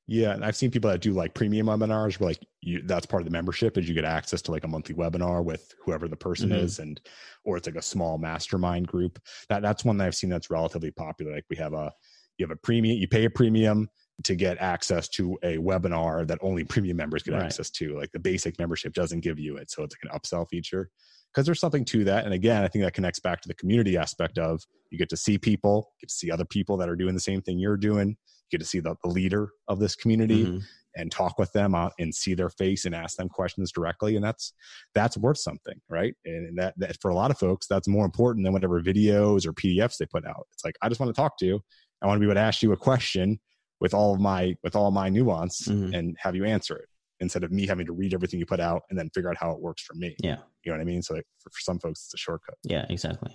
yeah, 0.09 0.33
and 0.33 0.45
I've 0.45 0.57
seen 0.57 0.71
people 0.71 0.91
that 0.91 1.01
do 1.01 1.13
like 1.13 1.35
premium 1.35 1.67
webinars 1.67 2.21
where 2.21 2.31
like 2.31 2.47
you, 2.61 2.81
that's 2.85 3.07
part 3.07 3.23
of 3.23 3.25
the 3.25 3.33
membership 3.33 3.77
is 3.77 3.89
you 3.89 3.95
get 3.95 4.05
access 4.05 4.41
to 4.43 4.53
like 4.53 4.63
a 4.63 4.69
monthly 4.69 4.95
webinar 4.95 5.45
with 5.45 5.75
whoever 5.85 6.07
the 6.07 6.17
person 6.17 6.51
mm-hmm. 6.51 6.65
is 6.65 6.79
and 6.79 7.01
or 7.45 7.57
it's 7.57 7.67
like 7.67 7.77
a 7.77 7.83
small 7.83 8.17
mastermind 8.17 8.87
group. 8.87 9.21
That 9.49 9.63
that's 9.63 9.85
one 9.85 9.97
that 9.99 10.07
I've 10.07 10.15
seen 10.15 10.31
that's 10.31 10.51
relatively 10.51 10.93
popular. 10.93 11.33
Like 11.33 11.47
we 11.51 11.57
have 11.57 11.73
a 11.73 11.93
you 12.39 12.47
have 12.47 12.57
a 12.57 12.61
premium, 12.61 12.99
you 12.99 13.09
pay 13.09 13.25
a 13.25 13.31
premium 13.31 13.89
to 14.23 14.37
get 14.37 14.59
access 14.59 15.09
to 15.09 15.37
a 15.43 15.57
webinar 15.57 16.27
that 16.29 16.39
only 16.41 16.63
premium 16.65 16.97
members 16.97 17.25
get 17.25 17.35
right. 17.35 17.43
access 17.43 17.71
to. 17.71 17.99
Like 17.99 18.13
the 18.13 18.21
basic 18.21 18.61
membership 18.61 18.95
doesn't 18.95 19.21
give 19.21 19.41
you 19.41 19.57
it. 19.57 19.73
So 19.73 19.83
it's 19.83 19.97
like 19.97 20.13
an 20.13 20.17
upsell 20.17 20.49
feature. 20.49 20.89
Because 21.37 21.45
there's 21.45 21.61
something 21.61 21.85
to 21.85 22.05
that. 22.05 22.25
And 22.25 22.33
again, 22.33 22.65
I 22.65 22.69
think 22.69 22.83
that 22.83 22.95
connects 22.95 23.21
back 23.21 23.43
to 23.43 23.49
the 23.49 23.55
community 23.55 23.99
aspect 23.99 24.39
of 24.39 24.63
you 24.91 24.97
get 24.97 25.11
to 25.11 25.19
see 25.19 25.37
people, 25.37 25.93
get 26.01 26.09
to 26.09 26.15
see 26.15 26.31
other 26.31 26.47
people 26.47 26.79
that 26.79 26.89
are 26.89 26.97
doing 26.97 27.13
the 27.13 27.21
same 27.21 27.43
thing 27.43 27.59
you're 27.59 27.77
doing 27.77 28.17
you 28.51 28.59
get 28.59 28.63
to 28.63 28.69
see 28.69 28.81
the, 28.81 28.95
the 29.03 29.11
leader 29.11 29.51
of 29.69 29.79
this 29.79 29.97
community 29.97 30.45
mm-hmm. 30.45 30.59
and 30.97 31.11
talk 31.11 31.39
with 31.39 31.53
them 31.53 31.75
uh, 31.75 31.89
and 31.99 32.15
see 32.15 32.35
their 32.35 32.51
face 32.51 32.85
and 32.85 32.95
ask 32.95 33.17
them 33.17 33.29
questions 33.29 33.73
directly 33.73 34.17
and 34.17 34.25
that's 34.25 34.53
that's 34.95 35.17
worth 35.17 35.39
something 35.39 35.81
right 35.89 36.15
and 36.25 36.59
that, 36.59 36.75
that 36.77 36.97
for 37.01 37.11
a 37.11 37.15
lot 37.15 37.31
of 37.31 37.39
folks 37.39 37.67
that's 37.67 37.89
more 37.89 38.05
important 38.05 38.45
than 38.45 38.53
whatever 38.53 38.81
videos 38.81 39.47
or 39.47 39.53
pdfs 39.53 39.97
they 39.99 40.07
put 40.07 40.27
out 40.27 40.47
it's 40.53 40.65
like 40.65 40.77
i 40.83 40.89
just 40.89 41.01
want 41.01 41.15
to 41.15 41.21
talk 41.21 41.37
to 41.39 41.47
you 41.47 41.61
i 42.03 42.07
want 42.07 42.17
to 42.17 42.21
be 42.21 42.27
able 42.27 42.35
to 42.35 42.41
ask 42.41 42.63
you 42.63 42.73
a 42.73 42.77
question 42.77 43.39
with 43.81 43.95
all 43.95 44.15
of 44.15 44.21
my 44.21 44.55
with 44.63 44.77
all 44.77 44.91
my 44.91 45.09
nuance 45.09 45.69
mm-hmm. 45.69 45.95
and 45.95 46.17
have 46.19 46.35
you 46.35 46.45
answer 46.45 46.77
it 46.77 46.89
instead 47.21 47.45
of 47.45 47.51
me 47.51 47.67
having 47.67 47.87
to 47.87 47.93
read 47.93 48.15
everything 48.15 48.39
you 48.39 48.47
put 48.47 48.61
out 48.61 48.83
and 48.91 48.99
then 48.99 49.11
figure 49.15 49.31
out 49.31 49.37
how 49.39 49.51
it 49.51 49.61
works 49.61 49.83
for 49.83 49.95
me. 49.95 50.15
Yeah. 50.23 50.37
You 50.65 50.73
know 50.73 50.79
what 50.79 50.83
i 50.83 50.85
mean? 50.85 51.03
So 51.03 51.15
like 51.15 51.27
for, 51.39 51.51
for 51.51 51.61
some 51.61 51.79
folks 51.79 52.05
it's 52.05 52.15
a 52.15 52.19
shortcut. 52.19 52.57
Yeah 52.65 52.87
exactly. 52.91 53.35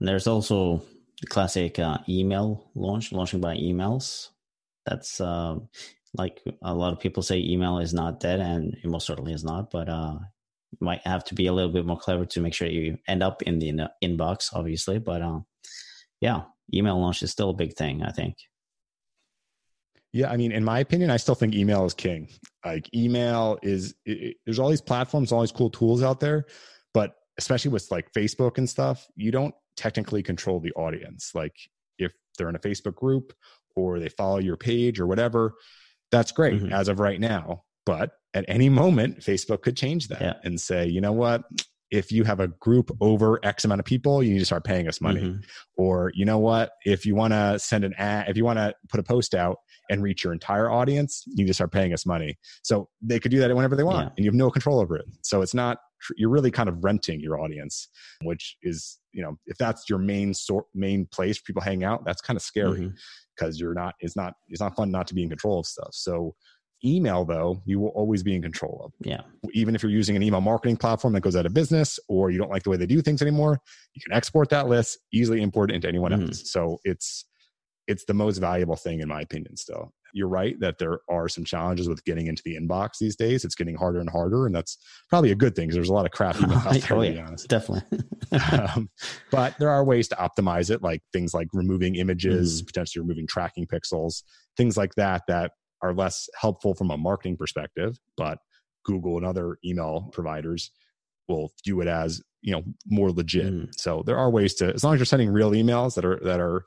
And 0.00 0.08
there's 0.08 0.26
also 0.26 0.82
the 1.20 1.26
classic 1.26 1.78
uh, 1.78 1.98
email 2.08 2.70
launch, 2.74 3.12
launching 3.12 3.40
by 3.40 3.56
emails. 3.56 4.28
That's 4.84 5.20
uh, 5.20 5.56
like 6.18 6.42
a 6.62 6.74
lot 6.74 6.92
of 6.92 7.00
people 7.00 7.22
say 7.22 7.38
email 7.38 7.78
is 7.78 7.94
not 7.94 8.20
dead 8.20 8.40
and 8.40 8.74
it 8.82 8.86
most 8.86 9.06
certainly 9.06 9.32
is 9.32 9.44
not 9.44 9.70
but 9.70 9.88
uh 9.88 10.18
you 10.72 10.84
might 10.84 11.00
have 11.06 11.24
to 11.24 11.34
be 11.34 11.46
a 11.46 11.52
little 11.52 11.70
bit 11.70 11.86
more 11.86 11.98
clever 11.98 12.24
to 12.24 12.40
make 12.40 12.54
sure 12.54 12.68
you 12.68 12.98
end 13.08 13.22
up 13.22 13.42
in 13.42 13.58
the 13.58 13.68
in- 13.68 13.88
inbox 14.02 14.50
obviously 14.52 14.98
but 14.98 15.22
um 15.22 15.44
yeah 16.20 16.42
email 16.74 16.98
launch 17.00 17.22
is 17.22 17.30
still 17.30 17.50
a 17.50 17.54
big 17.54 17.74
thing 17.74 18.02
i 18.02 18.10
think 18.10 18.36
yeah, 20.16 20.30
I 20.30 20.36
mean, 20.36 20.50
in 20.50 20.64
my 20.64 20.78
opinion, 20.80 21.10
I 21.10 21.18
still 21.18 21.34
think 21.34 21.54
email 21.54 21.84
is 21.84 21.92
king. 21.92 22.28
Like, 22.64 22.92
email 22.94 23.58
is 23.62 23.94
it, 24.06 24.10
it, 24.10 24.36
there's 24.44 24.58
all 24.58 24.70
these 24.70 24.80
platforms, 24.80 25.30
all 25.30 25.42
these 25.42 25.52
cool 25.52 25.70
tools 25.70 26.02
out 26.02 26.20
there, 26.20 26.46
but 26.94 27.14
especially 27.38 27.70
with 27.70 27.90
like 27.90 28.10
Facebook 28.12 28.56
and 28.56 28.68
stuff, 28.68 29.06
you 29.14 29.30
don't 29.30 29.54
technically 29.76 30.22
control 30.22 30.58
the 30.58 30.72
audience. 30.72 31.32
Like, 31.34 31.54
if 31.98 32.12
they're 32.38 32.48
in 32.48 32.56
a 32.56 32.60
Facebook 32.60 32.94
group 32.94 33.34
or 33.74 34.00
they 34.00 34.08
follow 34.08 34.38
your 34.38 34.56
page 34.56 34.98
or 34.98 35.06
whatever, 35.06 35.54
that's 36.10 36.32
great 36.32 36.62
mm-hmm. 36.62 36.72
as 36.72 36.88
of 36.88 36.98
right 36.98 37.20
now. 37.20 37.64
But 37.84 38.12
at 38.32 38.46
any 38.48 38.70
moment, 38.70 39.20
Facebook 39.20 39.60
could 39.60 39.76
change 39.76 40.08
that 40.08 40.20
yeah. 40.20 40.34
and 40.44 40.58
say, 40.58 40.86
you 40.86 41.02
know 41.02 41.12
what? 41.12 41.44
If 41.90 42.10
you 42.10 42.24
have 42.24 42.40
a 42.40 42.48
group 42.48 42.90
over 43.00 43.38
X 43.44 43.64
amount 43.64 43.78
of 43.78 43.84
people, 43.84 44.22
you 44.22 44.32
need 44.32 44.40
to 44.40 44.44
start 44.44 44.64
paying 44.64 44.88
us 44.88 45.00
money. 45.00 45.20
Mm-hmm. 45.20 45.40
Or, 45.76 46.10
you 46.14 46.24
know 46.24 46.38
what? 46.38 46.70
If 46.84 47.06
you 47.06 47.14
want 47.14 47.32
to 47.32 47.58
send 47.58 47.84
an 47.84 47.94
ad, 47.96 48.28
if 48.28 48.36
you 48.36 48.44
want 48.44 48.58
to 48.58 48.74
put 48.88 48.98
a 48.98 49.04
post 49.04 49.34
out 49.34 49.58
and 49.88 50.02
reach 50.02 50.24
your 50.24 50.32
entire 50.32 50.70
audience, 50.70 51.22
you 51.26 51.44
need 51.44 51.46
to 51.46 51.54
start 51.54 51.70
paying 51.70 51.92
us 51.92 52.04
money. 52.04 52.36
So 52.62 52.88
they 53.00 53.20
could 53.20 53.30
do 53.30 53.38
that 53.38 53.54
whenever 53.54 53.76
they 53.76 53.84
want 53.84 54.06
yeah. 54.06 54.12
and 54.16 54.24
you 54.24 54.30
have 54.30 54.34
no 54.34 54.50
control 54.50 54.80
over 54.80 54.96
it. 54.96 55.04
So 55.22 55.42
it's 55.42 55.54
not, 55.54 55.78
you're 56.16 56.30
really 56.30 56.50
kind 56.50 56.68
of 56.68 56.82
renting 56.82 57.20
your 57.20 57.40
audience, 57.40 57.88
which 58.22 58.56
is, 58.62 58.98
you 59.12 59.22
know, 59.22 59.36
if 59.46 59.56
that's 59.56 59.88
your 59.88 59.98
main 59.98 60.34
sort, 60.34 60.66
main 60.74 61.06
place 61.06 61.40
people 61.40 61.62
hang 61.62 61.84
out, 61.84 62.04
that's 62.04 62.20
kind 62.20 62.36
of 62.36 62.42
scary 62.42 62.92
because 63.36 63.56
mm-hmm. 63.56 63.64
you're 63.64 63.74
not, 63.74 63.94
it's 64.00 64.16
not, 64.16 64.34
it's 64.48 64.60
not 64.60 64.74
fun 64.76 64.90
not 64.90 65.06
to 65.06 65.14
be 65.14 65.22
in 65.22 65.28
control 65.28 65.60
of 65.60 65.66
stuff. 65.66 65.90
So 65.92 66.34
Email, 66.84 67.24
though, 67.24 67.62
you 67.64 67.80
will 67.80 67.88
always 67.88 68.22
be 68.22 68.34
in 68.34 68.42
control 68.42 68.82
of. 68.84 68.92
Yeah. 69.00 69.22
Even 69.52 69.74
if 69.74 69.82
you're 69.82 69.90
using 69.90 70.14
an 70.14 70.22
email 70.22 70.40
marketing 70.40 70.76
platform 70.76 71.14
that 71.14 71.22
goes 71.22 71.34
out 71.34 71.46
of 71.46 71.54
business 71.54 71.98
or 72.08 72.30
you 72.30 72.38
don't 72.38 72.50
like 72.50 72.64
the 72.64 72.70
way 72.70 72.76
they 72.76 72.86
do 72.86 73.00
things 73.00 73.22
anymore, 73.22 73.58
you 73.94 74.02
can 74.06 74.16
export 74.16 74.50
that 74.50 74.68
list, 74.68 74.98
easily 75.12 75.42
import 75.42 75.70
it 75.70 75.74
into 75.74 75.88
anyone 75.88 76.12
mm. 76.12 76.28
else. 76.28 76.50
So 76.50 76.78
it's 76.84 77.24
it's 77.86 78.04
the 78.04 78.14
most 78.14 78.38
valuable 78.38 78.76
thing 78.76 79.00
in 79.00 79.08
my 79.08 79.20
opinion 79.20 79.56
still. 79.56 79.92
You're 80.12 80.28
right 80.28 80.58
that 80.60 80.78
there 80.78 81.00
are 81.10 81.28
some 81.28 81.44
challenges 81.44 81.88
with 81.88 82.04
getting 82.04 82.26
into 82.26 82.42
the 82.44 82.56
inbox 82.56 82.98
these 83.00 83.16
days. 83.16 83.44
It's 83.44 83.54
getting 83.54 83.76
harder 83.76 84.00
and 84.00 84.08
harder, 84.08 84.46
and 84.46 84.54
that's 84.54 84.78
probably 85.10 85.30
a 85.30 85.34
good 85.34 85.54
thing 85.54 85.66
because 85.66 85.74
there's 85.74 85.88
a 85.88 85.92
lot 85.92 86.06
of 86.06 86.12
crap 86.12 86.40
email 86.40 86.58
out 86.66 86.72
there, 86.72 86.96
oh, 86.96 87.02
yeah, 87.02 87.10
to 87.10 87.16
be 87.16 87.20
honest. 87.20 87.48
Definitely. 87.48 87.98
um, 88.52 88.88
but 89.30 89.54
there 89.58 89.68
are 89.68 89.84
ways 89.84 90.08
to 90.08 90.16
optimize 90.16 90.70
it, 90.70 90.82
like 90.82 91.02
things 91.12 91.34
like 91.34 91.48
removing 91.52 91.96
images, 91.96 92.62
mm. 92.62 92.66
potentially 92.66 93.02
removing 93.02 93.26
tracking 93.26 93.66
pixels, 93.66 94.22
things 94.56 94.76
like 94.76 94.94
that, 94.94 95.22
that 95.28 95.52
are 95.82 95.94
less 95.94 96.28
helpful 96.38 96.74
from 96.74 96.90
a 96.90 96.96
marketing 96.96 97.36
perspective, 97.36 97.98
but 98.16 98.38
Google 98.84 99.16
and 99.16 99.26
other 99.26 99.58
email 99.64 100.08
providers 100.12 100.70
will 101.28 101.50
view 101.64 101.80
it 101.80 101.88
as 101.88 102.22
you 102.42 102.52
know 102.52 102.62
more 102.86 103.10
legit. 103.10 103.52
Mm. 103.52 103.68
So 103.76 104.02
there 104.06 104.16
are 104.16 104.30
ways 104.30 104.54
to, 104.54 104.72
as 104.72 104.84
long 104.84 104.94
as 104.94 105.00
you're 105.00 105.06
sending 105.06 105.30
real 105.30 105.50
emails 105.50 105.94
that 105.94 106.04
are 106.04 106.20
that 106.22 106.40
are 106.40 106.64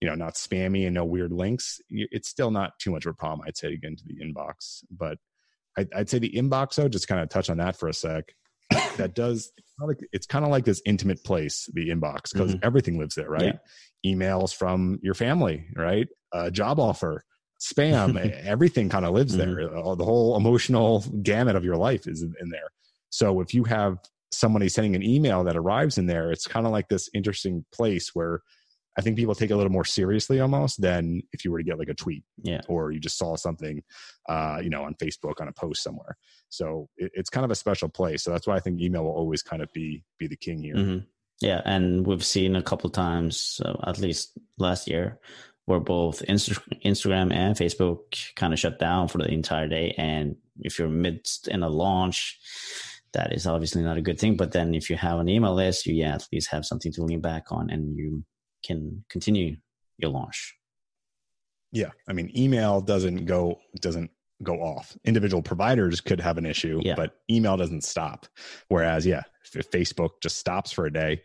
you 0.00 0.08
know 0.08 0.14
not 0.14 0.34
spammy 0.34 0.86
and 0.86 0.94
no 0.94 1.04
weird 1.04 1.32
links, 1.32 1.80
it's 1.90 2.28
still 2.28 2.50
not 2.50 2.78
too 2.78 2.90
much 2.90 3.06
of 3.06 3.10
a 3.10 3.16
problem. 3.16 3.46
I'd 3.46 3.56
say 3.56 3.70
to 3.70 3.76
get 3.76 3.88
into 3.88 4.04
the 4.06 4.20
inbox, 4.24 4.84
but 4.90 5.18
I'd, 5.76 5.88
I'd 5.94 6.08
say 6.08 6.18
the 6.18 6.32
inbox 6.32 6.76
though, 6.76 6.88
just 6.88 7.08
kind 7.08 7.20
of 7.20 7.28
touch 7.28 7.50
on 7.50 7.58
that 7.58 7.76
for 7.76 7.88
a 7.88 7.94
sec. 7.94 8.24
that 8.96 9.14
does 9.14 9.50
it's 10.12 10.26
kind 10.26 10.44
of 10.44 10.50
like 10.50 10.64
this 10.64 10.82
intimate 10.84 11.24
place, 11.24 11.68
the 11.72 11.88
inbox, 11.88 12.32
because 12.32 12.52
mm-hmm. 12.52 12.64
everything 12.64 12.98
lives 12.98 13.14
there, 13.14 13.30
right? 13.30 13.58
Yeah. 14.04 14.14
Emails 14.14 14.54
from 14.54 14.98
your 15.02 15.14
family, 15.14 15.66
right? 15.74 16.06
A 16.32 16.50
job 16.50 16.78
offer, 16.78 17.24
spam, 17.60 18.16
everything 18.44 18.88
kind 18.88 19.04
of 19.04 19.14
lives 19.14 19.36
mm-hmm. 19.36 19.54
there. 19.54 19.76
Uh, 19.76 19.94
the 19.94 20.04
whole 20.04 20.36
emotional 20.36 21.04
gamut 21.22 21.56
of 21.56 21.64
your 21.64 21.76
life 21.76 22.06
is 22.06 22.22
in 22.22 22.48
there. 22.48 22.70
So 23.10 23.40
if 23.40 23.54
you 23.54 23.64
have 23.64 23.98
somebody 24.32 24.68
sending 24.68 24.94
an 24.94 25.02
email 25.02 25.44
that 25.44 25.56
arrives 25.56 25.98
in 25.98 26.06
there, 26.06 26.30
it's 26.30 26.46
kind 26.46 26.66
of 26.66 26.72
like 26.72 26.88
this 26.88 27.10
interesting 27.12 27.64
place 27.72 28.14
where 28.14 28.42
I 28.98 29.02
think 29.02 29.16
people 29.16 29.34
take 29.34 29.50
it 29.50 29.54
a 29.54 29.56
little 29.56 29.72
more 29.72 29.84
seriously 29.84 30.40
almost 30.40 30.80
than 30.80 31.22
if 31.32 31.44
you 31.44 31.52
were 31.52 31.58
to 31.58 31.64
get 31.64 31.78
like 31.78 31.88
a 31.88 31.94
tweet, 31.94 32.24
yeah, 32.42 32.60
or 32.68 32.90
you 32.90 32.98
just 32.98 33.18
saw 33.18 33.36
something, 33.36 33.82
uh, 34.28 34.58
you 34.62 34.68
know, 34.68 34.84
on 34.84 34.94
Facebook 34.94 35.40
on 35.40 35.48
a 35.48 35.52
post 35.52 35.82
somewhere. 35.82 36.16
So 36.48 36.88
it, 36.96 37.10
it's 37.14 37.30
kind 37.30 37.44
of 37.44 37.50
a 37.50 37.54
special 37.54 37.88
place. 37.88 38.22
So 38.22 38.30
that's 38.30 38.46
why 38.46 38.56
I 38.56 38.60
think 38.60 38.80
email 38.80 39.04
will 39.04 39.12
always 39.12 39.42
kind 39.42 39.62
of 39.62 39.72
be 39.72 40.02
be 40.18 40.26
the 40.26 40.36
king 40.36 40.62
here. 40.62 40.74
Mm-hmm. 40.74 40.98
Yeah, 41.40 41.62
and 41.64 42.06
we've 42.06 42.24
seen 42.24 42.56
a 42.56 42.62
couple 42.62 42.90
times, 42.90 43.62
uh, 43.64 43.74
at 43.86 43.98
least 43.98 44.36
last 44.58 44.86
year, 44.86 45.18
where 45.70 45.78
both 45.78 46.22
Insta- 46.26 46.60
Instagram 46.84 47.32
and 47.32 47.56
Facebook 47.56 48.00
kind 48.34 48.52
of 48.52 48.58
shut 48.58 48.80
down 48.80 49.06
for 49.06 49.18
the 49.18 49.28
entire 49.28 49.68
day. 49.68 49.94
And 49.96 50.34
if 50.58 50.78
you're 50.78 50.88
midst 50.88 51.46
in 51.46 51.62
a 51.62 51.68
launch, 51.68 52.38
that 53.12 53.32
is 53.32 53.46
obviously 53.46 53.82
not 53.82 53.96
a 53.96 54.02
good 54.02 54.18
thing. 54.18 54.36
But 54.36 54.50
then 54.50 54.74
if 54.74 54.90
you 54.90 54.96
have 54.96 55.20
an 55.20 55.28
email 55.28 55.54
list, 55.54 55.86
you 55.86 55.94
yeah, 55.94 56.16
at 56.16 56.26
least 56.32 56.50
have 56.50 56.66
something 56.66 56.92
to 56.94 57.04
lean 57.04 57.20
back 57.20 57.52
on 57.52 57.70
and 57.70 57.96
you 57.96 58.24
can 58.66 59.04
continue 59.08 59.56
your 59.96 60.10
launch. 60.10 60.56
Yeah. 61.70 61.90
I 62.08 62.14
mean, 62.14 62.32
email 62.36 62.80
doesn't 62.80 63.24
go, 63.26 63.60
doesn't 63.80 64.10
go 64.42 64.54
off. 64.54 64.96
Individual 65.04 65.40
providers 65.40 66.00
could 66.00 66.20
have 66.20 66.36
an 66.36 66.46
issue, 66.46 66.80
yeah. 66.82 66.96
but 66.96 67.12
email 67.30 67.56
doesn't 67.56 67.84
stop. 67.84 68.26
Whereas, 68.68 69.06
yeah, 69.06 69.22
if 69.54 69.70
Facebook 69.70 70.20
just 70.20 70.38
stops 70.38 70.72
for 70.72 70.86
a 70.86 70.92
day, 70.92 71.22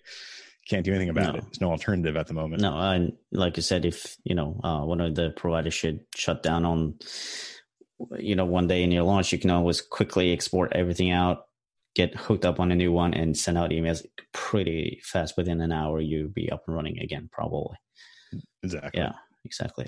can't 0.67 0.83
do 0.83 0.91
anything 0.91 1.09
about 1.09 1.33
no. 1.33 1.39
it. 1.39 1.43
There's 1.43 1.61
no 1.61 1.71
alternative 1.71 2.17
at 2.17 2.27
the 2.27 2.33
moment. 2.33 2.61
No, 2.61 2.75
and 2.77 3.13
like 3.31 3.57
I 3.57 3.61
said, 3.61 3.85
if 3.85 4.15
you 4.23 4.35
know 4.35 4.59
uh, 4.63 4.81
one 4.81 5.01
of 5.01 5.15
the 5.15 5.31
providers 5.31 5.73
should 5.73 6.01
shut 6.15 6.41
down 6.43 6.65
on, 6.65 6.95
you 8.17 8.35
know, 8.35 8.45
one 8.45 8.67
day 8.67 8.83
in 8.83 8.91
your 8.91 9.03
launch, 9.03 9.31
you 9.31 9.39
can 9.39 9.51
always 9.51 9.81
quickly 9.81 10.33
export 10.33 10.73
everything 10.73 11.11
out, 11.11 11.45
get 11.93 12.15
hooked 12.15 12.45
up 12.45 12.59
on 12.59 12.71
a 12.71 12.75
new 12.75 12.91
one, 12.91 13.13
and 13.13 13.37
send 13.37 13.57
out 13.57 13.69
emails 13.69 14.05
pretty 14.33 14.99
fast. 15.03 15.37
Within 15.37 15.61
an 15.61 15.71
hour, 15.71 16.01
you 16.01 16.29
be 16.29 16.51
up 16.51 16.63
and 16.67 16.75
running 16.75 16.99
again, 16.99 17.29
probably. 17.31 17.77
Exactly. 18.63 18.99
Yeah, 18.99 19.13
exactly. 19.43 19.87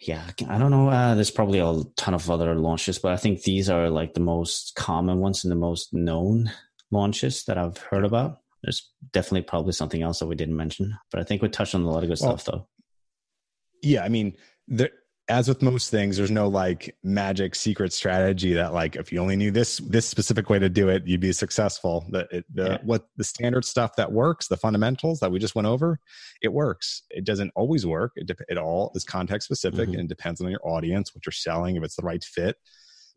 Yeah, 0.00 0.22
I 0.48 0.58
don't 0.58 0.70
know. 0.70 0.88
Uh, 0.88 1.14
there's 1.16 1.30
probably 1.30 1.58
a 1.58 1.82
ton 1.96 2.14
of 2.14 2.30
other 2.30 2.54
launches, 2.54 2.98
but 3.00 3.12
I 3.12 3.16
think 3.16 3.42
these 3.42 3.68
are 3.68 3.90
like 3.90 4.14
the 4.14 4.20
most 4.20 4.76
common 4.76 5.18
ones 5.18 5.44
and 5.44 5.50
the 5.50 5.56
most 5.56 5.92
known 5.92 6.52
launches 6.90 7.44
that 7.44 7.58
I've 7.58 7.78
heard 7.78 8.04
about. 8.04 8.38
There's 8.68 8.92
definitely 9.14 9.44
probably 9.44 9.72
something 9.72 10.02
else 10.02 10.18
that 10.18 10.26
we 10.26 10.34
didn't 10.34 10.54
mention, 10.54 10.94
but 11.10 11.20
I 11.20 11.24
think 11.24 11.40
we 11.40 11.48
touched 11.48 11.74
on 11.74 11.80
a 11.80 11.90
lot 11.90 12.02
of 12.02 12.10
good 12.10 12.18
well, 12.20 12.36
stuff 12.36 12.44
though. 12.44 12.68
Yeah, 13.82 14.04
I 14.04 14.10
mean, 14.10 14.36
there, 14.66 14.90
as 15.30 15.48
with 15.48 15.62
most 15.62 15.90
things, 15.90 16.18
there's 16.18 16.30
no 16.30 16.48
like 16.48 16.94
magic 17.02 17.54
secret 17.54 17.94
strategy 17.94 18.52
that 18.52 18.74
like 18.74 18.96
if 18.96 19.10
you 19.10 19.20
only 19.20 19.36
knew 19.36 19.50
this 19.50 19.78
this 19.78 20.04
specific 20.04 20.50
way 20.50 20.58
to 20.58 20.68
do 20.68 20.90
it, 20.90 21.06
you'd 21.06 21.18
be 21.18 21.32
successful. 21.32 22.04
The, 22.10 22.44
the 22.52 22.64
yeah. 22.72 22.78
what 22.84 23.08
the 23.16 23.24
standard 23.24 23.64
stuff 23.64 23.96
that 23.96 24.12
works, 24.12 24.48
the 24.48 24.58
fundamentals 24.58 25.18
that 25.20 25.32
we 25.32 25.38
just 25.38 25.54
went 25.54 25.66
over, 25.66 25.98
it 26.42 26.52
works. 26.52 27.04
It 27.08 27.24
doesn't 27.24 27.52
always 27.56 27.86
work. 27.86 28.12
It, 28.16 28.30
it 28.50 28.58
all 28.58 28.92
is 28.96 29.04
context 29.04 29.46
specific 29.46 29.88
mm-hmm. 29.88 30.00
and 30.00 30.10
it 30.10 30.14
depends 30.14 30.42
on 30.42 30.50
your 30.50 30.60
audience, 30.62 31.14
what 31.14 31.24
you're 31.24 31.32
selling, 31.32 31.76
if 31.76 31.84
it's 31.84 31.96
the 31.96 32.02
right 32.02 32.22
fit. 32.22 32.56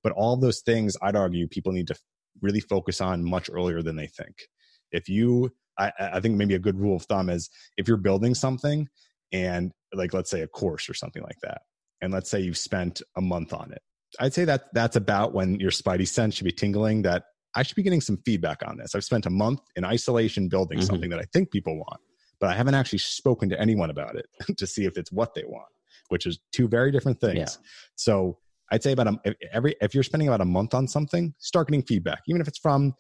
But 0.01 0.13
all 0.13 0.37
those 0.37 0.61
things, 0.61 0.95
I'd 1.01 1.17
argue, 1.17 1.45
people 1.49 1.73
need 1.73 1.87
to 1.87 1.95
really 2.41 2.61
focus 2.61 3.01
on 3.01 3.21
much 3.21 3.49
earlier 3.51 3.81
than 3.81 3.97
they 3.97 4.07
think 4.07 4.47
if 4.91 5.09
you 5.09 5.51
I, 5.77 5.91
I 5.99 6.19
think 6.19 6.35
maybe 6.35 6.55
a 6.55 6.59
good 6.59 6.79
rule 6.79 6.95
of 6.95 7.03
thumb 7.03 7.29
is 7.29 7.49
if 7.77 7.87
you're 7.87 7.97
building 7.97 8.35
something 8.35 8.87
and 9.31 9.71
like 9.93 10.13
let's 10.13 10.29
say 10.29 10.41
a 10.41 10.47
course 10.47 10.89
or 10.89 10.93
something 10.93 11.23
like 11.23 11.39
that 11.41 11.61
and 12.01 12.11
let's 12.11 12.29
say 12.29 12.39
you've 12.39 12.57
spent 12.57 13.01
a 13.17 13.21
month 13.21 13.53
on 13.53 13.71
it 13.71 13.81
i'd 14.19 14.33
say 14.33 14.45
that 14.45 14.65
that's 14.73 14.95
about 14.95 15.33
when 15.33 15.59
your 15.59 15.71
spidey 15.71 16.07
sense 16.07 16.35
should 16.35 16.45
be 16.45 16.51
tingling 16.51 17.01
that 17.01 17.23
i 17.55 17.63
should 17.63 17.75
be 17.75 17.83
getting 17.83 18.01
some 18.01 18.17
feedback 18.25 18.61
on 18.67 18.77
this 18.77 18.95
i've 18.95 19.03
spent 19.03 19.25
a 19.25 19.29
month 19.29 19.61
in 19.75 19.85
isolation 19.85 20.47
building 20.47 20.77
mm-hmm. 20.77 20.87
something 20.87 21.09
that 21.09 21.19
i 21.19 21.25
think 21.33 21.51
people 21.51 21.75
want 21.75 22.01
but 22.39 22.49
i 22.49 22.53
haven't 22.53 22.75
actually 22.75 22.99
spoken 22.99 23.49
to 23.49 23.59
anyone 23.59 23.89
about 23.89 24.15
it 24.15 24.25
to 24.57 24.67
see 24.67 24.85
if 24.85 24.97
it's 24.97 25.11
what 25.11 25.33
they 25.33 25.43
want 25.45 25.69
which 26.09 26.25
is 26.25 26.39
two 26.51 26.67
very 26.67 26.91
different 26.91 27.19
things 27.19 27.37
yeah. 27.37 27.67
so 27.95 28.37
i'd 28.71 28.83
say 28.83 28.91
about 28.91 29.07
a, 29.07 29.35
every 29.53 29.75
if 29.81 29.93
you're 29.93 30.03
spending 30.03 30.27
about 30.27 30.41
a 30.41 30.45
month 30.45 30.73
on 30.73 30.87
something 30.87 31.33
start 31.39 31.67
getting 31.67 31.83
feedback 31.83 32.21
even 32.27 32.41
if 32.41 32.47
it's 32.47 32.59
from 32.59 32.93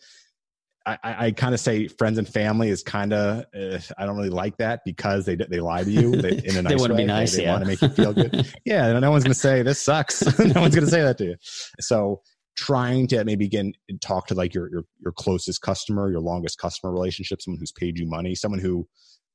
I, 0.85 0.97
I 1.03 1.31
kind 1.31 1.53
of 1.53 1.59
say 1.59 1.87
friends 1.87 2.17
and 2.17 2.27
family 2.27 2.69
is 2.69 2.81
kind 2.81 3.13
of 3.13 3.45
uh, 3.55 3.79
I 3.97 4.05
don't 4.05 4.17
really 4.17 4.29
like 4.29 4.57
that 4.57 4.81
because 4.83 5.25
they 5.25 5.35
they 5.35 5.59
lie 5.59 5.83
to 5.83 5.91
you 5.91 6.15
they, 6.15 6.31
in 6.43 6.57
a 6.57 6.61
nice 6.63 6.69
they 6.69 6.75
want 6.75 6.91
to 6.91 6.97
be 6.97 7.05
nice. 7.05 7.31
They, 7.31 7.37
they 7.37 7.43
yeah. 7.43 7.51
want 7.51 7.63
to 7.63 7.67
make 7.67 7.81
you 7.81 7.89
feel 7.89 8.13
good. 8.13 8.51
yeah, 8.65 8.97
no 8.99 9.11
one's 9.11 9.23
going 9.23 9.33
to 9.33 9.39
say 9.39 9.61
this 9.61 9.79
sucks. 9.79 10.21
no 10.39 10.61
one's 10.61 10.73
going 10.73 10.85
to 10.85 10.91
say 10.91 11.01
that 11.01 11.17
to 11.19 11.25
you. 11.25 11.35
So 11.79 12.21
trying 12.57 13.07
to 13.07 13.23
maybe 13.23 13.45
again 13.45 13.73
talk 14.01 14.27
to 14.27 14.35
like 14.35 14.55
your, 14.55 14.69
your 14.71 14.83
your 14.99 15.11
closest 15.11 15.61
customer, 15.61 16.09
your 16.09 16.19
longest 16.19 16.57
customer 16.57 16.91
relationship, 16.91 17.41
someone 17.41 17.59
who's 17.59 17.71
paid 17.71 17.99
you 17.99 18.07
money, 18.07 18.33
someone 18.33 18.59
who 18.59 18.87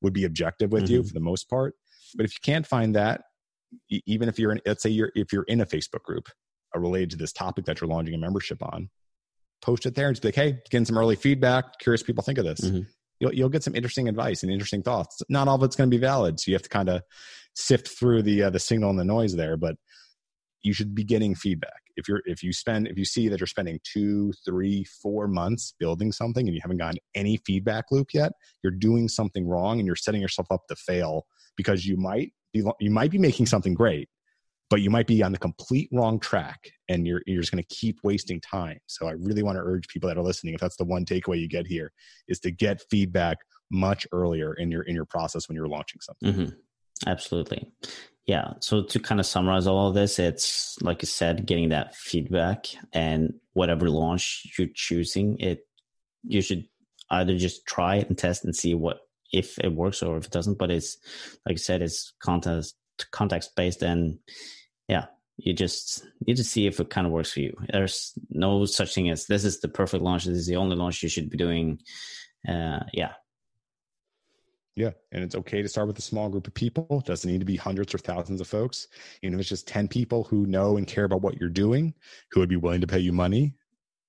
would 0.02 0.12
be 0.12 0.24
objective 0.24 0.72
with 0.72 0.84
mm-hmm. 0.84 0.94
you 0.94 1.02
for 1.04 1.14
the 1.14 1.20
most 1.20 1.48
part. 1.48 1.74
But 2.16 2.26
if 2.26 2.32
you 2.32 2.40
can't 2.42 2.66
find 2.66 2.94
that, 2.96 3.22
even 3.88 4.28
if 4.28 4.38
you're 4.38 4.52
in, 4.52 4.60
let's 4.66 4.82
say 4.82 4.90
you're 4.90 5.12
if 5.14 5.32
you're 5.32 5.44
in 5.44 5.60
a 5.60 5.66
Facebook 5.66 6.02
group 6.02 6.28
related 6.74 7.10
to 7.10 7.16
this 7.16 7.32
topic 7.32 7.64
that 7.66 7.80
you're 7.80 7.88
launching 7.88 8.14
a 8.14 8.18
membership 8.18 8.62
on, 8.62 8.90
post 9.62 9.86
it 9.86 9.94
there 9.94 10.08
and 10.08 10.14
just 10.14 10.22
be 10.22 10.28
like, 10.28 10.34
hey, 10.34 10.58
getting 10.70 10.84
some 10.84 10.98
early 10.98 11.16
feedback. 11.16 11.78
Curious 11.80 12.02
people 12.02 12.22
think 12.22 12.38
of 12.38 12.44
this. 12.44 12.60
Mm-hmm. 12.60 12.80
You'll, 13.20 13.34
you'll 13.34 13.48
get 13.48 13.64
some 13.64 13.74
interesting 13.74 14.08
advice 14.08 14.42
and 14.42 14.52
interesting 14.52 14.82
thoughts. 14.82 15.22
Not 15.28 15.48
all 15.48 15.56
of 15.56 15.62
it's 15.62 15.76
going 15.76 15.90
to 15.90 15.96
be 15.96 16.00
valid, 16.00 16.38
so 16.38 16.50
you 16.50 16.54
have 16.54 16.62
to 16.62 16.68
kind 16.68 16.88
of 16.88 17.02
sift 17.54 17.88
through 17.88 18.22
the 18.22 18.44
uh, 18.44 18.50
the 18.50 18.58
signal 18.58 18.90
and 18.90 18.98
the 18.98 19.04
noise 19.04 19.34
there. 19.34 19.56
But 19.56 19.76
you 20.62 20.72
should 20.72 20.94
be 20.94 21.04
getting 21.04 21.34
feedback. 21.34 21.80
If 21.96 22.08
you're 22.08 22.20
if 22.26 22.42
you 22.42 22.52
spend 22.52 22.88
if 22.88 22.98
you 22.98 23.04
see 23.04 23.28
that 23.28 23.40
you're 23.40 23.46
spending 23.46 23.80
two, 23.84 24.32
three, 24.44 24.84
four 24.84 25.28
months 25.28 25.72
building 25.78 26.12
something 26.12 26.46
and 26.46 26.54
you 26.54 26.60
haven't 26.62 26.78
gotten 26.78 26.98
any 27.14 27.38
feedback 27.46 27.86
loop 27.90 28.08
yet, 28.12 28.32
you're 28.62 28.72
doing 28.72 29.08
something 29.08 29.46
wrong 29.46 29.78
and 29.78 29.86
you're 29.86 29.96
setting 29.96 30.20
yourself 30.20 30.48
up 30.50 30.62
to 30.68 30.76
fail 30.76 31.24
because 31.56 31.86
you 31.86 31.96
might 31.96 32.32
be 32.52 32.62
you 32.80 32.90
might 32.90 33.10
be 33.10 33.18
making 33.18 33.46
something 33.46 33.74
great, 33.74 34.08
but 34.68 34.80
you 34.80 34.90
might 34.90 35.06
be 35.06 35.22
on 35.22 35.32
the 35.32 35.38
complete 35.38 35.88
wrong 35.92 36.18
track 36.18 36.70
and 36.88 37.06
you're 37.06 37.22
you're 37.26 37.40
just 37.40 37.52
going 37.52 37.62
to 37.62 37.74
keep 37.74 38.00
wasting 38.02 38.40
time. 38.40 38.78
So 38.86 39.08
I 39.08 39.12
really 39.12 39.42
want 39.42 39.56
to 39.56 39.62
urge 39.62 39.88
people 39.88 40.08
that 40.08 40.18
are 40.18 40.22
listening, 40.22 40.54
if 40.54 40.60
that's 40.60 40.76
the 40.76 40.84
one 40.84 41.04
takeaway 41.04 41.40
you 41.40 41.48
get 41.48 41.66
here, 41.66 41.92
is 42.28 42.40
to 42.40 42.50
get 42.50 42.82
feedback 42.90 43.38
much 43.70 44.06
earlier 44.12 44.54
in 44.54 44.70
your 44.70 44.82
in 44.82 44.94
your 44.94 45.04
process 45.04 45.48
when 45.48 45.56
you're 45.56 45.68
launching 45.68 46.00
something. 46.00 46.32
Mm-hmm. 46.32 47.08
Absolutely. 47.08 47.70
Yeah. 48.26 48.54
So 48.60 48.82
to 48.82 48.98
kind 48.98 49.20
of 49.20 49.26
summarize 49.26 49.66
all 49.66 49.88
of 49.88 49.94
this, 49.94 50.18
it's 50.18 50.80
like 50.82 51.02
you 51.02 51.06
said, 51.06 51.46
getting 51.46 51.68
that 51.68 51.94
feedback 51.94 52.66
and 52.92 53.34
whatever 53.52 53.88
launch 53.88 54.52
you're 54.58 54.68
choosing, 54.74 55.38
it 55.38 55.60
you 56.24 56.40
should 56.40 56.66
either 57.10 57.36
just 57.36 57.66
try 57.66 57.96
it 57.96 58.08
and 58.08 58.18
test 58.18 58.44
and 58.44 58.56
see 58.56 58.74
what 58.74 58.98
if 59.32 59.58
it 59.60 59.72
works 59.72 60.02
or 60.02 60.16
if 60.16 60.24
it 60.24 60.32
doesn't. 60.32 60.58
But 60.58 60.72
it's 60.72 60.98
like 61.46 61.54
I 61.54 61.56
said, 61.56 61.82
it's 61.82 62.14
context 62.20 62.74
context 63.12 63.54
based 63.56 63.82
and 63.82 64.18
yeah, 64.88 65.06
you 65.36 65.52
just 65.52 66.06
need 66.26 66.36
to 66.36 66.44
see 66.44 66.66
if 66.66 66.80
it 66.80 66.90
kind 66.90 67.06
of 67.06 67.12
works 67.12 67.32
for 67.32 67.40
you. 67.40 67.56
There's 67.70 68.12
no 68.30 68.64
such 68.64 68.94
thing 68.94 69.10
as 69.10 69.26
this 69.26 69.44
is 69.44 69.60
the 69.60 69.68
perfect 69.68 70.02
launch. 70.02 70.24
This 70.24 70.38
is 70.38 70.46
the 70.46 70.56
only 70.56 70.76
launch 70.76 71.02
you 71.02 71.08
should 71.08 71.30
be 71.30 71.36
doing. 71.36 71.78
Uh, 72.48 72.80
yeah, 72.92 73.12
yeah. 74.76 74.90
And 75.10 75.24
it's 75.24 75.34
okay 75.34 75.62
to 75.62 75.68
start 75.68 75.88
with 75.88 75.98
a 75.98 76.02
small 76.02 76.28
group 76.28 76.46
of 76.46 76.54
people. 76.54 76.86
It 77.00 77.06
doesn't 77.06 77.30
need 77.30 77.40
to 77.40 77.46
be 77.46 77.56
hundreds 77.56 77.94
or 77.94 77.98
thousands 77.98 78.42
of 78.42 78.46
folks. 78.46 78.86
You 79.22 79.30
know, 79.30 79.38
it's 79.38 79.48
just 79.48 79.66
10 79.66 79.88
people 79.88 80.24
who 80.24 80.46
know 80.46 80.76
and 80.76 80.86
care 80.86 81.04
about 81.04 81.22
what 81.22 81.40
you're 81.40 81.48
doing, 81.48 81.94
who 82.30 82.40
would 82.40 82.50
be 82.50 82.56
willing 82.56 82.82
to 82.82 82.86
pay 82.86 82.98
you 82.98 83.12
money. 83.12 83.54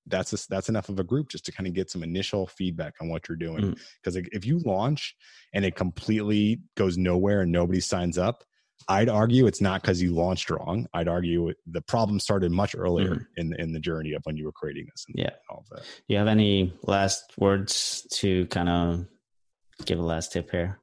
That's 0.05 0.33
a, 0.33 0.47
that's 0.49 0.69
enough 0.69 0.89
of 0.89 0.99
a 0.99 1.03
group 1.03 1.29
just 1.29 1.45
to 1.45 1.51
kind 1.51 1.67
of 1.67 1.73
get 1.73 1.89
some 1.89 2.03
initial 2.03 2.47
feedback 2.47 2.95
on 3.01 3.09
what 3.09 3.27
you're 3.27 3.37
doing. 3.37 3.77
Because 4.01 4.17
mm. 4.17 4.27
if 4.31 4.45
you 4.45 4.59
launch 4.59 5.15
and 5.53 5.65
it 5.65 5.75
completely 5.75 6.61
goes 6.75 6.97
nowhere 6.97 7.41
and 7.41 7.51
nobody 7.51 7.79
signs 7.79 8.17
up, 8.17 8.43
I'd 8.87 9.09
argue 9.09 9.47
it's 9.47 9.61
not 9.61 9.81
because 9.81 10.01
you 10.01 10.13
launched 10.13 10.49
wrong. 10.49 10.87
I'd 10.93 11.07
argue 11.07 11.53
the 11.65 11.81
problem 11.81 12.19
started 12.19 12.51
much 12.51 12.75
earlier 12.77 13.15
mm. 13.15 13.25
in 13.37 13.53
in 13.59 13.73
the 13.73 13.79
journey 13.79 14.13
of 14.13 14.21
when 14.25 14.37
you 14.37 14.45
were 14.45 14.51
creating 14.51 14.87
this. 14.91 15.05
And 15.07 15.17
yeah. 15.19 15.31
All 15.49 15.59
of 15.59 15.69
that. 15.69 15.83
Do 15.83 16.13
you 16.13 16.17
have 16.17 16.27
any 16.27 16.73
last 16.83 17.33
words 17.37 18.07
to 18.13 18.45
kind 18.47 18.69
of 18.69 19.05
give 19.85 19.99
a 19.99 20.03
last 20.03 20.31
tip 20.31 20.51
here? 20.51 20.79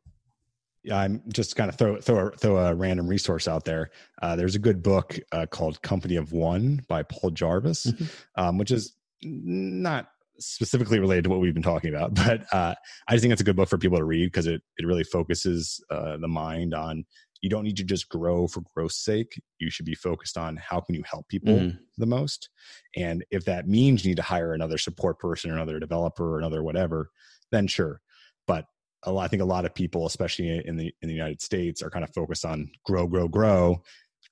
Yeah, 0.82 0.99
I'm 0.99 1.22
just 1.32 1.57
kind 1.57 1.70
of 1.70 1.76
throw 1.76 1.99
throw 2.01 2.30
throw 2.30 2.59
a 2.59 2.74
random 2.74 3.09
resource 3.09 3.49
out 3.49 3.64
there. 3.64 3.90
Uh, 4.20 4.36
there's 4.36 4.55
a 4.55 4.59
good 4.59 4.82
book 4.82 5.18
uh, 5.32 5.47
called 5.47 5.80
Company 5.80 6.16
of 6.16 6.32
One 6.32 6.82
by 6.88 7.05
Paul 7.05 7.30
Jarvis, 7.30 7.86
mm-hmm. 7.86 8.05
um, 8.36 8.59
which 8.59 8.70
is 8.70 8.95
not 9.22 10.09
specifically 10.38 10.99
related 10.99 11.24
to 11.24 11.30
what 11.30 11.40
we've 11.40 11.55
been 11.55 11.62
talking 11.62 11.95
about, 11.95 12.14
but 12.26 12.45
uh, 12.53 12.74
I 13.09 13.12
just 13.12 13.22
think 13.22 13.32
it's 13.32 13.40
a 13.40 13.45
good 13.45 13.57
book 13.57 13.68
for 13.68 13.78
people 13.78 13.99
to 13.99 14.05
read 14.05 14.26
because 14.26 14.47
it 14.47 14.61
it 14.76 14.86
really 14.86 15.05
focuses 15.05 15.82
uh, 15.90 16.18
the 16.18 16.28
mind 16.28 16.74
on 16.74 17.07
you 17.41 17.51
don't 17.51 17.64
need 17.64 17.76
to 17.76 17.85
just 17.85 18.09
grow 18.09 18.47
for 18.47 18.62
growth's 18.74 19.05
sake. 19.05 19.41
You 19.59 19.70
should 19.70 19.87
be 19.87 19.95
focused 19.95 20.39
on 20.39 20.57
how 20.57 20.80
can 20.80 20.95
you 20.95 21.03
help 21.05 21.28
people 21.28 21.55
mm-hmm. 21.55 21.76
the 21.99 22.07
most, 22.07 22.49
and 22.97 23.24
if 23.30 23.45
that 23.47 23.68
means 23.68 24.05
you 24.05 24.11
need 24.11 24.16
to 24.16 24.22
hire 24.22 24.53
another 24.53 24.78
support 24.78 25.18
person 25.18 25.51
or 25.51 25.55
another 25.55 25.78
developer 25.78 26.35
or 26.35 26.39
another 26.39 26.62
whatever, 26.62 27.11
then 27.53 27.66
sure. 27.66 28.01
But 28.47 28.66
lot, 29.07 29.24
i 29.24 29.28
think 29.28 29.43
a 29.43 29.47
lot 29.47 29.64
of 29.64 29.74
people, 29.74 30.07
especially 30.07 30.62
in 30.64 30.76
the 30.76 30.93
in 31.03 31.09
the 31.09 31.14
United 31.14 31.43
States, 31.43 31.82
are 31.82 31.91
kind 31.91 32.05
of 32.05 32.14
focused 32.14 32.45
on 32.45 32.70
grow, 32.85 33.07
grow, 33.07 33.28
grow, 33.28 33.82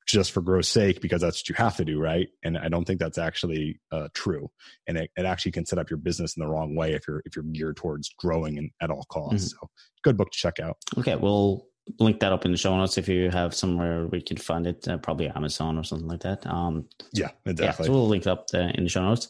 just 0.06 0.32
for 0.32 0.40
growth's 0.40 0.68
sake 0.68 1.00
because 1.00 1.20
that's 1.20 1.40
what 1.40 1.48
you 1.48 1.54
have 1.54 1.76
to 1.76 1.84
do, 1.84 2.00
right? 2.00 2.28
And 2.42 2.58
I 2.58 2.68
don't 2.68 2.84
think 2.84 3.00
that's 3.00 3.18
actually 3.18 3.80
uh, 3.90 4.08
true. 4.14 4.50
And 4.86 4.98
it, 4.98 5.10
it, 5.16 5.24
actually 5.24 5.52
can 5.52 5.66
set 5.66 5.78
up 5.78 5.90
your 5.90 5.98
business 5.98 6.36
in 6.36 6.42
the 6.42 6.48
wrong 6.48 6.74
way 6.74 6.92
if 6.92 7.06
you're 7.06 7.22
if 7.24 7.36
you're 7.36 7.44
geared 7.44 7.76
towards 7.76 8.10
growing 8.18 8.58
and 8.58 8.70
at 8.80 8.90
all 8.90 9.04
costs. 9.10 9.54
Mm-hmm. 9.54 9.58
So, 9.60 9.70
good 10.02 10.16
book 10.16 10.30
to 10.30 10.38
check 10.38 10.58
out. 10.60 10.76
Okay, 10.98 11.16
well, 11.16 11.66
link 11.98 12.20
that 12.20 12.32
up 12.32 12.44
in 12.44 12.52
the 12.52 12.56
show 12.56 12.76
notes 12.76 12.98
if 12.98 13.08
you 13.08 13.30
have 13.30 13.54
somewhere 13.54 14.06
we 14.06 14.20
could 14.20 14.40
find 14.40 14.66
it, 14.66 14.86
uh, 14.88 14.98
probably 14.98 15.28
Amazon 15.28 15.78
or 15.78 15.84
something 15.84 16.08
like 16.08 16.20
that. 16.20 16.46
Um, 16.46 16.86
yeah, 17.12 17.30
exactly. 17.46 17.84
Yeah, 17.84 17.86
so 17.86 17.92
we'll 17.92 18.08
link 18.08 18.26
it 18.26 18.30
up 18.30 18.48
in 18.54 18.84
the 18.84 18.90
show 18.90 19.02
notes. 19.02 19.28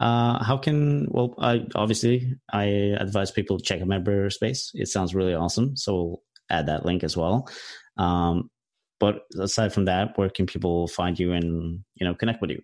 Uh, 0.00 0.42
how 0.42 0.56
can 0.56 1.06
well, 1.10 1.34
I 1.38 1.66
obviously 1.74 2.34
I 2.52 2.64
advise 2.64 3.30
people 3.30 3.58
to 3.58 3.64
check 3.64 3.80
a 3.80 3.84
MemberSpace. 3.84 4.70
It 4.74 4.88
sounds 4.88 5.14
really 5.14 5.34
awesome, 5.34 5.76
so 5.76 5.94
we'll 5.94 6.22
add 6.50 6.66
that 6.66 6.84
link 6.84 7.02
as 7.04 7.16
well. 7.16 7.48
Um, 7.96 8.50
but 8.98 9.22
aside 9.38 9.72
from 9.72 9.86
that, 9.86 10.16
where 10.16 10.30
can 10.30 10.46
people 10.46 10.88
find 10.88 11.18
you 11.18 11.32
and 11.32 11.80
you 11.94 12.06
know 12.06 12.14
connect 12.14 12.40
with 12.40 12.50
you? 12.50 12.62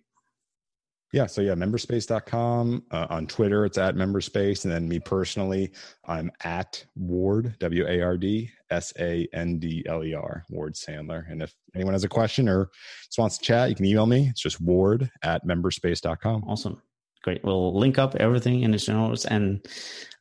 Yeah. 1.13 1.27
So 1.27 1.41
yeah, 1.41 1.53
memberspace.com. 1.53 2.83
Uh, 2.89 3.07
on 3.11 3.27
Twitter, 3.27 3.65
it's 3.65 3.77
at 3.77 3.95
memberspace. 3.95 4.65
And 4.65 4.73
then 4.73 4.89
me 4.89 4.99
personally, 4.99 5.71
I'm 6.05 6.31
at 6.43 6.83
Ward, 6.95 7.55
W 7.59 7.87
A 7.87 8.01
R 8.01 8.17
D 8.17 8.49
S 8.71 8.91
A 8.99 9.27
N 9.31 9.59
D 9.59 9.85
L 9.87 10.03
E 10.03 10.15
R, 10.15 10.43
Ward 10.49 10.73
Sandler. 10.73 11.31
And 11.31 11.43
if 11.43 11.53
anyone 11.75 11.93
has 11.93 12.03
a 12.03 12.09
question 12.09 12.49
or 12.49 12.71
just 13.05 13.19
wants 13.19 13.37
to 13.37 13.43
chat, 13.45 13.69
you 13.69 13.75
can 13.75 13.85
email 13.85 14.07
me. 14.07 14.27
It's 14.29 14.41
just 14.41 14.59
ward 14.59 15.09
at 15.21 15.45
memberspace.com. 15.45 16.45
Awesome. 16.47 16.81
Great. 17.21 17.43
We'll 17.43 17.77
link 17.77 17.99
up 17.99 18.15
everything 18.15 18.63
in 18.63 18.71
the 18.71 18.79
show 18.79 18.93
notes. 18.93 19.25
And 19.25 19.63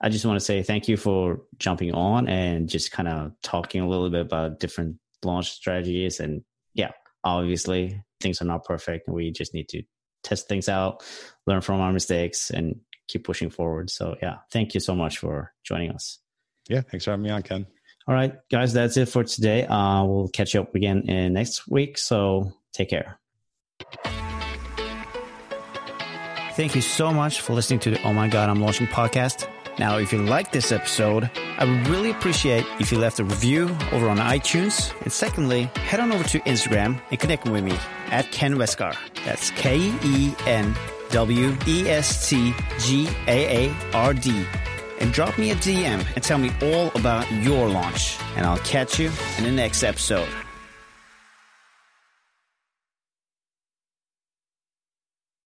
I 0.03 0.11
just 0.11 0.27
want 0.27 0.39
to 0.39 0.45
say 0.45 0.63
thank 0.63 0.89
you 0.89 0.99
for 0.99 1.41
jumping 1.59 1.95
on 1.95 2.29
and 2.29 2.69
just 2.69 2.93
kind 2.93 3.09
of 3.09 3.33
talking 3.43 3.81
a 3.81 3.89
little 3.89 4.11
bit 4.11 4.21
about 4.21 4.61
different 4.61 4.99
launch 5.25 5.53
strategies. 5.53 6.21
And 6.21 6.43
yeah, 6.75 6.91
obviously 7.25 8.03
things 8.21 8.43
are 8.43 8.45
not 8.45 8.65
perfect 8.65 9.09
we 9.09 9.33
just 9.33 9.53
need 9.53 9.69
to 9.71 9.83
test 10.23 10.49
things 10.49 10.69
out, 10.69 11.05
learn 11.47 11.61
from 11.61 11.81
our 11.81 11.93
mistakes, 11.93 12.51
and 12.51 12.81
keep 13.09 13.25
pushing 13.25 13.51
forward. 13.51 13.91
So, 13.91 14.17
yeah, 14.23 14.39
thank 14.51 14.75
you 14.75 14.81
so 14.81 14.95
much 14.95 15.19
for 15.19 15.53
joining 15.65 15.91
us. 15.91 16.19
Yeah, 16.69 16.83
thanks 16.83 17.05
for 17.05 17.11
having 17.11 17.25
me 17.25 17.31
on, 17.31 17.43
Ken. 17.43 17.67
All 18.07 18.15
right, 18.15 18.35
guys, 18.51 18.73
that's 18.73 18.97
it 18.97 19.09
for 19.09 19.25
today. 19.25 19.65
Uh, 19.67 20.05
we'll 20.05 20.29
catch 20.29 20.55
you 20.55 20.61
up 20.61 20.75
again 20.75 21.03
in 21.09 21.33
next 21.33 21.69
week. 21.69 21.99
So, 21.99 22.53
take 22.73 22.91
care. 22.91 23.19
Thank 26.55 26.75
you 26.75 26.83
so 26.83 27.13
much 27.13 27.41
for 27.41 27.55
listening 27.55 27.81
to 27.81 27.91
the 27.91 28.03
Oh 28.03 28.13
My 28.13 28.29
God, 28.29 28.51
I'm 28.51 28.61
Launching 28.61 28.87
podcast. 28.87 29.49
Now, 29.79 29.97
if 29.97 30.13
you 30.13 30.19
like 30.19 30.53
this 30.53 30.71
episode, 30.71 31.31
I 31.59 31.65
would 31.65 31.89
really 31.89 32.11
appreciate 32.11 32.67
if 32.79 32.93
you 32.93 32.99
left 32.99 33.21
a 33.21 33.25
review 33.25 33.75
over 33.91 34.09
on 34.09 34.19
iTunes. 34.19 34.93
And 35.03 35.11
secondly, 35.11 35.71
head 35.77 35.99
on 35.99 36.13
over 36.13 36.25
to 36.25 36.41
Instagram 36.41 37.01
and 37.11 37.19
connect 37.19 37.49
with 37.49 37.65
me 37.65 37.79
at 38.11 38.31
Ken 38.33 38.57
Westgaard. 38.57 38.97
That's 39.25 39.51
K 39.53 39.93
E 40.05 40.35
N 40.47 40.75
W 41.11 41.57
E 41.67 41.89
S 41.89 42.29
T 42.29 42.55
G 42.81 43.09
A 43.29 43.69
A 43.69 43.75
R 43.93 44.15
D. 44.15 44.45
And 45.01 45.13
drop 45.13 45.37
me 45.39 45.51
a 45.51 45.57
DM 45.57 46.07
and 46.15 46.23
tell 46.23 46.39
me 46.39 46.51
all 46.63 46.91
about 46.95 47.31
your 47.33 47.69
launch. 47.69 48.19
And 48.37 48.47
I'll 48.47 48.59
catch 48.59 49.01
you 49.01 49.11
in 49.39 49.45
the 49.45 49.51
next 49.51 49.83
episode. 49.83 50.29